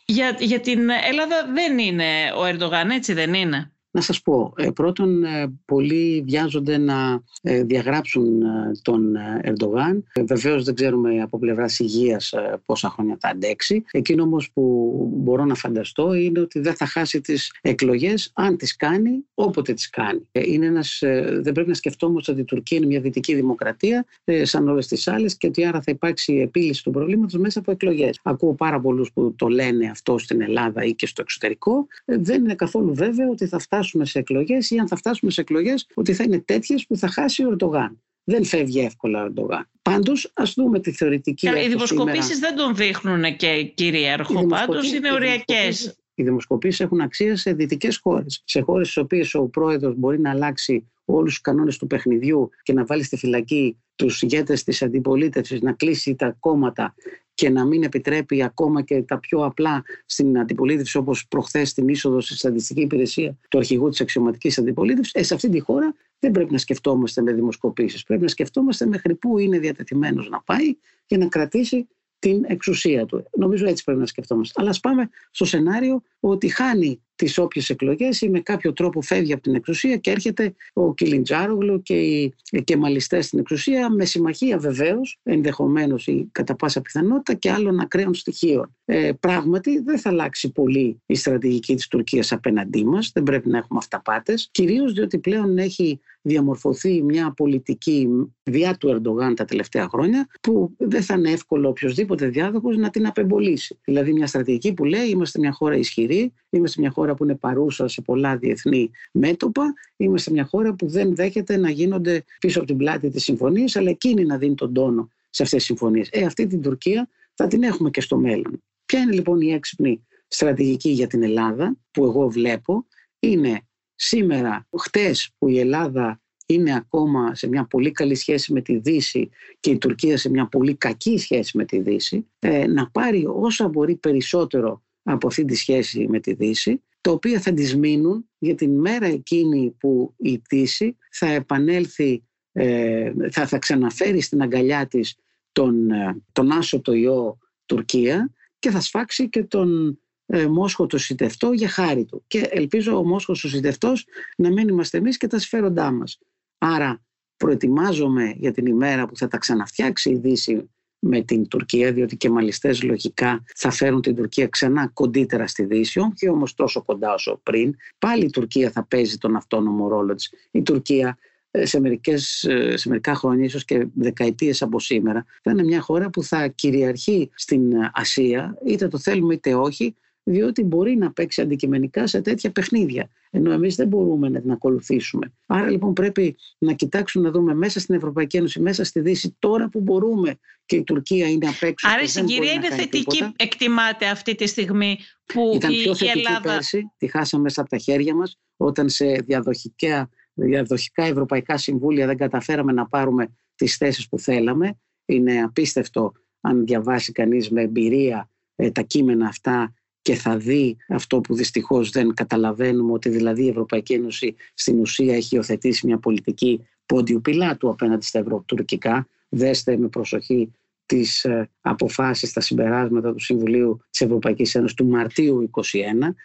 για, 0.05 0.35
για 0.39 0.59
την 0.59 0.89
Ελλάδα 1.09 1.35
δεν 1.53 1.77
είναι 1.77 2.05
ο 2.37 2.45
Ερντογάν, 2.45 2.89
έτσι 2.89 3.13
δεν 3.13 3.33
είναι; 3.33 3.74
Να 3.95 4.01
σας 4.01 4.21
πω, 4.21 4.53
ε, 4.57 4.69
πρώτον 4.69 5.23
ε, 5.23 5.53
πολλοί 5.65 6.23
βιάζονται 6.27 6.77
να 6.77 7.21
ε, 7.41 7.63
διαγράψουν 7.63 8.41
τον 8.81 9.15
Ερντογάν. 9.41 10.03
Βεβαίως 10.27 10.63
δεν 10.63 10.75
ξέρουμε 10.75 11.21
από 11.21 11.39
πλευράς 11.39 11.79
υγείας 11.79 12.33
πόσα 12.65 12.89
χρόνια 12.89 13.17
θα 13.19 13.29
αντέξει. 13.29 13.83
Εκείνο 13.91 14.23
όμως 14.23 14.51
που 14.51 14.93
μπορώ 15.13 15.45
να 15.45 15.55
φανταστώ 15.55 16.13
είναι 16.13 16.39
ότι 16.39 16.59
δεν 16.59 16.75
θα 16.75 16.85
χάσει 16.85 17.21
τις 17.21 17.53
εκλογές 17.61 18.31
αν 18.33 18.57
τις 18.57 18.75
κάνει, 18.75 19.25
όποτε 19.33 19.73
τις 19.73 19.89
κάνει. 19.89 20.27
Είναι 20.31 20.65
ένας, 20.65 20.97
δεν 21.41 21.53
πρέπει 21.53 21.67
να 21.67 21.73
σκεφτόμαστε 21.73 22.31
ότι 22.31 22.41
η 22.41 22.45
Τουρκία 22.45 22.77
είναι 22.77 22.85
μια 22.85 22.99
δυτική 22.99 23.35
δημοκρατία 23.35 24.05
σαν 24.41 24.67
όλες 24.69 24.87
τις 24.87 25.07
άλλες 25.07 25.37
και 25.37 25.47
ότι 25.47 25.65
άρα 25.65 25.81
θα 25.81 25.91
υπάρξει 25.91 26.33
επίλυση 26.33 26.83
του 26.83 26.91
προβλήματος 26.91 27.39
μέσα 27.39 27.59
από 27.59 27.71
εκλογές. 27.71 28.19
Ακούω 28.23 28.53
πάρα 28.53 28.79
πολλούς 28.79 29.11
που 29.11 29.35
το 29.35 29.47
λένε 29.47 29.89
αυτό 29.89 30.17
στην 30.17 30.41
Ελλάδα 30.41 30.83
ή 30.83 30.93
και 30.93 31.07
στο 31.07 31.21
εξωτερικό. 31.21 31.87
Δεν 32.05 32.43
είναι 32.43 32.55
καθόλου 32.55 32.93
βέβαιο 32.95 33.29
ότι 33.29 33.47
θα 33.47 33.59
φτάσει 33.59 33.84
φτάσουμε 33.85 34.05
σε 34.05 34.19
εκλογές 34.19 34.69
ή 34.69 34.77
αν 34.77 34.87
θα 34.87 34.95
φτάσουμε 34.95 35.31
σε 35.31 35.41
εκλογές 35.41 35.87
ότι 35.93 36.13
θα 36.13 36.23
είναι 36.23 36.39
τέτοιες 36.39 36.85
που 36.87 36.97
θα 36.97 37.07
χάσει 37.07 37.43
ο 37.43 37.49
Ερντογάν. 37.49 38.01
Δεν 38.23 38.43
φεύγει 38.43 38.79
εύκολα 38.79 39.21
ο 39.21 39.25
Ερντογάν. 39.25 39.69
Πάντως, 39.81 40.31
ας 40.33 40.53
δούμε 40.53 40.79
τη 40.79 40.91
θεωρητική. 40.91 41.49
οι 41.49 41.67
δημοσκοπήσεις 41.67 42.39
δεν 42.39 42.55
τον 42.55 42.75
δείχνουν 42.75 43.35
και 43.35 43.63
κυρίαρχο. 43.63 44.45
Πάντως 44.45 44.93
είναι 44.93 45.11
οριακές. 45.11 45.97
Οι 46.17 46.23
δημοσκοπήσεις 46.23 46.79
έχουν 46.79 47.01
αξία 47.01 47.37
σε 47.37 47.53
δυτικές 47.53 47.97
χώρες. 47.97 48.41
Σε 48.45 48.61
χώρες 48.61 48.87
στις 48.89 49.03
οποίες 49.03 49.33
ο 49.33 49.47
πρόεδρος 49.47 49.95
μπορεί 49.95 50.19
να 50.19 50.29
αλλάξει 50.29 50.91
όλους 51.05 51.29
τους 51.33 51.41
κανόνες 51.41 51.77
του 51.77 51.87
παιχνιδιού 51.87 52.49
και 52.63 52.73
να 52.73 52.85
βάλει 52.85 53.03
στη 53.03 53.17
φυλακή 53.17 53.77
τους 53.95 54.21
ηγέτες 54.21 54.63
της 54.63 54.81
αντιπολίτευσης, 54.81 55.61
να 55.61 55.73
κλείσει 55.73 56.15
τα 56.15 56.35
κόμματα 56.39 56.95
και 57.35 57.49
να 57.49 57.65
μην 57.65 57.83
επιτρέπει 57.83 58.43
ακόμα 58.43 58.81
και 58.81 59.01
τα 59.01 59.19
πιο 59.19 59.45
απλά 59.45 59.83
στην 60.05 60.39
αντιπολίτευση, 60.39 60.97
όπως 60.97 61.27
προχθές 61.27 61.69
στην 61.69 61.87
είσοδο 61.87 62.21
στη 62.21 62.37
στατιστική 62.37 62.81
υπηρεσία 62.81 63.37
του 63.49 63.57
αρχηγού 63.57 63.89
της 63.89 64.01
αξιωματικής 64.01 64.57
αντιπολίτευσης, 64.57 65.13
ε, 65.13 65.23
σε 65.23 65.33
αυτή 65.33 65.49
τη 65.49 65.59
χώρα 65.59 65.95
δεν 66.19 66.31
πρέπει 66.31 66.51
να 66.51 66.57
σκεφτόμαστε 66.57 67.21
με 67.21 67.33
δημοσκοπήσεις. 67.33 68.03
Πρέπει 68.03 68.21
να 68.21 68.27
σκεφτόμαστε 68.27 68.85
μέχρι 68.85 69.15
πού 69.15 69.37
είναι 69.37 69.59
διατεθειμένος 69.59 70.29
να 70.29 70.41
πάει 70.41 70.77
και 71.05 71.17
να 71.17 71.27
κρατήσει 71.27 71.87
την 72.19 72.43
εξουσία 72.47 73.05
του. 73.05 73.29
Νομίζω 73.37 73.67
έτσι 73.67 73.83
πρέπει 73.83 73.99
να 73.99 74.05
σκεφτόμαστε. 74.05 74.61
Αλλά 74.61 74.69
ας 74.69 74.79
πάμε 74.79 75.09
στο 75.31 75.45
σενάριο 75.45 76.01
ότι 76.19 76.47
χάνει 76.47 77.01
τις 77.15 77.37
όποιες 77.37 77.69
εκλογές 77.69 78.21
ή 78.21 78.29
με 78.29 78.39
κάποιο 78.39 78.73
τρόπο 78.73 79.01
φεύγει 79.01 79.33
από 79.33 79.41
την 79.41 79.55
εξουσία 79.55 79.97
και 79.97 80.11
έρχεται 80.11 80.55
ο 80.73 80.93
Κιλιντζάρογλου 80.93 81.81
και 81.81 81.93
οι 81.93 82.33
κεμαλιστέ 82.63 83.21
στην 83.21 83.39
εξουσία 83.39 83.89
με 83.89 84.05
συμμαχία 84.05 84.57
βεβαίως, 84.57 85.19
ενδεχομένως 85.23 86.07
ή 86.07 86.29
κατά 86.31 86.55
πάσα 86.55 86.81
πιθανότητα 86.81 87.33
και 87.33 87.51
άλλων 87.51 87.79
ακραίων 87.79 88.13
στοιχείων. 88.13 88.75
Ε, 88.85 89.11
πράγματι 89.19 89.79
δεν 89.79 89.99
θα 89.99 90.09
αλλάξει 90.09 90.51
πολύ 90.51 91.01
η 91.05 91.15
στρατηγική 91.15 91.75
της 91.75 91.87
Τουρκίας 91.87 92.31
απέναντί 92.31 92.85
μας, 92.85 93.11
δεν 93.13 93.23
πρέπει 93.23 93.49
να 93.49 93.57
έχουμε 93.57 93.79
αυταπάτες, 93.81 94.49
κυρίως 94.51 94.93
διότι 94.93 95.19
πλέον 95.19 95.57
έχει 95.57 95.99
διαμορφωθεί 96.25 97.03
μια 97.03 97.33
πολιτική 97.35 98.07
διά 98.43 98.77
του 98.77 98.89
Ερντογάν 98.89 99.35
τα 99.35 99.45
τελευταία 99.45 99.87
χρόνια 99.89 100.27
που 100.41 100.71
δεν 100.77 101.01
θα 101.01 101.13
είναι 101.13 101.31
εύκολο 101.31 101.69
οποιοδήποτε 101.69 102.27
διάδοχος 102.27 102.77
να 102.77 102.89
την 102.89 103.07
απεμπολίσει. 103.07 103.79
Δηλαδή 103.83 104.13
μια 104.13 104.27
στρατηγική 104.27 104.73
που 104.73 104.85
λέει 104.85 105.07
είμαστε 105.07 105.39
μια 105.39 105.51
χώρα 105.51 105.75
ισχυρή, 105.75 106.33
είμαστε 106.49 106.81
μια 106.81 106.91
χώρα 106.91 107.04
χώρα 107.05 107.17
που 107.17 107.23
είναι 107.23 107.35
παρούσα 107.35 107.87
σε 107.87 108.01
πολλά 108.01 108.37
διεθνή 108.37 108.91
μέτωπα. 109.11 109.73
Είμαστε 109.97 110.31
μια 110.31 110.45
χώρα 110.45 110.73
που 110.73 110.87
δεν 110.87 111.15
δέχεται 111.15 111.57
να 111.57 111.69
γίνονται 111.69 112.23
πίσω 112.39 112.57
από 112.57 112.67
την 112.67 112.77
πλάτη 112.77 113.09
τη 113.09 113.19
συμφωνία, 113.19 113.65
αλλά 113.73 113.89
εκείνη 113.89 114.25
να 114.25 114.37
δίνει 114.37 114.55
τον 114.55 114.73
τόνο 114.73 115.09
σε 115.29 115.43
αυτές 115.43 115.57
τις 115.57 115.65
συμφωνίες. 115.65 116.09
Ε, 116.11 116.25
αυτή 116.25 116.47
την 116.47 116.61
Τουρκία 116.61 117.09
θα 117.33 117.47
την 117.47 117.63
έχουμε 117.63 117.89
και 117.89 118.01
στο 118.01 118.17
μέλλον. 118.17 118.63
Ποια 118.85 118.99
είναι 118.99 119.13
λοιπόν 119.13 119.41
η 119.41 119.51
έξυπνη 119.51 120.07
στρατηγική 120.27 120.89
για 120.89 121.07
την 121.07 121.23
Ελλάδα 121.23 121.77
που 121.91 122.03
εγώ 122.03 122.29
βλέπω 122.29 122.85
είναι 123.19 123.61
σήμερα, 123.95 124.67
χτες 124.77 125.29
που 125.37 125.47
η 125.47 125.59
Ελλάδα 125.59 126.19
είναι 126.45 126.75
ακόμα 126.75 127.35
σε 127.35 127.47
μια 127.47 127.65
πολύ 127.65 127.91
καλή 127.91 128.15
σχέση 128.15 128.53
με 128.53 128.61
τη 128.61 128.77
Δύση 128.77 129.29
και 129.59 129.69
η 129.69 129.77
Τουρκία 129.77 130.17
σε 130.17 130.29
μια 130.29 130.47
πολύ 130.47 130.75
κακή 130.75 131.17
σχέση 131.17 131.57
με 131.57 131.65
τη 131.65 131.79
Δύση, 131.79 132.27
ε, 132.39 132.67
να 132.67 132.89
πάρει 132.89 133.25
όσα 133.27 133.67
μπορεί 133.67 133.95
περισσότερο 133.95 134.83
από 135.03 135.27
αυτή 135.27 135.45
τη 135.45 135.55
σχέση 135.55 136.07
με 136.09 136.19
τη 136.19 136.33
Δύση, 136.33 136.81
τα 137.05 137.11
οποία 137.11 137.39
θα 137.39 137.53
τις 137.53 137.75
μείνουν 137.75 138.29
για 138.37 138.55
την 138.55 138.79
μέρα 138.79 139.05
εκείνη 139.05 139.75
που 139.79 140.13
η 140.17 140.41
Δύση 140.49 140.97
θα 141.11 141.27
επανέλθει, 141.27 142.23
ε, 142.51 143.11
θα, 143.31 143.47
θα 143.47 143.57
ξαναφέρει 143.57 144.21
στην 144.21 144.41
αγκαλιά 144.41 144.87
της 144.87 145.15
τον, 145.51 145.91
ε, 145.91 146.23
τον 146.31 146.51
άσωτο 146.51 146.93
ιό 146.93 147.37
Τουρκία 147.65 148.33
και 148.59 148.69
θα 148.69 148.79
σφάξει 148.79 149.29
και 149.29 149.43
τον 149.43 149.99
ε, 150.25 150.47
Μόσχο 150.47 150.85
το 150.85 150.97
συντευτό 150.97 151.51
για 151.51 151.69
χάρη 151.69 152.05
του. 152.05 152.23
Και 152.27 152.47
ελπίζω 152.51 152.97
ο 152.97 153.03
Μόσχος 153.03 153.43
ο 153.43 153.49
συντευτός 153.49 154.05
να 154.37 154.51
μην 154.51 154.67
είμαστε 154.67 154.97
εμείς 154.97 155.17
και 155.17 155.27
τα 155.27 155.39
σφαίροντά 155.39 155.91
μας. 155.91 156.19
Άρα 156.57 157.03
προετοιμάζομαι 157.37 158.33
για 158.37 158.51
την 158.51 158.65
ημέρα 158.65 159.07
που 159.07 159.17
θα 159.17 159.27
τα 159.27 159.37
ξαναφτιάξει 159.37 160.09
η 160.09 160.17
Δύση 160.17 160.69
με 161.07 161.21
την 161.21 161.47
Τουρκία, 161.47 161.93
διότι 161.93 162.17
και 162.17 162.29
μαλιστές 162.29 162.83
λογικά 162.83 163.43
θα 163.55 163.71
φέρουν 163.71 164.01
την 164.01 164.15
Τουρκία 164.15 164.47
ξανά 164.47 164.89
κοντύτερα 164.93 165.47
στη 165.47 165.65
Δύση, 165.65 165.99
όχι 165.99 166.29
όμως 166.29 166.53
τόσο 166.53 166.83
κοντά 166.83 167.13
όσο 167.13 167.39
πριν. 167.43 167.75
Πάλι 167.99 168.25
η 168.25 168.29
Τουρκία 168.29 168.71
θα 168.71 168.85
παίζει 168.85 169.17
τον 169.17 169.35
αυτόνομο 169.35 169.87
ρόλο 169.87 170.15
της. 170.15 170.33
Η 170.51 170.61
Τουρκία 170.61 171.17
ε, 171.51 171.65
σε, 171.65 171.79
μερικές, 171.79 172.43
ε, 172.43 172.77
σε 172.77 172.89
μερικά 172.89 173.15
χρόνια, 173.15 173.45
ίσως 173.45 173.65
και 173.65 173.87
δεκαετίες 173.93 174.61
από 174.61 174.79
σήμερα, 174.79 175.25
θα 175.43 175.51
είναι 175.51 175.63
μια 175.63 175.81
χώρα 175.81 176.09
που 176.09 176.23
θα 176.23 176.47
κυριαρχεί 176.47 177.29
στην 177.35 177.71
Ασία, 177.93 178.57
είτε 178.65 178.87
το 178.87 178.97
θέλουμε 178.97 179.33
είτε 179.33 179.55
όχι, 179.55 179.95
διότι 180.27 180.63
μπορεί 180.63 180.95
να 180.95 181.11
παίξει 181.11 181.41
αντικειμενικά 181.41 182.07
σε 182.07 182.21
τέτοια 182.21 182.51
παιχνίδια. 182.51 183.09
Ενώ 183.29 183.51
εμείς 183.51 183.75
δεν 183.75 183.87
μπορούμε 183.87 184.29
να 184.29 184.41
την 184.41 184.51
ακολουθήσουμε. 184.51 185.33
Άρα 185.45 185.69
λοιπόν 185.69 185.93
πρέπει 185.93 186.35
να 186.57 186.73
κοιτάξουμε 186.73 187.25
να 187.25 187.31
δούμε 187.31 187.53
μέσα 187.53 187.79
στην 187.79 187.95
Ευρωπαϊκή 187.95 188.37
Ένωση, 188.37 188.61
μέσα 188.61 188.83
στη 188.83 188.99
Δύση, 188.99 189.35
τώρα 189.39 189.69
που 189.69 189.81
μπορούμε 189.81 190.37
και 190.65 190.75
η 190.75 190.83
Τουρκία 190.83 191.27
είναι 191.29 191.47
απ' 191.47 191.63
έξω. 191.63 191.89
Άρα 191.89 192.01
η 192.01 192.07
συγκυρία 192.07 192.51
είναι 192.51 192.69
θετική, 192.69 192.97
τίποτα. 192.97 193.33
εκτιμάται 193.35 194.07
αυτή 194.07 194.35
τη 194.35 194.47
στιγμή 194.47 194.97
που 195.25 195.51
Ήταν 195.55 195.71
η, 195.71 195.75
πιο 195.83 195.95
θετική 195.95 196.17
Ελλάδα. 196.17 196.41
Πέρσι, 196.41 196.91
τη 196.97 197.07
χάσαμε 197.07 197.43
μέσα 197.43 197.61
από 197.61 197.69
τα 197.69 197.77
χέρια 197.77 198.15
μας, 198.15 198.39
όταν 198.57 198.89
σε 198.89 199.05
διαδοχικά, 199.05 200.09
διαδοχικά 200.33 201.03
ευρωπαϊκά 201.03 201.57
συμβούλια 201.57 202.05
δεν 202.05 202.17
καταφέραμε 202.17 202.71
να 202.71 202.87
πάρουμε 202.87 203.35
τις 203.55 203.75
θέσεις 203.75 204.07
που 204.07 204.19
θέλαμε. 204.19 204.79
Είναι 205.05 205.41
απίστευτο 205.41 206.11
αν 206.41 206.65
διαβάσει 206.65 207.11
κανείς 207.11 207.49
με 207.49 207.61
εμπειρία 207.61 208.29
ε, 208.55 208.71
τα 208.71 208.81
κείμενα 208.81 209.27
αυτά 209.27 209.73
και 210.05 210.15
θα 210.15 210.37
δει 210.37 210.77
αυτό 210.87 211.21
που 211.21 211.35
δυστυχώς 211.35 211.89
δεν 211.89 212.13
καταλαβαίνουμε 212.13 212.91
ότι 212.91 213.09
δηλαδή 213.09 213.43
η 213.43 213.47
Ευρωπαϊκή 213.47 213.93
Ένωση 213.93 214.35
στην 214.53 214.79
ουσία 214.79 215.15
έχει 215.15 215.35
υιοθετήσει 215.35 215.85
μια 215.87 215.97
πολιτική 215.97 216.67
πόντιου 216.85 217.21
πιλάτου 217.21 217.69
απέναντι 217.69 218.05
στα 218.05 218.19
ευρωτουρκικά. 218.19 219.07
Δέστε 219.29 219.77
με 219.77 219.87
προσοχή 219.87 220.51
τις 220.85 221.23
ε, 221.23 221.49
αποφάσεις, 221.61 222.33
τα 222.33 222.41
συμπεράσματα 222.41 223.13
του 223.13 223.19
Συμβουλίου 223.19 223.79
της 223.89 224.01
Ευρωπαϊκής 224.01 224.55
Ένωσης 224.55 224.75
του 224.75 224.85
Μαρτίου 224.87 225.49
2021 225.51 225.63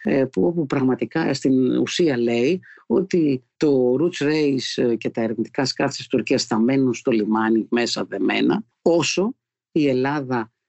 ε, 0.03 0.25
που 0.25 0.45
όπου 0.45 0.65
πραγματικά 0.65 1.33
στην 1.33 1.77
ουσία 1.77 2.17
λέει 2.17 2.59
ότι 2.87 3.43
το 3.57 3.95
Roots 3.99 4.23
Race 4.23 4.83
ε, 4.83 4.95
και 4.95 5.09
τα 5.09 5.21
ερευνητικά 5.21 5.65
σκάφη 5.65 5.97
της 5.97 6.07
Τουρκίας 6.07 6.43
θα 6.45 6.59
μένουν 6.59 6.93
στο 6.93 7.11
λιμάνι 7.11 7.67
μέσα 7.69 8.05
δεμένα 8.05 8.63
όσο 8.81 9.35
η 9.71 9.87
Ελλάδα 9.87 10.39
ε, 10.39 10.60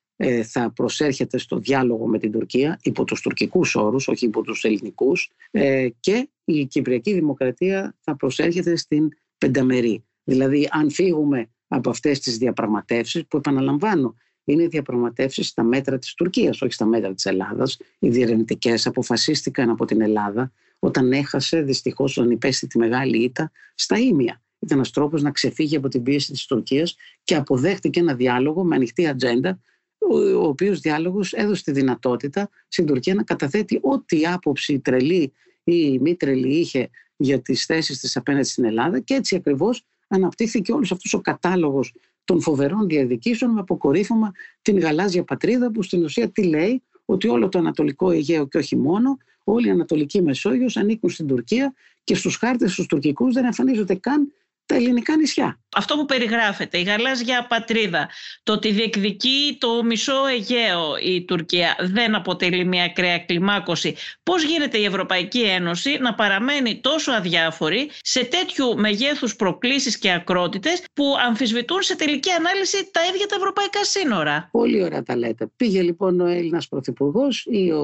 θα 0.45 0.71
προσέρχεται 0.71 1.39
στο 1.39 1.59
διάλογο 1.59 2.07
με 2.07 2.19
την 2.19 2.33
Τουρκία 2.33 2.79
υπό 2.83 3.05
τους 3.05 3.21
τουρκικούς 3.21 3.75
όρους, 3.75 4.09
όχι 4.09 4.25
υπό 4.25 4.43
τους 4.43 4.65
ελληνικούς 4.65 5.31
ε, 5.51 5.89
και 6.01 6.29
η 6.45 6.67
Κυπριακή 6.67 7.13
Δημοκρατία 7.13 7.97
θα 8.01 8.17
προσέρχεται 8.17 8.77
στην 8.77 9.09
πενταμερή. 9.39 10.05
Δηλαδή 10.25 10.69
αν 10.71 10.91
φύγουμε 10.91 11.51
από 11.69 11.91
αυτές 11.91 12.21
τις 12.21 12.39
διαπραγματεύσεις 12.39 13.27
που 13.27 13.37
επαναλαμβάνω 13.37 14.15
είναι 14.45 14.67
διαπραγματεύσεις 14.67 15.49
στα 15.49 15.63
μέτρα 15.63 15.99
της 15.99 16.15
Τουρκίας, 16.15 16.63
όχι 16.63 16.73
στα 16.73 16.87
μέτρα 16.87 17.15
της 17.15 17.25
Ελλάδας. 17.25 17.79
Οι 17.99 18.09
διερευνητικές 18.09 18.87
αποφασίστηκαν 18.87 19.71
από 19.71 19.85
την 19.85 20.01
Ελλάδα 20.01 20.53
όταν 20.79 21.13
έχασε 21.13 21.63
δυστυχώς 21.63 22.13
τον 22.13 22.31
υπέστη 22.31 22.67
τη 22.67 22.79
μεγάλη 22.79 23.23
ήττα 23.23 23.51
στα 23.75 23.99
Ήμια. 23.99 24.43
Ήταν 24.59 24.77
ένας 24.79 24.91
τρόπος 24.91 25.23
να 25.23 25.31
ξεφύγει 25.31 25.77
από 25.77 25.89
την 25.89 26.03
πίεση 26.03 26.33
της 26.33 26.47
Τουρκίας 26.47 26.97
και 27.23 27.35
αποδέχτηκε 27.35 28.01
ένα 28.01 28.15
διάλογο 28.15 28.65
με 28.65 28.75
ανοιχτή 28.75 29.07
ατζέντα 29.07 29.61
ο 30.11 30.47
οποίος 30.47 30.81
διάλογος 30.81 31.33
έδωσε 31.33 31.63
τη 31.63 31.73
δυνατότητα 31.73 32.49
στην 32.69 32.87
Τουρκία 32.87 33.15
να 33.15 33.23
καταθέτει 33.23 33.79
ό,τι 33.83 34.27
άποψη 34.27 34.79
τρελή 34.79 35.33
ή 35.65 35.99
μη 35.99 36.17
τρελή 36.17 36.55
είχε 36.55 36.91
για 37.17 37.41
τις 37.41 37.65
θέσεις 37.65 38.01
της 38.01 38.17
απέναντι 38.17 38.47
στην 38.47 38.65
Ελλάδα 38.65 39.01
και 39.01 39.15
έτσι 39.15 39.37
ακριβώς 39.37 39.85
αναπτύχθηκε 40.09 40.73
όλος 40.73 40.93
αυτός 40.93 41.15
ο 41.15 41.21
κατάλογος 41.21 41.95
των 42.25 42.41
φοβερών 42.41 42.87
διαδικήσεων 42.87 43.53
με 43.53 43.61
αποκορύφωμα 43.61 44.33
την 44.63 44.79
γαλάζια 44.79 45.25
πατρίδα 45.25 45.71
που 45.71 45.83
στην 45.83 46.05
ουσία 46.05 46.31
τι 46.31 46.43
λέει 46.43 46.83
ότι 47.05 47.29
όλο 47.29 47.49
το 47.49 47.59
Ανατολικό 47.59 48.11
Αιγαίο 48.11 48.49
και 48.49 48.59
όχι 48.59 48.77
μόνο, 48.77 49.17
όλη 49.45 49.67
η 49.67 49.71
Ανατολική 49.71 50.23
Μεσόγειος 50.23 50.77
ανήκουν 50.77 51.11
στην 51.11 51.27
Τουρκία 51.27 51.75
και 52.05 52.15
στους 52.15 52.37
χάρτες 52.37 52.75
τους 52.75 52.87
τουρκικούς 52.87 53.35
δεν 53.35 53.45
εμφανίζονται 53.45 53.95
καν 53.95 54.33
τα 54.67 54.75
ελληνικά 54.75 55.17
νησιά. 55.17 55.61
Αυτό 55.75 55.97
που 55.97 56.05
περιγράφεται, 56.05 56.79
η 56.79 56.83
γαλάζια 56.83 57.47
πατρίδα, 57.49 58.09
το 58.43 58.53
ότι 58.53 58.71
διεκδικεί 58.71 59.57
το 59.61 59.83
μισό 59.85 60.27
Αιγαίο 60.27 60.97
η 61.03 61.25
Τουρκία 61.25 61.77
δεν 61.81 62.15
αποτελεί 62.15 62.65
μια 62.65 62.85
ακραία 62.85 63.19
κλιμάκωση. 63.19 63.97
Πώς 64.23 64.43
γίνεται 64.45 64.79
η 64.79 64.85
Ευρωπαϊκή 64.85 65.41
Ένωση 65.41 65.99
να 66.01 66.15
παραμένει 66.15 66.81
τόσο 66.81 67.13
αδιάφορη 67.13 67.91
σε 68.03 68.25
τέτοιου 68.25 68.79
μεγέθους 68.79 69.37
προκλήσεις 69.37 69.99
και 69.99 70.13
ακρότητες 70.13 70.85
που 70.93 71.05
αμφισβητούν 71.27 71.83
σε 71.83 71.97
τελική 71.97 72.31
ανάλυση 72.31 72.91
τα 72.93 73.01
ίδια 73.15 73.27
τα 73.27 73.37
ευρωπαϊκά 73.37 73.85
σύνορα; 73.85 74.49
Πολύ 74.53 74.83
ωραία 74.83 75.03
τα 75.03 75.17
λέτε. 75.17 75.51
Πήγε 75.57 75.83
λοιπόν 75.83 76.21
ο 76.21 76.27
Έλληνας 76.27 76.69
Πρωθυπουργός 76.69 77.47
ή 77.51 77.71
ο, 77.71 77.83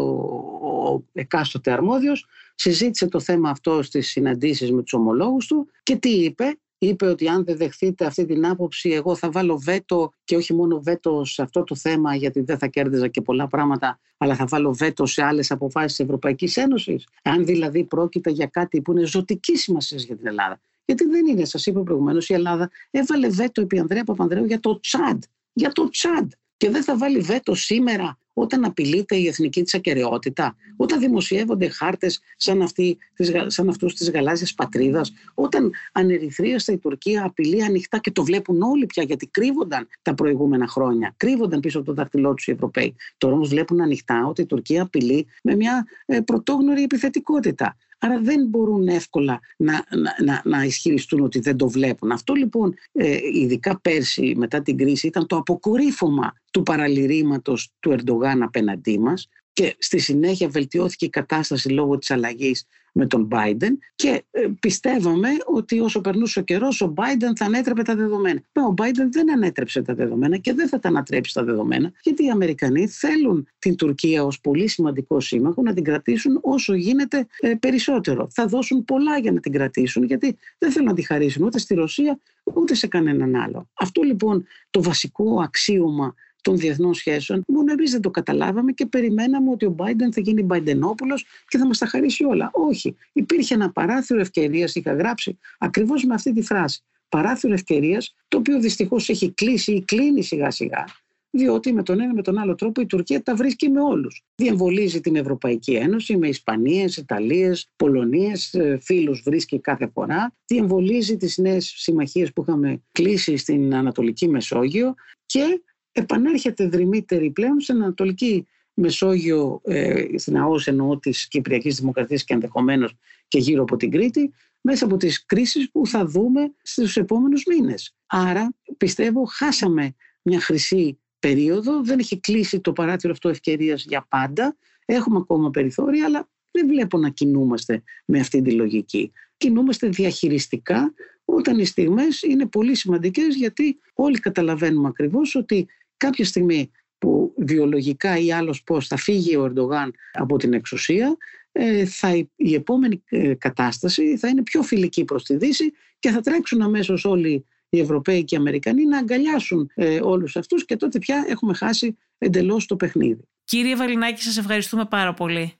ο 0.85 1.03
εκάστοτε 1.13 1.71
αρμόδιος, 1.71 2.27
συζήτησε 2.59 3.09
το 3.09 3.21
θέμα 3.21 3.51
αυτό 3.51 3.83
στις 3.83 4.09
συναντήσεις 4.09 4.73
με 4.73 4.83
τους 4.83 4.93
ομολόγους 4.93 5.47
του 5.47 5.71
και 5.83 5.97
τι 5.97 6.11
είπε, 6.11 6.59
είπε 6.79 7.07
ότι 7.07 7.29
αν 7.29 7.45
δεν 7.45 7.57
δεχτείτε 7.57 8.05
αυτή 8.05 8.25
την 8.25 8.47
άποψη 8.47 8.91
εγώ 8.91 9.17
θα 9.17 9.31
βάλω 9.31 9.59
βέτο 9.59 10.13
και 10.25 10.37
όχι 10.37 10.55
μόνο 10.55 10.81
βέτο 10.83 11.25
σε 11.25 11.43
αυτό 11.43 11.65
το 11.65 11.75
θέμα 11.75 12.15
γιατί 12.15 12.41
δεν 12.41 12.59
θα 12.59 12.67
κέρδιζα 12.67 13.09
και 13.09 13.21
πολλά 13.21 13.47
πράγματα 13.47 14.01
αλλά 14.17 14.35
θα 14.35 14.47
βάλω 14.47 14.75
βέτο 14.75 15.07
σε 15.07 15.23
άλλες 15.23 15.51
αποφάσεις 15.51 15.97
της 15.97 16.05
Ευρωπαϊκής 16.05 16.57
Ένωσης. 16.57 17.07
Αν 17.23 17.45
δηλαδή 17.45 17.85
πρόκειται 17.85 18.31
για 18.31 18.47
κάτι 18.47 18.83
που 18.83 18.93
είναι 18.93 19.07
ζωτική 19.07 19.57
σημασία 19.57 19.99
για 19.99 20.17
την 20.17 20.27
Ελλάδα. 20.27 20.61
Γιατί 20.85 21.05
δεν 21.05 21.27
είναι, 21.27 21.45
σας 21.45 21.67
είπα 21.67 21.83
προηγουμένως, 21.83 22.29
η 22.29 22.35
Ελλάδα 22.35 22.71
έβαλε 22.91 23.29
βέτο 23.29 23.61
επί 23.61 23.79
Ανδρέα 23.79 24.05
Παπανδρέου 24.05 24.45
για 24.45 24.61
το 24.61 24.81
Τσάντ. 24.81 25.23
Για 25.53 25.73
το 25.73 25.89
Τσάντ. 25.89 26.31
Και 26.57 26.71
δεν 26.71 26.83
θα 26.83 26.97
βάλει 26.97 27.21
βέτο 27.21 27.55
σήμερα 27.55 28.19
όταν 28.41 28.65
απειλείται 28.65 29.17
η 29.17 29.27
εθνική 29.27 29.63
της 29.63 29.75
ακαιρεότητα, 29.75 30.57
όταν 30.77 31.01
δημοσιεύονται 31.01 31.69
χάρτες 31.69 32.21
σαν, 32.37 32.63
αυτή, 32.63 32.99
σαν 33.47 33.69
αυτούς 33.69 33.95
της 33.95 34.11
γαλάζιας 34.11 34.55
πατρίδας, 34.55 35.13
όταν 35.35 35.71
ανερυθρίαστα 35.93 36.73
η 36.73 36.79
Τουρκία 36.79 37.25
απειλεί 37.25 37.65
ανοιχτά 37.65 37.99
και 37.99 38.11
το 38.11 38.25
βλέπουν 38.25 38.63
όλοι 38.63 38.87
πια 38.87 39.03
γιατί 39.03 39.27
κρύβονταν 39.27 39.89
τα 40.03 40.15
προηγούμενα 40.15 40.67
χρόνια, 40.67 41.15
κρύβονταν 41.17 41.61
πίσω 41.61 41.79
από 41.79 41.87
το 41.87 41.95
δαχτυλό 41.95 42.35
τους 42.35 42.47
οι 42.47 42.51
Ευρωπαίοι. 42.51 42.95
Τώρα 43.19 43.35
όμως 43.35 43.49
βλέπουν 43.49 43.81
ανοιχτά 43.81 44.27
ότι 44.27 44.41
η 44.41 44.47
Τουρκία 44.47 44.83
απειλεί 44.83 45.27
με 45.43 45.55
μια 45.57 45.87
ε, 46.07 46.21
πρωτόγνωρη 46.21 46.83
επιθετικότητα. 46.83 47.77
Άρα 47.99 48.21
δεν 48.21 48.47
μπορούν 48.47 48.89
εύκολα 48.89 49.41
να, 49.57 49.85
να, 50.25 50.43
να, 50.45 50.65
ισχυριστούν 50.65 51.21
ότι 51.21 51.39
δεν 51.39 51.57
το 51.57 51.69
βλέπουν. 51.69 52.13
Αυτό 52.13 52.35
λοιπόν, 52.35 52.75
ε, 52.93 53.19
ειδικά 53.33 53.81
πέρσι 53.81 54.35
μετά 54.37 54.63
την 54.63 54.77
κρίση, 54.77 55.07
ήταν 55.07 55.27
το 55.27 55.37
αποκορύφωμα 55.37 56.33
του 56.51 56.63
παραλυρήματος 56.63 57.73
του 57.81 57.91
Ερντογάν 57.91 58.43
απέναντί 58.43 58.99
μας 58.99 59.29
και 59.53 59.77
στη 59.79 59.99
συνέχεια 59.99 60.49
βελτιώθηκε 60.49 61.05
η 61.05 61.11
κατάσταση 61.11 61.69
λόγω 61.69 61.99
της 61.99 62.11
αλλαγής 62.11 62.65
με 62.99 63.07
τον 63.07 63.29
Biden 63.33 63.71
και 63.95 64.25
ε, 64.31 64.47
πιστεύαμε 64.61 65.29
ότι 65.47 65.81
όσο 65.81 66.01
περνούσε 66.01 66.39
ο 66.39 66.43
καιρός 66.43 66.81
ο 66.81 66.95
Biden 66.97 67.33
θα 67.37 67.45
ανέτρεπε 67.45 67.83
τα 67.83 67.95
δεδομένα. 67.95 68.41
Μα 68.53 68.63
ο 68.63 68.75
Biden 68.77 69.09
δεν 69.11 69.33
ανέτρεψε 69.33 69.83
τα 69.83 69.95
δεδομένα 69.95 70.37
και 70.37 70.53
δεν 70.55 70.69
θα 70.69 70.79
τα 70.79 70.89
ανατρέψει 70.89 71.35
τα 71.35 71.45
δεδομένα 71.45 71.93
γιατί 72.03 72.25
οι 72.25 72.31
Αμερικανοί 72.31 72.89
θέλουν 72.89 73.49
την 73.59 73.77
Τουρκία 73.77 74.25
ως 74.25 74.41
πολύ 74.41 74.69
σημαντικό 74.69 75.21
σύμμαχο 75.21 75.63
να 75.63 75.73
την 75.73 75.85
κρατήσουν 75.85 76.39
όσο 76.43 76.75
γίνεται 76.75 77.27
ε, 77.41 77.55
περισσότερο. 77.55 78.29
Θα 78.31 78.47
δώσουν 78.47 78.85
πολλά 78.85 79.19
για 79.19 79.33
να 79.33 79.41
την 79.41 79.53
κρατήσουν 79.53 80.05
γιατί 80.05 80.37
δεν 80.59 80.73
θέλουν 80.73 80.89
να 80.89 80.95
τη 80.95 81.03
χαρίσουν 81.03 81.45
ούτε 81.45 81.59
στη 81.59 81.75
Ρωσία 81.75 82.19
ούτε 82.55 82.75
σε 82.75 82.87
κανέναν 82.87 83.35
άλλο. 83.35 83.69
Αυτό 83.75 84.03
λοιπόν 84.03 84.47
το 84.71 84.83
βασικό 84.83 85.41
αξίωμα 85.41 86.15
των 86.43 86.57
διεθνών 86.57 86.95
σχέσεων. 86.95 87.43
Μόνο 87.47 87.73
εμείς 87.73 87.91
δεν 87.91 88.01
το 88.01 88.11
καταλάβαμε 88.11 88.73
και 88.73 88.87
περιμέναμε 88.87 89.51
ότι 89.51 89.67
ο 89.67 89.75
Biden 89.79 90.13
θα 90.13 90.21
γίνει 90.21 90.43
Μπαϊντενόπουλο 90.43 91.15
και 91.49 91.59
θα 91.59 91.67
μας 91.67 91.79
τα 91.79 91.87
χαρίσει 91.87 92.25
όλα. 92.25 92.51
Όχι. 92.53 92.97
Υπήρχε 93.13 93.55
ένα 93.55 93.71
παράθυρο 93.71 94.21
ευκαιρίας, 94.21 94.75
είχα 94.75 94.95
γράψει 94.95 95.39
ακριβώς 95.59 96.05
με 96.05 96.15
αυτή 96.15 96.33
τη 96.33 96.43
φράση. 96.43 96.83
Παράθυρο 97.09 97.53
ευκαιρίας, 97.53 98.15
το 98.29 98.39
οποίο 98.39 98.61
δυστυχώς 98.61 99.09
έχει 99.09 99.33
κλείσει 99.33 99.73
ή 99.73 99.85
κλείνει 99.85 100.23
σιγά 100.23 100.51
σιγά 100.51 100.85
διότι 101.31 101.73
με 101.73 101.83
τον 101.83 102.01
ένα 102.01 102.15
με 102.15 102.23
τον 102.23 102.39
άλλο 102.39 102.55
τρόπο 102.55 102.81
η 102.81 102.87
Τουρκία 102.87 103.23
τα 103.23 103.35
βρίσκει 103.35 103.69
με 103.69 103.81
όλους. 103.81 104.23
Διεμβολίζει 104.35 105.01
την 105.01 105.17
Ευρωπαϊκή 105.17 105.73
Ένωση 105.73 106.17
με 106.17 106.29
Ισπανίες, 106.29 106.97
Ιταλίες, 106.97 107.69
Πολωνίες, 107.77 108.55
ε, 108.55 108.79
φίλους 108.83 109.23
βρίσκει 109.25 109.61
κάθε 109.61 109.91
φορά. 109.95 110.35
Διεμβολίζει 110.47 111.17
τις 111.17 111.39
νέες 111.39 111.73
συμμαχίες 111.77 112.33
που 112.33 112.43
είχαμε 112.43 112.83
κλείσει 112.93 113.37
στην 113.37 113.75
Ανατολική 113.75 114.29
Μεσόγειο 114.29 114.95
και 115.27 115.63
επανέρχεται 115.93 116.69
δρυμύτερη 116.69 117.31
πλέον 117.31 117.61
στην 117.61 117.83
Ανατολική 117.83 118.47
Μεσόγειο, 118.75 119.61
ε, 119.65 120.05
στην 120.19 120.39
ΑΟΣ 120.39 120.67
εννοώ 120.67 120.99
της 120.99 121.29
Κυπριακής 121.29 121.77
Δημοκρατίας 121.77 122.25
και 122.25 122.35
ενδεχομένως 122.35 122.95
και 123.29 123.39
γύρω 123.39 123.63
από 123.63 123.77
την 123.77 123.91
Κρήτη, 123.91 124.31
μέσα 124.61 124.85
από 124.85 124.97
τις 124.97 125.27
κρίσεις 125.27 125.71
που 125.71 125.87
θα 125.87 126.07
δούμε 126.07 126.53
στους 126.63 126.97
επόμενους 126.97 127.45
μήνες. 127.47 127.97
Άρα 128.07 128.55
πιστεύω 128.77 129.25
χάσαμε 129.25 129.95
μια 130.23 130.41
χρυσή 130.41 130.99
περίοδο, 131.19 131.83
δεν 131.83 131.99
έχει 131.99 132.21
κλείσει 132.21 132.61
το 132.61 132.73
παράθυρο 132.73 133.13
αυτό 133.13 133.29
ευκαιρίας 133.29 133.85
για 133.85 134.07
πάντα. 134.09 134.57
Έχουμε 134.85 135.19
ακόμα 135.19 135.51
περιθώρια, 135.51 136.05
αλλά 136.05 136.29
δεν 136.51 136.67
βλέπω 136.67 136.99
να 136.99 137.09
κινούμαστε 137.09 137.83
με 138.05 138.21
αυτή 138.21 138.43
τη 138.43 138.53
λογική. 138.53 139.13
Κινούμαστε 139.37 139.89
διαχειριστικά 139.89 140.95
όταν 141.25 141.59
οι 141.59 141.65
στιγμές 141.65 142.23
είναι 142.23 142.47
πολύ 142.47 142.75
σημαντικές 142.75 143.35
γιατί 143.37 143.79
όλοι 143.95 144.19
καταλαβαίνουμε 144.19 144.89
ακριβώς 144.89 145.35
ότι 145.35 145.67
κάποια 145.99 146.25
στιγμή 146.25 146.71
που 146.99 147.35
βιολογικά 147.37 148.19
ή 148.19 148.33
άλλος 148.33 148.63
πώς 148.63 148.87
θα 148.87 148.97
φύγει 148.97 149.37
ο 149.37 149.45
Ερντογάν 149.45 149.95
από 150.13 150.37
την 150.37 150.53
εξουσία 150.53 151.17
ε, 151.53 151.85
θα, 151.85 152.27
η 152.37 152.55
επόμενη 152.55 153.03
ε, 153.09 153.35
κατάσταση 153.35 154.17
θα 154.17 154.29
είναι 154.29 154.43
πιο 154.43 154.63
φιλική 154.63 155.05
προς 155.05 155.25
τη 155.25 155.37
Δύση 155.37 155.73
και 155.99 156.11
θα 156.11 156.21
τρέξουν 156.21 156.63
αμέσως 156.63 157.05
όλοι 157.05 157.45
οι 157.69 157.81
Ευρωπαίοι 157.81 158.25
και 158.25 158.35
οι 158.35 158.39
Αμερικανοί 158.39 158.85
να 158.85 158.99
αγκαλιάσουν 158.99 159.71
ε, 159.75 160.01
όλους 160.03 160.37
αυτούς 160.37 160.65
και 160.65 160.77
τότε 160.77 160.99
πια 160.99 161.25
έχουμε 161.29 161.55
χάσει 161.55 161.97
εντελώς 162.19 162.67
το 162.67 162.77
παιχνίδι. 162.77 163.23
Κύριε 163.45 163.77
Βαλινάκη, 163.77 164.23
σας 164.23 164.37
ευχαριστούμε 164.37 164.85
πάρα 164.85 165.15
πολύ. 165.15 165.53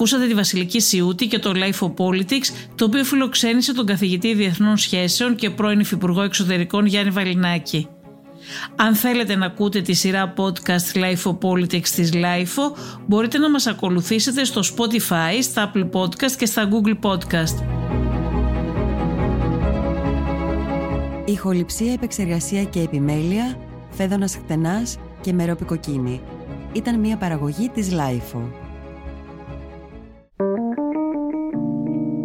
Ακούσατε 0.00 0.26
τη 0.26 0.34
Βασιλική 0.34 0.80
Σιούτη 0.80 1.26
και 1.26 1.38
το 1.38 1.52
Life 1.54 1.86
of 1.86 1.94
Politics, 1.94 2.46
το 2.74 2.84
οποίο 2.84 3.04
φιλοξένησε 3.04 3.74
τον 3.74 3.86
καθηγητή 3.86 4.34
Διεθνών 4.34 4.76
Σχέσεων 4.76 5.34
και 5.34 5.50
πρώην 5.50 5.80
Υφυπουργό 5.80 6.22
Εξωτερικών 6.22 6.86
Γιάννη 6.86 7.10
Βαλινάκη. 7.10 7.88
Αν 8.76 8.94
θέλετε 8.94 9.36
να 9.36 9.46
ακούτε 9.46 9.80
τη 9.80 9.92
σειρά 9.92 10.34
podcast 10.36 10.96
Life 10.96 11.30
of 11.30 11.38
Politics 11.38 11.88
της 11.88 12.10
Life, 12.14 12.76
μπορείτε 13.06 13.38
να 13.38 13.50
μας 13.50 13.66
ακολουθήσετε 13.66 14.44
στο 14.44 14.60
Spotify, 14.60 15.42
στα 15.42 15.72
Apple 15.72 15.90
Podcast 15.90 16.32
και 16.38 16.46
στα 16.46 16.68
Google 16.70 17.10
Podcast. 17.10 17.64
Ηχοληψία, 21.24 21.92
επεξεργασία 21.92 22.64
και 22.64 22.80
επιμέλεια, 22.80 23.56
φέδωνας 23.90 24.34
χτενάς 24.34 24.98
και 25.20 25.32
μερόπικοκίνη. 25.32 26.20
Ήταν 26.72 27.00
μια 27.00 27.16
παραγωγή 27.16 27.68
της 27.68 27.88
Life. 27.92 28.40